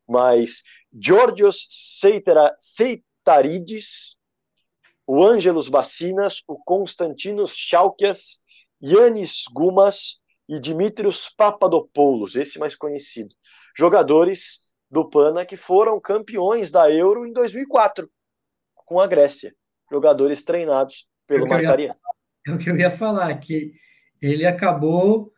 [0.08, 0.64] mas
[1.00, 1.68] Georgios
[2.58, 4.16] Seitarides,
[5.06, 8.40] o Ângelos Bacinas, o Constantinos Chalkias,
[8.82, 13.34] Yannis Gumas, e Dimitrios Papadopoulos, esse mais conhecido.
[13.76, 14.60] Jogadores
[14.92, 18.08] do Pana que foram campeões da Euro em 2004,
[18.76, 19.54] com a Grécia.
[19.90, 21.96] Jogadores treinados pelo Marcaria.
[22.46, 23.72] É o que eu ia falar, que
[24.20, 25.32] ele acabou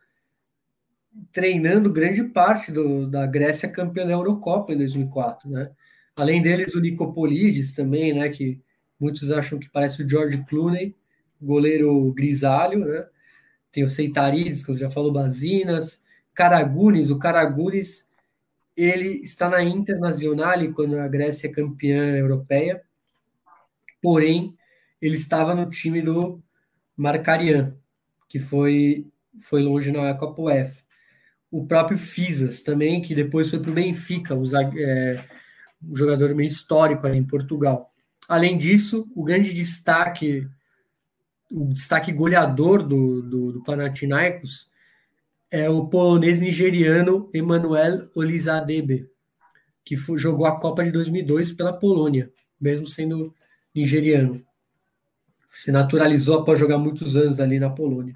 [1.31, 5.71] treinando grande parte do, da Grécia campeã da Eurocopa em 2004, né?
[6.17, 8.27] Além deles, o Nicopolides também, né?
[8.29, 8.61] Que
[8.99, 10.93] muitos acham que parece o George Clooney,
[11.41, 13.07] goleiro grisalho, né?
[13.71, 16.01] tem o Seitarides, que eu já falou, Bazinas,
[16.33, 18.07] Caragunes, o Caragunes,
[18.75, 22.81] ele está na Internazionale quando a Grécia é campeã europeia,
[24.01, 24.55] porém,
[25.01, 26.41] ele estava no time do
[26.95, 27.75] Marcarian,
[28.27, 29.07] que foi,
[29.39, 30.83] foi longe na Copa UEFA.
[31.51, 34.35] O próprio Fisas também, que depois foi para o Benfica,
[34.77, 35.23] é,
[35.83, 37.93] um jogador meio histórico ali em Portugal.
[38.27, 40.47] Além disso, o grande destaque
[41.51, 44.67] o destaque goleador do, do, do Panathinaikos
[45.55, 49.09] é o polonês nigeriano Emanuel Olizadebe,
[49.85, 52.29] que foi, jogou a Copa de 2002 pela Polônia,
[52.59, 53.33] mesmo sendo
[53.73, 54.45] nigeriano.
[55.47, 58.13] Se naturalizou após jogar muitos anos ali na Polônia.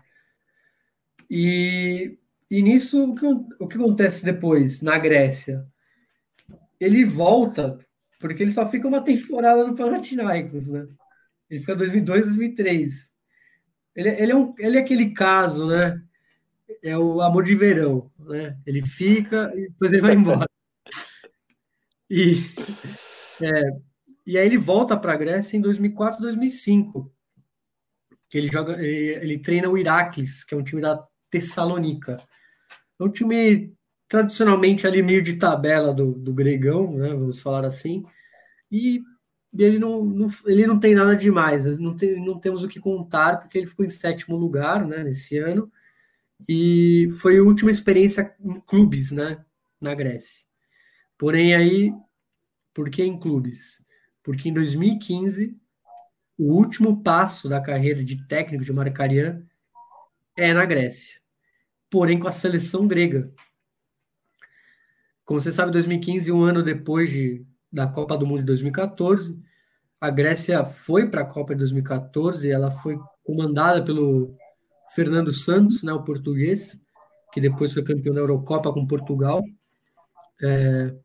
[1.29, 2.17] E,
[2.51, 5.65] e nisso, o que, o que acontece depois, na Grécia?
[6.77, 7.79] Ele volta,
[8.19, 10.85] porque ele só fica uma temporada no Panathinaikos, né?
[11.49, 13.11] Ele fica 2002, 2003.
[13.95, 16.03] Ele, ele, é um, ele é aquele caso, né?
[16.83, 18.57] É o amor de verão, né?
[18.65, 20.47] Ele fica e depois ele vai embora.
[22.11, 22.37] E,
[23.39, 23.61] é,
[24.25, 27.13] e aí ele volta para a Grécia em 2004, 2005,
[28.27, 32.17] que ele joga, ele, ele treina o Iraklis, que é um time da Tessalônica.
[32.99, 33.75] É um time
[34.07, 37.09] tradicionalmente ali meio de tabela do, do gregão, né?
[37.09, 38.03] Vamos falar assim.
[38.71, 39.03] E
[39.57, 43.39] ele não, não, ele não tem nada demais, não, tem, não temos o que contar,
[43.39, 45.71] porque ele ficou em sétimo lugar né, nesse ano,
[46.47, 49.43] e foi a última experiência em clubes né,
[49.79, 50.45] na Grécia.
[51.17, 51.93] Porém, aí,
[52.73, 53.83] por que em clubes?
[54.23, 55.57] Porque em 2015,
[56.37, 59.43] o último passo da carreira de técnico de Marcarian
[60.35, 61.19] é na Grécia,
[61.89, 63.33] porém com a seleção grega.
[65.25, 69.39] Como você sabe, 2015, um ano depois de da Copa do Mundo de 2014.
[70.01, 74.35] A Grécia foi para a Copa de 2014, ela foi comandada pelo
[74.93, 76.79] Fernando Santos, né, o português,
[77.31, 79.43] que depois foi campeão da Eurocopa com Portugal.
[80.41, 80.95] É,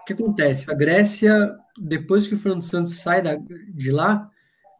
[0.00, 0.70] o que acontece?
[0.70, 4.30] A Grécia, depois que o Fernando Santos sai da, de lá,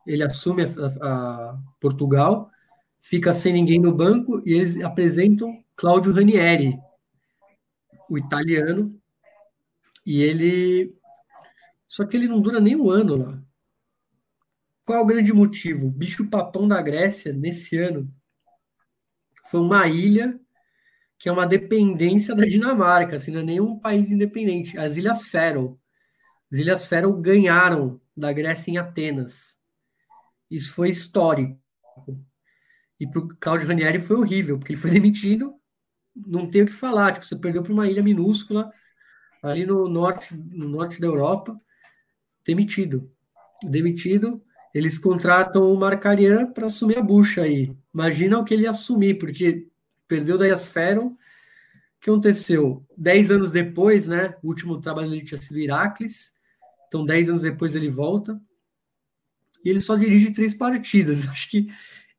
[0.07, 0.69] ele assume a,
[1.03, 2.51] a, Portugal,
[3.01, 6.79] fica sem ninguém no banco e eles apresentam Cláudio Ranieri,
[8.09, 8.95] o italiano,
[10.05, 10.95] e ele.
[11.89, 13.44] Só que ele não dura nem um ano lá.
[14.85, 15.87] Qual o grande motivo?
[15.87, 18.13] O bicho papão da Grécia, nesse ano,
[19.47, 20.39] foi uma ilha
[21.19, 24.77] que é uma dependência da Dinamarca, assim, não é nenhum país independente.
[24.77, 25.75] As Ilhas Faroe.
[26.53, 29.57] As Ilhas Faroe ganharam da Grécia em Atenas.
[30.51, 31.59] Isso foi histórico.
[33.01, 35.55] E para o Claudio Ranieri foi horrível, porque ele foi demitido,
[36.15, 37.13] não tem o que falar.
[37.13, 38.71] Tipo, você perdeu para uma ilha minúscula
[39.43, 41.59] ali no norte, no norte da Europa,
[42.45, 43.11] demitido.
[43.63, 44.45] Demitido,
[44.75, 47.73] eles contratam o Marcarian para assumir a bucha aí.
[47.95, 49.69] Imagina o que ele ia assumir, porque
[50.09, 51.07] perdeu da Yasfero.
[51.07, 51.17] O
[52.01, 52.85] que aconteceu?
[52.97, 54.35] Dez anos depois, né?
[54.43, 56.33] O último trabalho dele tinha sido Heracles.
[56.89, 58.39] Então, dez anos depois ele volta.
[59.65, 61.27] E ele só dirige três partidas.
[61.31, 61.69] Acho que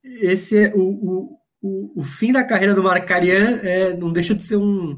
[0.02, 3.60] esse é o, o, o, o fim da carreira do Marcarian.
[3.64, 4.98] É, não deixa de ser um,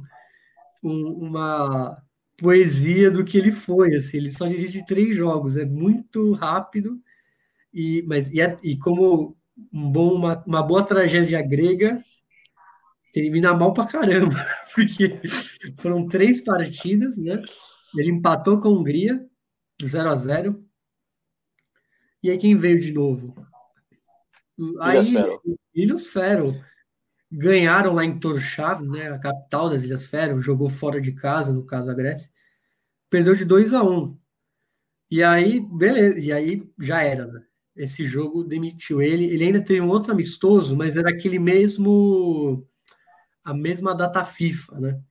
[0.84, 2.00] um uma
[2.38, 3.96] poesia do que ele foi.
[3.96, 7.02] Assim, ele só dirige três jogos, é muito rápido
[7.78, 9.38] e mas e, e como
[9.72, 12.04] um bom, uma, uma boa tragédia grega
[13.14, 14.36] termina mal pra caramba.
[14.74, 15.22] porque
[15.78, 17.40] foram três partidas, né?
[17.96, 19.24] Ele empatou com a Hungria,
[19.84, 20.68] 0 a 0
[22.24, 23.36] E aí quem veio de novo?
[24.82, 25.00] Aí,
[25.76, 26.60] Ilhas Fero.
[27.32, 31.66] Ganharam lá em Torshav, né, a capital das Ilhas Fero, jogou fora de casa, no
[31.66, 32.32] caso a Grécia.
[33.10, 34.18] Perdeu de 2 a 1 um.
[35.12, 37.48] E aí, beleza, e aí já era, né?
[37.78, 39.26] Esse jogo demitiu ele.
[39.26, 42.66] Ele ainda tem um outro amistoso, mas era aquele mesmo
[43.44, 45.02] a mesma data FIFA, né?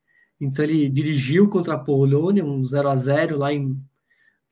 [0.41, 3.83] Então ele dirigiu contra a Polônia, um 0 a 0 lá em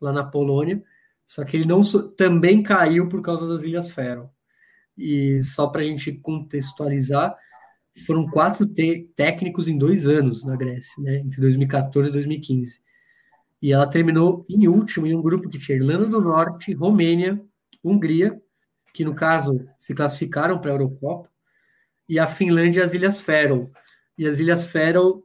[0.00, 0.82] lá na Polônia,
[1.26, 1.80] só que ele não
[2.16, 4.28] também caiu por causa das Ilhas Faroe.
[4.96, 7.34] E só para a gente contextualizar,
[8.06, 8.66] foram quatro
[9.16, 11.18] técnicos em dois anos na Grécia, né?
[11.18, 12.80] Entre 2014 e 2015.
[13.62, 17.40] E ela terminou em último em um grupo que tinha Irlanda do Norte, Romênia,
[17.84, 18.40] Hungria,
[18.92, 21.28] que no caso se classificaram para a Eurocopa,
[22.08, 23.68] e a Finlândia e as Ilhas Faroe.
[24.16, 25.22] E as Ilhas Faroe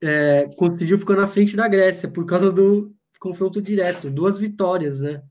[0.00, 5.22] é, conseguiu ficar na frente da Grécia por causa do confronto direto, duas vitórias, né?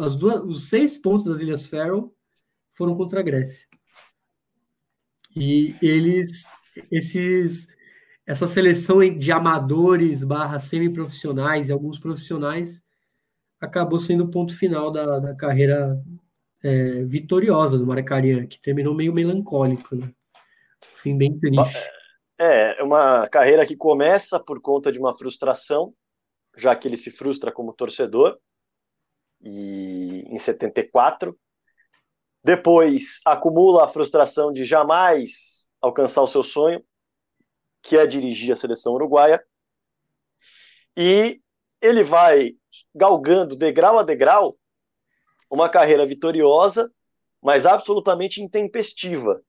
[0.00, 2.10] As duas, os seis pontos das Ilhas Faroe
[2.74, 3.66] foram contra a Grécia.
[5.34, 6.44] E eles,
[6.90, 7.68] esses,
[8.26, 12.81] essa seleção de amadores barra semiprofissionais e alguns profissionais
[13.62, 16.02] acabou sendo o ponto final da, da carreira
[16.62, 20.12] é, vitoriosa do Maracarian, que terminou meio melancólico, né?
[20.80, 21.78] Fim bem triste.
[22.38, 25.94] É, é, uma carreira que começa por conta de uma frustração,
[26.56, 28.36] já que ele se frustra como torcedor,
[29.40, 31.38] e em 74.
[32.44, 36.84] Depois acumula a frustração de jamais alcançar o seu sonho,
[37.80, 39.44] que é dirigir a seleção uruguaia.
[40.96, 41.40] E
[41.80, 42.56] ele vai
[42.94, 44.56] galgando degrau a degrau
[45.50, 46.90] uma carreira vitoriosa,
[47.42, 49.42] mas absolutamente intempestiva,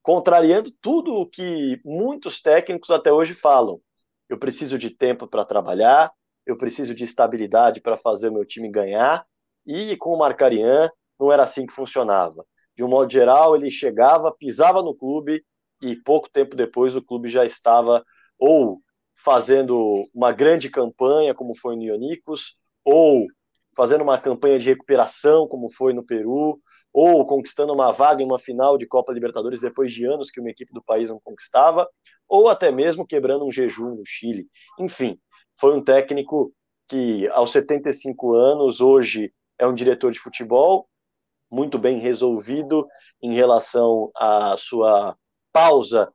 [0.00, 3.80] contrariando tudo o que muitos técnicos até hoje falam.
[4.28, 6.12] Eu preciso de tempo para trabalhar,
[6.46, 9.26] eu preciso de estabilidade para fazer o meu time ganhar,
[9.66, 12.44] e com o Marcarian não era assim que funcionava.
[12.76, 15.44] De um modo geral, ele chegava, pisava no clube
[15.82, 18.04] e pouco tempo depois o clube já estava
[18.38, 18.80] ou
[19.24, 23.26] fazendo uma grande campanha, como foi no Ionicos, ou
[23.76, 26.60] fazendo uma campanha de recuperação, como foi no Peru,
[26.92, 30.50] ou conquistando uma vaga em uma final de Copa Libertadores depois de anos que uma
[30.50, 31.88] equipe do país não conquistava,
[32.28, 34.46] ou até mesmo quebrando um jejum no Chile.
[34.78, 35.18] Enfim,
[35.58, 36.52] foi um técnico
[36.88, 40.88] que, aos 75 anos, hoje é um diretor de futebol,
[41.50, 42.86] muito bem resolvido
[43.22, 45.16] em relação à sua
[45.52, 46.12] pausa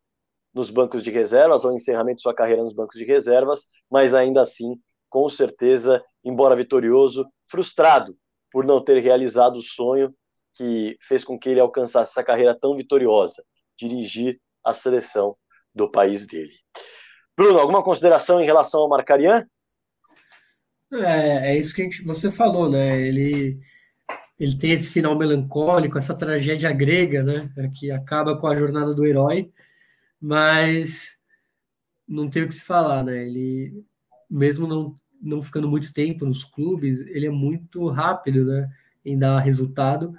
[0.57, 4.41] nos bancos de reservas, ao encerramento de sua carreira nos bancos de reservas, mas ainda
[4.41, 4.75] assim,
[5.07, 8.17] com certeza, embora vitorioso, frustrado
[8.51, 10.13] por não ter realizado o sonho
[10.55, 13.43] que fez com que ele alcançasse essa carreira tão vitoriosa,
[13.77, 15.37] dirigir a seleção
[15.73, 16.53] do país dele.
[17.37, 19.45] Bruno, alguma consideração em relação ao Marcarian?
[20.91, 22.99] É, é isso que gente, você falou, né?
[22.99, 23.59] Ele,
[24.39, 27.47] ele tem esse final melancólico, essa tragédia grega, né?
[27.75, 29.51] Que acaba com a jornada do herói,
[30.21, 31.19] mas
[32.07, 33.25] não tem o que se falar, né?
[33.25, 33.83] Ele,
[34.29, 38.69] mesmo não não ficando muito tempo nos clubes, ele é muito rápido né,
[39.03, 40.13] em dar resultado.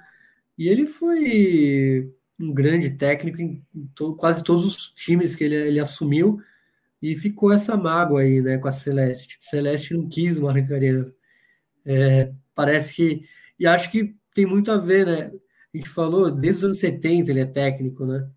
[0.57, 3.65] E ele foi um grande técnico em
[3.95, 6.41] to quase todos os times que ele, ele assumiu.
[7.01, 9.37] E ficou essa mágoa aí né, com a Celeste.
[9.39, 11.13] Celeste não quis uma Carreira.
[11.85, 13.25] É, parece que.
[13.57, 15.31] E acho que tem muito a ver, né?
[15.73, 18.29] A gente falou, desde os anos 70 ele é técnico, né?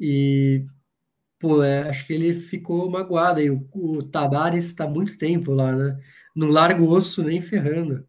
[0.00, 0.66] E
[1.38, 3.50] pô, é, acho que ele ficou magoado aí.
[3.50, 5.98] O, o Tabares está muito tempo lá, né?
[6.34, 8.06] Não larga o osso nem ferrando.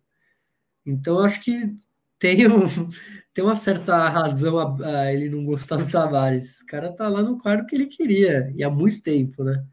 [0.85, 1.75] Então, acho que
[2.19, 2.59] tem, um,
[3.33, 6.61] tem uma certa razão a, a, ele não gostar do Tavares.
[6.61, 9.65] O cara tá lá no cargo que ele queria, e há muito tempo, né?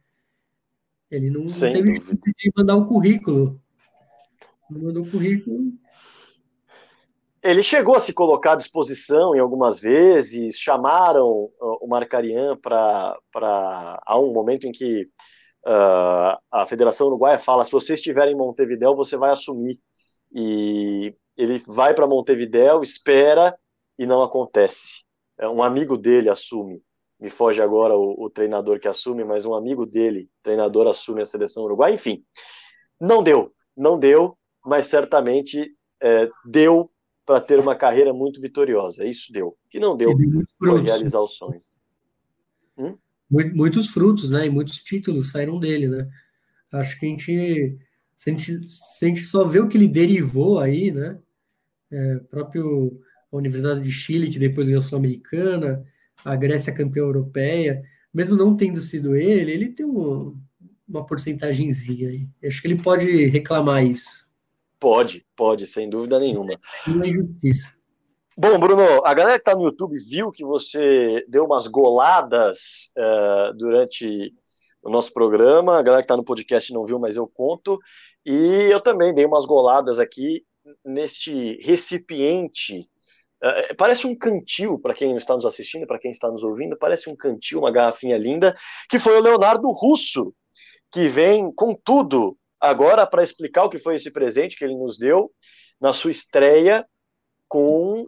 [1.10, 3.60] Ele não, não teve de mandar o currículo.
[4.68, 5.72] Não mandou o currículo,
[7.44, 14.18] ele chegou a se colocar à disposição em algumas vezes, chamaram o Marcarian para há
[14.18, 15.02] um momento em que
[15.66, 19.78] uh, a Federação Uruguaia fala: se você estiver em Montevideo, você vai assumir.
[20.32, 23.54] E ele vai para Montevideo, espera
[23.98, 25.04] e não acontece.
[25.38, 26.82] É, um amigo dele assume.
[27.20, 31.26] Me foge agora o, o treinador que assume, mas um amigo dele, treinador, assume a
[31.26, 31.94] seleção uruguaia.
[31.94, 32.24] Enfim,
[32.98, 36.90] não deu, não deu, mas certamente é, deu
[37.24, 39.06] para ter uma carreira muito vitoriosa.
[39.06, 39.56] Isso deu.
[39.70, 40.16] que não deu
[40.58, 41.62] para realizar o sonho.
[42.76, 42.96] Hum?
[43.30, 44.46] Muitos frutos, né?
[44.46, 46.08] E muitos títulos saíram dele, né?
[46.70, 47.78] Acho que a gente,
[48.16, 51.18] se a gente, se a gente só vê o que ele derivou aí, né?
[51.90, 53.00] É, próprio
[53.32, 55.84] a Universidade de Chile, que depois ganhou a Sul-Americana,
[56.24, 57.82] a Grécia campeã europeia,
[58.12, 60.38] mesmo não tendo sido ele, ele tem um,
[60.88, 62.28] uma porcentagemzinha aí.
[62.44, 64.23] Acho que ele pode reclamar isso.
[64.84, 66.60] Pode, pode, sem dúvida nenhuma.
[66.86, 67.74] Uma injustiça.
[68.36, 73.54] Bom, Bruno, a galera que está no YouTube viu que você deu umas goladas uh,
[73.56, 74.30] durante
[74.82, 75.78] o nosso programa.
[75.78, 77.78] A galera que está no podcast não viu, mas eu conto.
[78.26, 80.44] E eu também dei umas goladas aqui
[80.84, 82.80] neste recipiente.
[83.42, 86.76] Uh, parece um cantil para quem está nos assistindo, para quem está nos ouvindo.
[86.76, 88.54] Parece um cantil, uma garrafinha linda,
[88.90, 90.34] que foi o Leonardo Russo,
[90.92, 94.98] que vem com tudo agora para explicar o que foi esse presente que ele nos
[94.98, 95.30] deu
[95.80, 96.86] na sua estreia
[97.48, 98.06] com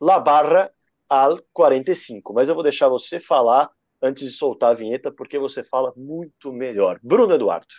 [0.00, 0.70] La Barra
[1.08, 2.32] al 45.
[2.34, 3.70] Mas eu vou deixar você falar
[4.02, 6.98] antes de soltar a vinheta, porque você fala muito melhor.
[7.02, 7.74] Bruno Eduardo.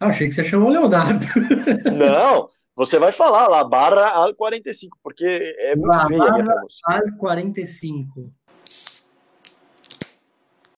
[0.00, 1.26] Ah, achei que você chamou Leonardo.
[1.96, 5.24] Não, você vai falar lá, barra al 45, porque
[5.58, 8.32] é muito La feia a minha Barra al 45.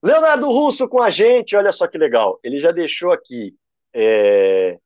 [0.04, 2.38] Leonardo Russo com a gente, olha só que legal.
[2.44, 3.56] Ele já deixou aqui.
[3.94, 4.78] é,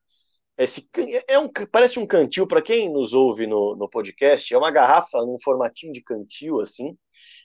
[0.57, 0.89] esse,
[1.27, 5.19] é um, parece um cantil, para quem nos ouve no, no podcast, é uma garrafa
[5.19, 6.97] num formatinho de cantil, assim,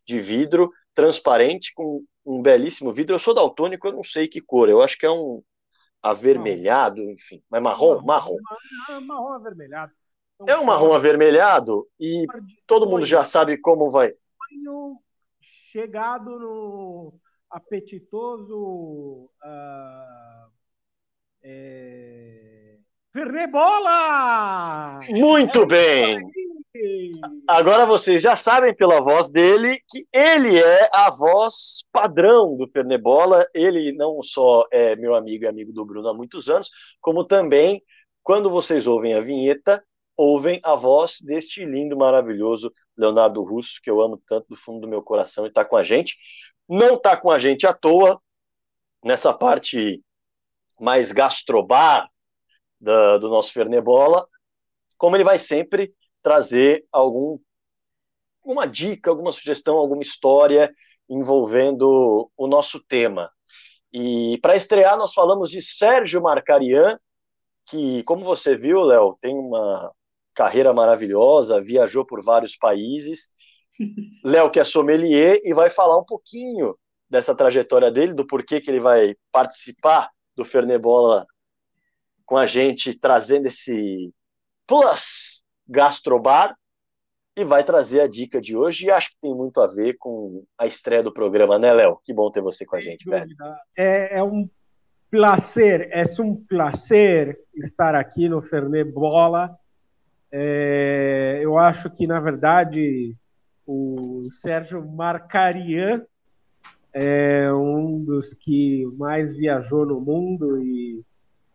[0.06, 3.16] de vidro, transparente, com um belíssimo vidro.
[3.16, 5.42] Eu sou daltônico, eu não sei que cor, eu acho que é um
[6.00, 8.36] avermelhado, enfim, mas marrom, marrom.
[8.88, 9.92] Ah, marrom avermelhado.
[10.46, 12.24] É um marrom avermelhado e
[12.68, 14.12] todo mundo já sabe como vai.
[15.72, 17.14] Chegado no
[17.54, 20.48] apetitoso ah,
[21.40, 22.78] é,
[23.12, 24.98] Fernet Bola!
[25.08, 26.18] Muito bem!
[27.46, 33.46] Agora vocês já sabem pela voz dele que ele é a voz padrão do Pernebola.
[33.54, 36.68] Ele não só é meu amigo e amigo do Bruno há muitos anos,
[37.00, 37.80] como também,
[38.24, 39.84] quando vocês ouvem a vinheta,
[40.16, 44.88] ouvem a voz deste lindo, maravilhoso Leonardo Russo, que eu amo tanto do fundo do
[44.88, 46.16] meu coração e está com a gente.
[46.68, 48.20] Não está com a gente à toa,
[49.04, 50.02] nessa parte
[50.80, 52.08] mais gastrobar
[52.80, 54.26] da, do nosso Fernebola,
[54.96, 57.38] como ele vai sempre trazer algum
[58.44, 60.74] uma dica, alguma sugestão, alguma história
[61.08, 63.30] envolvendo o nosso tema.
[63.92, 66.98] E para estrear, nós falamos de Sérgio Marcarian,
[67.66, 69.92] que, como você viu, Léo, tem uma
[70.34, 73.30] carreira maravilhosa, viajou por vários países.
[74.24, 76.76] Léo, que é sommelier, e vai falar um pouquinho
[77.08, 81.26] dessa trajetória dele, do porquê que ele vai participar do Fernebola
[82.24, 84.12] com a gente, trazendo esse
[84.66, 86.56] plus gastrobar
[87.36, 90.44] e vai trazer a dica de hoje e acho que tem muito a ver com
[90.58, 91.98] a estreia do programa, né, Léo?
[92.04, 93.28] Que bom ter você com a gente, velho.
[93.76, 94.48] É, é um
[95.10, 99.56] prazer, é um prazer estar aqui no Fernet Bola.
[100.30, 103.16] É, eu acho que, na verdade,
[103.66, 106.04] o Sérgio Marcarian
[106.92, 111.02] é um dos que mais viajou no mundo e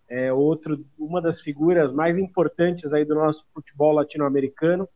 [0.10, 4.90] é outro, uma das figuras mais importantes aí do nosso futebol latino-americano.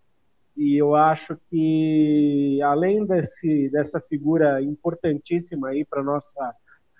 [0.58, 6.54] E eu acho que, além desse, dessa figura importantíssima aí para nossa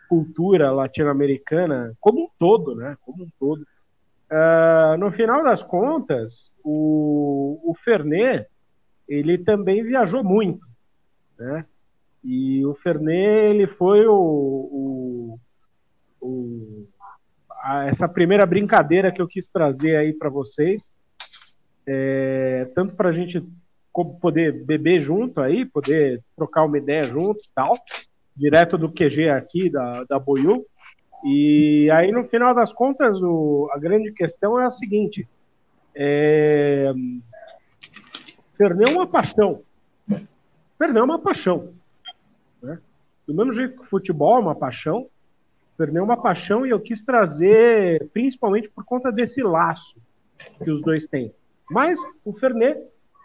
[0.08, 2.96] cultura latino-americana, como um todo, né?
[3.02, 3.62] Como um todo.
[4.32, 8.48] Uh, no final das contas, o, o Fernet,
[9.08, 10.66] ele também viajou muito,
[11.38, 11.66] né?
[12.24, 15.40] E o Fernet, ele foi o, o,
[16.22, 16.88] o
[17.62, 20.96] a, essa primeira brincadeira que eu quis trazer aí para vocês,
[21.86, 23.44] é, tanto para a gente
[24.22, 27.74] poder beber junto aí, poder trocar uma ideia junto e tal,
[28.36, 30.66] direto do QG aqui, da, da Boiú.
[31.26, 35.28] E aí, no final das contas, o, a grande questão é a seguinte:
[35.96, 36.92] é,
[38.58, 39.62] Fernet é uma paixão.
[40.78, 41.74] Fernet é uma paixão.
[42.62, 42.80] Né?
[43.28, 45.08] Do mesmo jeito que o futebol é uma paixão,
[45.78, 49.98] Fernet é uma paixão e eu quis trazer, principalmente por conta desse laço
[50.64, 51.34] que os dois têm.
[51.70, 52.82] Mas o Fernet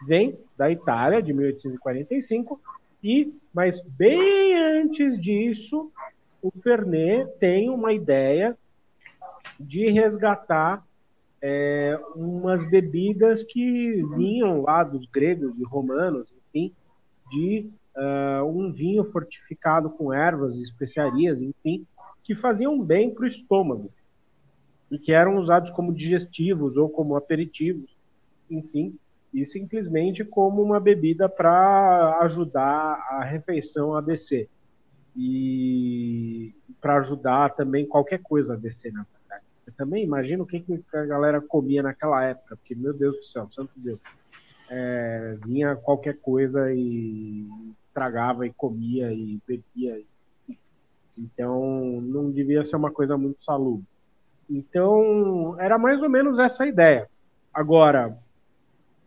[0.06, 2.60] vem da Itália, de 1845,
[3.02, 5.90] e, mas bem antes disso,
[6.42, 8.56] o Fernet tem uma ideia
[9.59, 10.84] de resgatar
[11.40, 16.73] é, umas bebidas que vinham lá dos gregos e romanos, enfim,
[17.31, 21.86] de uh, um vinho fortificado com ervas e especiarias, enfim,
[22.24, 23.90] que faziam bem para o estômago
[24.90, 27.97] e que eram usados como digestivos ou como aperitivos,
[28.51, 28.97] enfim,
[29.32, 34.48] e simplesmente como uma bebida para ajudar a refeição a descer
[35.15, 39.18] e para ajudar também qualquer coisa a descer, na verdade.
[39.69, 43.23] Eu também imagino o que, que a galera comia naquela época, porque, meu Deus do
[43.23, 44.01] céu, santo Deus,
[44.70, 47.47] é, vinha qualquer coisa e
[47.86, 50.01] estragava e comia e bebia.
[51.19, 53.85] Então, não devia ser uma coisa muito salubre.
[54.49, 57.07] Então, era mais ou menos essa ideia.
[57.53, 58.16] Agora,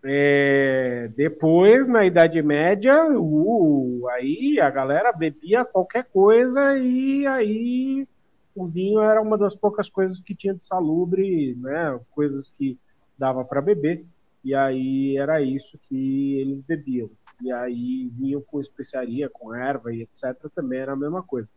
[0.03, 8.07] é, depois, na Idade Média, uh, aí a galera bebia qualquer coisa e aí
[8.55, 11.99] o vinho era uma das poucas coisas que tinha de salubre, né?
[12.11, 12.77] Coisas que
[13.17, 14.05] dava para beber.
[14.43, 17.09] E aí era isso que eles bebiam.
[17.41, 20.35] E aí vinho com especiaria, com erva e etc.
[20.53, 21.47] também era a mesma coisa.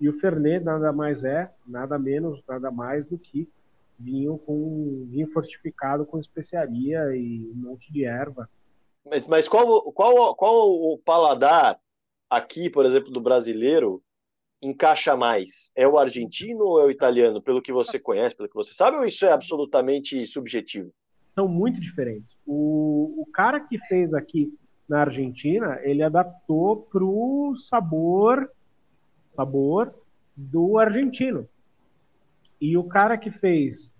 [0.00, 3.48] E o Fernet nada mais é, nada menos, nada mais do que
[3.98, 8.48] vinho com vinho fortificado com especiaria e um monte de erva.
[9.08, 11.78] Mas, mas qual, qual, qual o paladar
[12.28, 14.02] aqui, por exemplo, do brasileiro
[14.66, 15.70] encaixa mais?
[15.76, 18.96] É o argentino ou é o italiano, pelo que você conhece, pelo que você sabe,
[18.96, 20.90] ou isso é absolutamente subjetivo?
[21.34, 22.36] São muito diferentes.
[22.46, 24.52] O, o cara que fez aqui
[24.88, 28.50] na Argentina, ele adaptou para o sabor,
[29.32, 29.94] sabor
[30.36, 31.48] do argentino.
[32.60, 33.92] E o cara que fez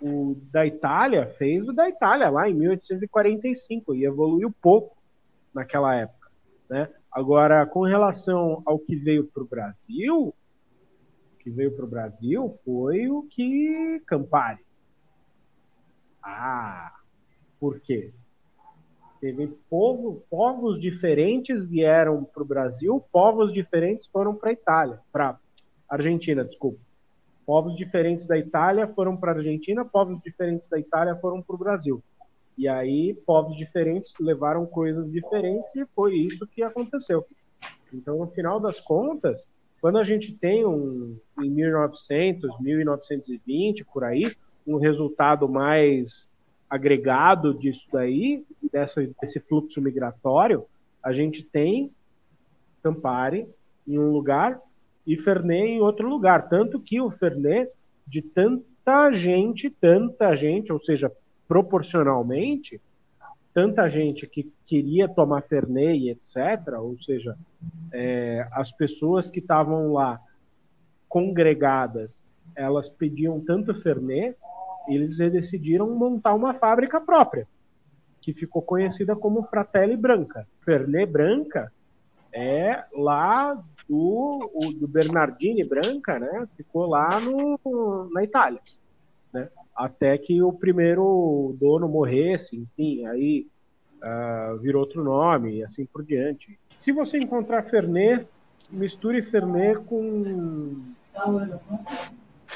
[0.00, 4.96] o da Itália, fez o da Itália lá em 1845 e evoluiu pouco
[5.54, 6.30] naquela época.
[6.68, 6.88] Né?
[7.14, 12.58] Agora, com relação ao que veio para o Brasil, o que veio para o Brasil
[12.64, 14.64] foi o que Campari.
[16.20, 16.92] Ah,
[17.60, 18.12] por quê?
[19.20, 25.38] Teve povo, povos diferentes vieram para o Brasil, povos diferentes foram para a Itália, para
[25.88, 26.80] Argentina, desculpa.
[27.46, 31.58] Povos diferentes da Itália foram para a Argentina, povos diferentes da Itália foram para o
[31.58, 32.02] Brasil.
[32.56, 37.26] E aí, povos diferentes levaram coisas diferentes e foi isso que aconteceu.
[37.92, 39.48] Então, no final das contas,
[39.80, 44.24] quando a gente tem um, em 1900, 1920, por aí,
[44.66, 46.28] um resultado mais
[46.70, 50.64] agregado disso daí, dessa, desse fluxo migratório,
[51.02, 51.90] a gente tem
[52.82, 53.46] Campari
[53.86, 54.60] em um lugar
[55.06, 56.48] e Fernet em outro lugar.
[56.48, 57.70] Tanto que o Fernet,
[58.06, 61.12] de tanta gente, tanta gente, ou seja,
[61.46, 62.80] proporcionalmente,
[63.52, 67.36] tanta gente que queria tomar Fernet e etc., ou seja,
[67.92, 70.20] é, as pessoas que estavam lá
[71.08, 72.22] congregadas,
[72.56, 74.36] elas pediam tanto Fernet,
[74.88, 77.46] eles decidiram montar uma fábrica própria,
[78.20, 80.46] que ficou conhecida como Fratelli Branca.
[80.60, 81.72] Fernet Branca
[82.32, 86.48] é lá do, do Bernardini Branca, né?
[86.56, 88.60] Ficou lá no, na Itália,
[89.32, 89.48] né?
[89.74, 93.46] Até que o primeiro dono morresse, enfim, aí
[94.02, 96.58] uh, virou outro nome e assim por diante.
[96.78, 98.26] Se você encontrar Fernet,
[98.70, 100.80] misture Fernet com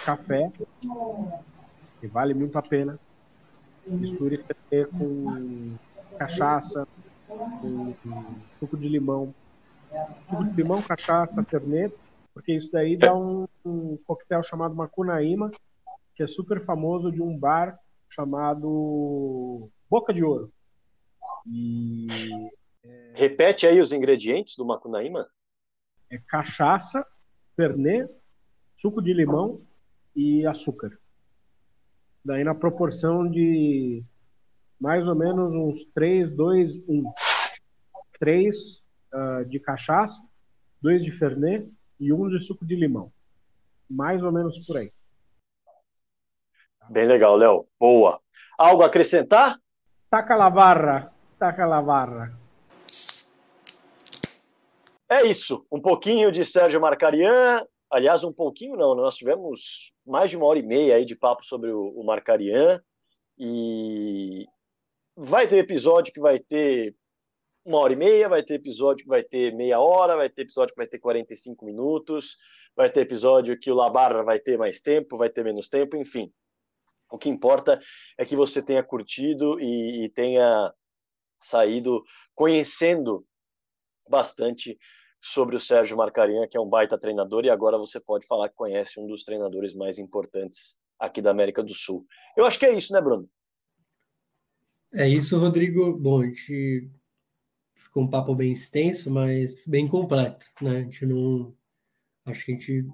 [0.05, 0.51] café,
[2.01, 2.99] que vale muito a pena.
[3.87, 5.75] Misture Fernet com
[6.19, 6.87] cachaça,
[7.27, 7.95] com
[8.59, 9.35] suco de limão,
[10.29, 11.95] suco de limão, cachaça, fernet,
[12.35, 15.51] porque isso daí dá um, um coquetel chamado Macunaíma,
[16.19, 17.79] que é super famoso de um bar
[18.09, 20.53] chamado Boca de Ouro.
[21.47, 22.09] E,
[22.85, 23.13] é...
[23.15, 25.29] Repete aí os ingredientes do Macunaíma.
[26.11, 27.07] É cachaça,
[27.55, 28.11] fernet,
[28.75, 29.63] suco de limão
[30.17, 30.99] e açúcar.
[32.25, 34.03] Daí na proporção de
[34.81, 37.13] mais ou menos uns 3, 2, 1.
[38.19, 38.57] 3
[39.15, 40.21] uh, de cachaça,
[40.83, 41.71] dois de fernet
[42.01, 43.13] e um de suco de limão.
[43.89, 44.89] Mais ou menos por aí.
[46.91, 47.67] Bem legal, Léo.
[47.79, 48.19] Boa.
[48.57, 49.59] Algo a acrescentar?
[50.11, 52.33] Taca la barra, taca la barra.
[55.09, 55.67] É isso.
[55.71, 57.65] Um pouquinho de Sérgio Marcarian.
[57.91, 61.45] Aliás, um pouquinho não, nós tivemos mais de uma hora e meia aí de papo
[61.45, 62.83] sobre o, o Marcarian.
[63.39, 64.47] E
[65.17, 66.95] vai ter episódio que vai ter
[67.65, 70.75] uma hora e meia, vai ter episódio que vai ter meia hora, vai ter episódio
[70.75, 72.37] que vai ter 45 minutos,
[72.75, 76.33] vai ter episódio que o Labarra vai ter mais tempo, vai ter menos tempo, enfim.
[77.11, 77.81] O que importa
[78.17, 80.73] é que você tenha curtido e, e tenha
[81.41, 82.03] saído
[82.35, 83.25] conhecendo
[84.09, 84.79] bastante
[85.21, 88.55] sobre o Sérgio Marcarinha, que é um baita treinador, e agora você pode falar que
[88.55, 92.05] conhece um dos treinadores mais importantes aqui da América do Sul.
[92.37, 93.29] Eu acho que é isso, né, Bruno?
[94.93, 95.99] É isso, Rodrigo.
[95.99, 96.91] Bom, a gente
[97.75, 100.79] ficou um papo bem extenso, mas bem completo, né?
[100.79, 101.55] A gente não.
[102.25, 102.87] Acho que a gente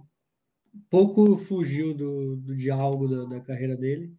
[0.90, 4.14] pouco fugiu do, do diálogo da, da carreira dele.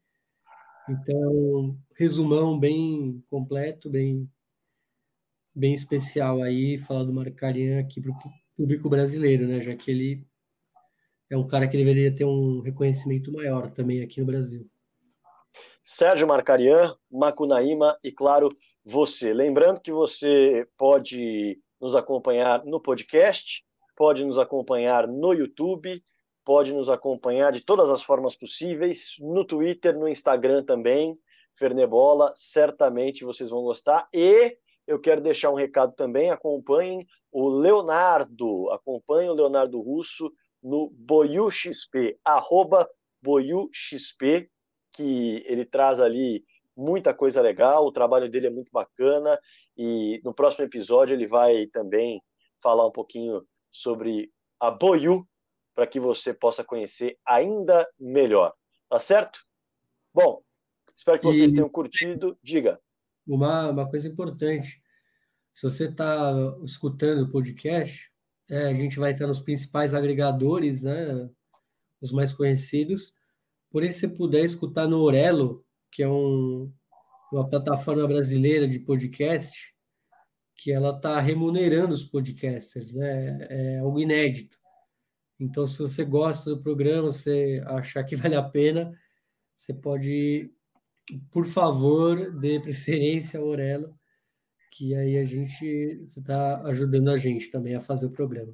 [0.90, 4.30] Então, resumão bem completo, bem,
[5.54, 8.18] bem especial aí, falar do Marcarian aqui para o
[8.56, 9.60] público brasileiro, né?
[9.62, 10.28] Já que ele
[11.30, 14.70] é um cara que deveria ter um reconhecimento maior também aqui no Brasil.
[15.84, 19.34] Sérgio Marcarian, Macunaíma e, claro, você.
[19.34, 23.64] Lembrando que você pode nos acompanhar no podcast,
[23.96, 26.04] pode nos acompanhar no YouTube,
[26.46, 31.14] pode nos acompanhar de todas as formas possíveis, no Twitter, no Instagram também,
[31.56, 34.08] Fernebola, certamente vocês vão gostar.
[34.14, 34.56] E
[34.86, 40.32] eu quero deixar um recado também, acompanhem o Leonardo, acompanhem o Leonardo Russo
[40.62, 42.88] no BoiuXP, arroba
[44.94, 46.46] que ele traz ali
[46.78, 49.40] muita coisa legal, o trabalho dele é muito bacana,
[49.76, 52.22] e no próximo episódio ele vai também
[52.62, 55.28] falar um pouquinho sobre a Boiu,
[55.76, 58.54] para que você possa conhecer ainda melhor.
[58.90, 59.40] Tá certo?
[60.14, 60.42] Bom,
[60.96, 61.56] espero que vocês e...
[61.56, 62.38] tenham curtido.
[62.42, 62.80] Diga.
[63.28, 64.82] Uma, uma coisa importante:
[65.54, 66.32] se você está
[66.64, 68.10] escutando o podcast,
[68.50, 71.30] é, a gente vai estar nos principais agregadores, né,
[72.02, 73.14] os mais conhecidos.
[73.70, 76.72] Porém, se você puder escutar no Orelo, que é um,
[77.34, 79.74] uma plataforma brasileira de podcast,
[80.56, 83.48] que ela está remunerando os podcasters, né?
[83.50, 84.56] É algo inédito.
[85.40, 88.98] Então, se você gosta do programa, você achar que vale a pena,
[89.56, 90.52] você pode,
[91.32, 93.94] por favor, dê preferência ao Orelo,
[94.72, 95.66] que aí a gente
[96.04, 98.54] está ajudando a gente também a fazer o programa.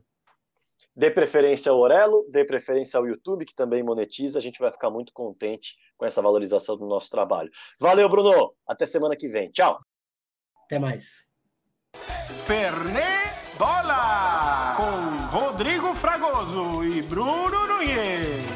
[0.96, 4.38] Dê preferência ao Orelo, dê preferência ao YouTube, que também monetiza.
[4.38, 7.50] A gente vai ficar muito contente com essa valorização do nosso trabalho.
[7.80, 8.54] Valeu, Bruno.
[8.68, 9.50] Até semana que vem.
[9.52, 9.80] Tchau.
[10.66, 11.26] Até mais.
[12.46, 18.51] Fernet Bola com Rodrigo Fragoso e Bruno Nunes.